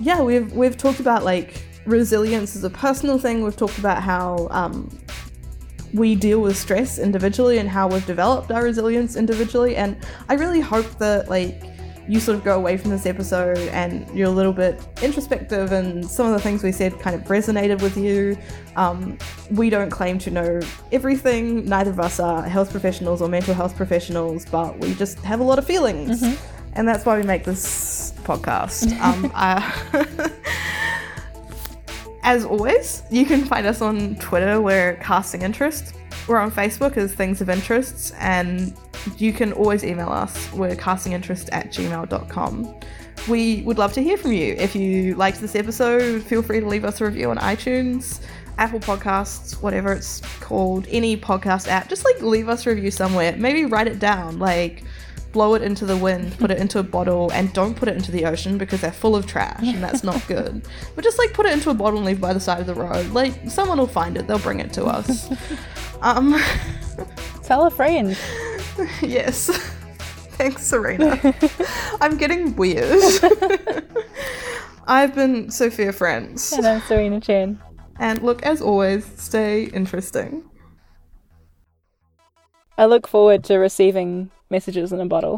yeah, 0.00 0.20
we've 0.20 0.52
we've 0.52 0.76
talked 0.76 1.00
about 1.00 1.24
like 1.24 1.62
resilience 1.86 2.56
as 2.56 2.64
a 2.64 2.70
personal 2.70 3.18
thing. 3.18 3.42
We've 3.42 3.56
talked 3.56 3.78
about 3.78 4.02
how 4.02 4.48
um, 4.50 4.90
we 5.94 6.14
deal 6.16 6.40
with 6.40 6.56
stress 6.56 6.98
individually 6.98 7.58
and 7.58 7.68
how 7.68 7.88
we've 7.88 8.04
developed 8.04 8.50
our 8.50 8.64
resilience 8.64 9.16
individually. 9.16 9.76
And 9.76 9.96
I 10.28 10.34
really 10.34 10.60
hope 10.60 10.98
that 10.98 11.30
like 11.30 11.75
you 12.08 12.20
sort 12.20 12.38
of 12.38 12.44
go 12.44 12.56
away 12.56 12.76
from 12.76 12.90
this 12.90 13.06
episode 13.06 13.58
and 13.68 14.08
you're 14.16 14.28
a 14.28 14.32
little 14.32 14.52
bit 14.52 14.80
introspective 15.02 15.72
and 15.72 16.08
some 16.08 16.26
of 16.26 16.32
the 16.32 16.38
things 16.38 16.62
we 16.62 16.72
said 16.72 16.98
kind 17.00 17.16
of 17.16 17.22
resonated 17.22 17.82
with 17.82 17.96
you. 17.96 18.36
Um, 18.76 19.18
we 19.50 19.70
don't 19.70 19.90
claim 19.90 20.18
to 20.20 20.30
know 20.30 20.60
everything. 20.92 21.64
Neither 21.66 21.90
of 21.90 22.00
us 22.00 22.20
are 22.20 22.42
health 22.42 22.70
professionals 22.70 23.22
or 23.22 23.28
mental 23.28 23.54
health 23.54 23.76
professionals, 23.76 24.44
but 24.46 24.78
we 24.78 24.94
just 24.94 25.18
have 25.20 25.40
a 25.40 25.44
lot 25.44 25.58
of 25.58 25.66
feelings. 25.66 26.22
Mm-hmm. 26.22 26.72
And 26.74 26.86
that's 26.86 27.06
why 27.06 27.18
we 27.18 27.24
make 27.24 27.44
this 27.44 28.12
podcast. 28.22 28.92
Um, 29.06 29.30
uh, 29.34 29.72
as 32.22 32.44
always, 32.44 33.02
you 33.10 33.24
can 33.24 33.44
find 33.44 33.66
us 33.66 33.80
on 33.80 34.16
Twitter. 34.16 34.60
We're 34.60 34.94
Casting 34.96 35.42
Interest. 35.42 35.94
We're 36.28 36.38
on 36.38 36.50
Facebook 36.50 36.96
as 36.96 37.14
Things 37.14 37.40
of 37.40 37.48
Interests, 37.48 38.12
and 38.18 38.74
you 39.16 39.32
can 39.32 39.52
always 39.52 39.84
email 39.84 40.08
us. 40.08 40.52
We're 40.52 40.74
castinginterest 40.74 41.50
at 41.52 41.68
gmail.com. 41.72 42.80
We 43.28 43.62
would 43.62 43.78
love 43.78 43.92
to 43.92 44.02
hear 44.02 44.16
from 44.16 44.32
you. 44.32 44.54
If 44.54 44.74
you 44.74 45.14
liked 45.14 45.40
this 45.40 45.54
episode, 45.54 46.22
feel 46.24 46.42
free 46.42 46.58
to 46.60 46.66
leave 46.66 46.84
us 46.84 47.00
a 47.00 47.04
review 47.04 47.30
on 47.30 47.38
iTunes, 47.38 48.20
Apple 48.58 48.80
Podcasts, 48.80 49.62
whatever 49.62 49.92
it's 49.92 50.20
called, 50.40 50.86
any 50.88 51.16
podcast 51.16 51.68
app. 51.68 51.88
Just 51.88 52.04
like 52.04 52.20
leave 52.20 52.48
us 52.48 52.66
a 52.66 52.70
review 52.70 52.90
somewhere. 52.90 53.36
Maybe 53.36 53.64
write 53.64 53.86
it 53.86 54.00
down. 54.00 54.40
Like, 54.40 54.82
blow 55.36 55.54
it 55.54 55.60
into 55.60 55.84
the 55.84 55.96
wind, 55.96 56.36
put 56.38 56.50
it 56.50 56.58
into 56.58 56.78
a 56.78 56.82
bottle, 56.82 57.30
and 57.32 57.52
don't 57.52 57.76
put 57.76 57.88
it 57.88 57.94
into 57.96 58.10
the 58.10 58.24
ocean 58.24 58.56
because 58.56 58.80
they're 58.80 58.90
full 58.90 59.14
of 59.14 59.26
trash 59.26 59.62
and 59.62 59.84
that's 59.84 60.02
not 60.02 60.26
good. 60.26 60.66
but 60.94 61.04
just 61.04 61.18
like 61.18 61.34
put 61.34 61.44
it 61.44 61.52
into 61.52 61.68
a 61.68 61.74
bottle 61.74 61.98
and 61.98 62.06
leave 62.06 62.20
by 62.20 62.32
the 62.32 62.40
side 62.40 62.58
of 62.58 62.66
the 62.66 62.74
road. 62.74 63.06
Like 63.10 63.34
someone 63.48 63.78
will 63.78 63.86
find 63.86 64.16
it, 64.16 64.26
they'll 64.26 64.38
bring 64.38 64.60
it 64.60 64.72
to 64.72 64.86
us. 64.86 65.28
Um, 66.02 66.40
Tell 67.46 67.64
a 67.64 67.70
friend. 67.70 68.18
yes. 69.02 69.46
Thanks, 70.36 70.66
Serena. 70.66 71.16
I'm 72.00 72.16
getting 72.16 72.56
weird. 72.56 73.00
I've 74.88 75.14
been 75.14 75.48
Sophia 75.52 75.92
Friends. 75.92 76.52
And 76.52 76.66
I'm 76.66 76.80
Serena 76.80 77.20
Chen. 77.20 77.62
And 78.00 78.20
look, 78.22 78.42
as 78.42 78.60
always, 78.60 79.04
stay 79.16 79.66
interesting. 79.66 80.42
I 82.76 82.86
look 82.86 83.06
forward 83.06 83.44
to 83.44 83.58
receiving 83.58 84.32
messages 84.50 84.92
in 84.92 84.98
a 84.98 85.06
bottle. 85.06 85.34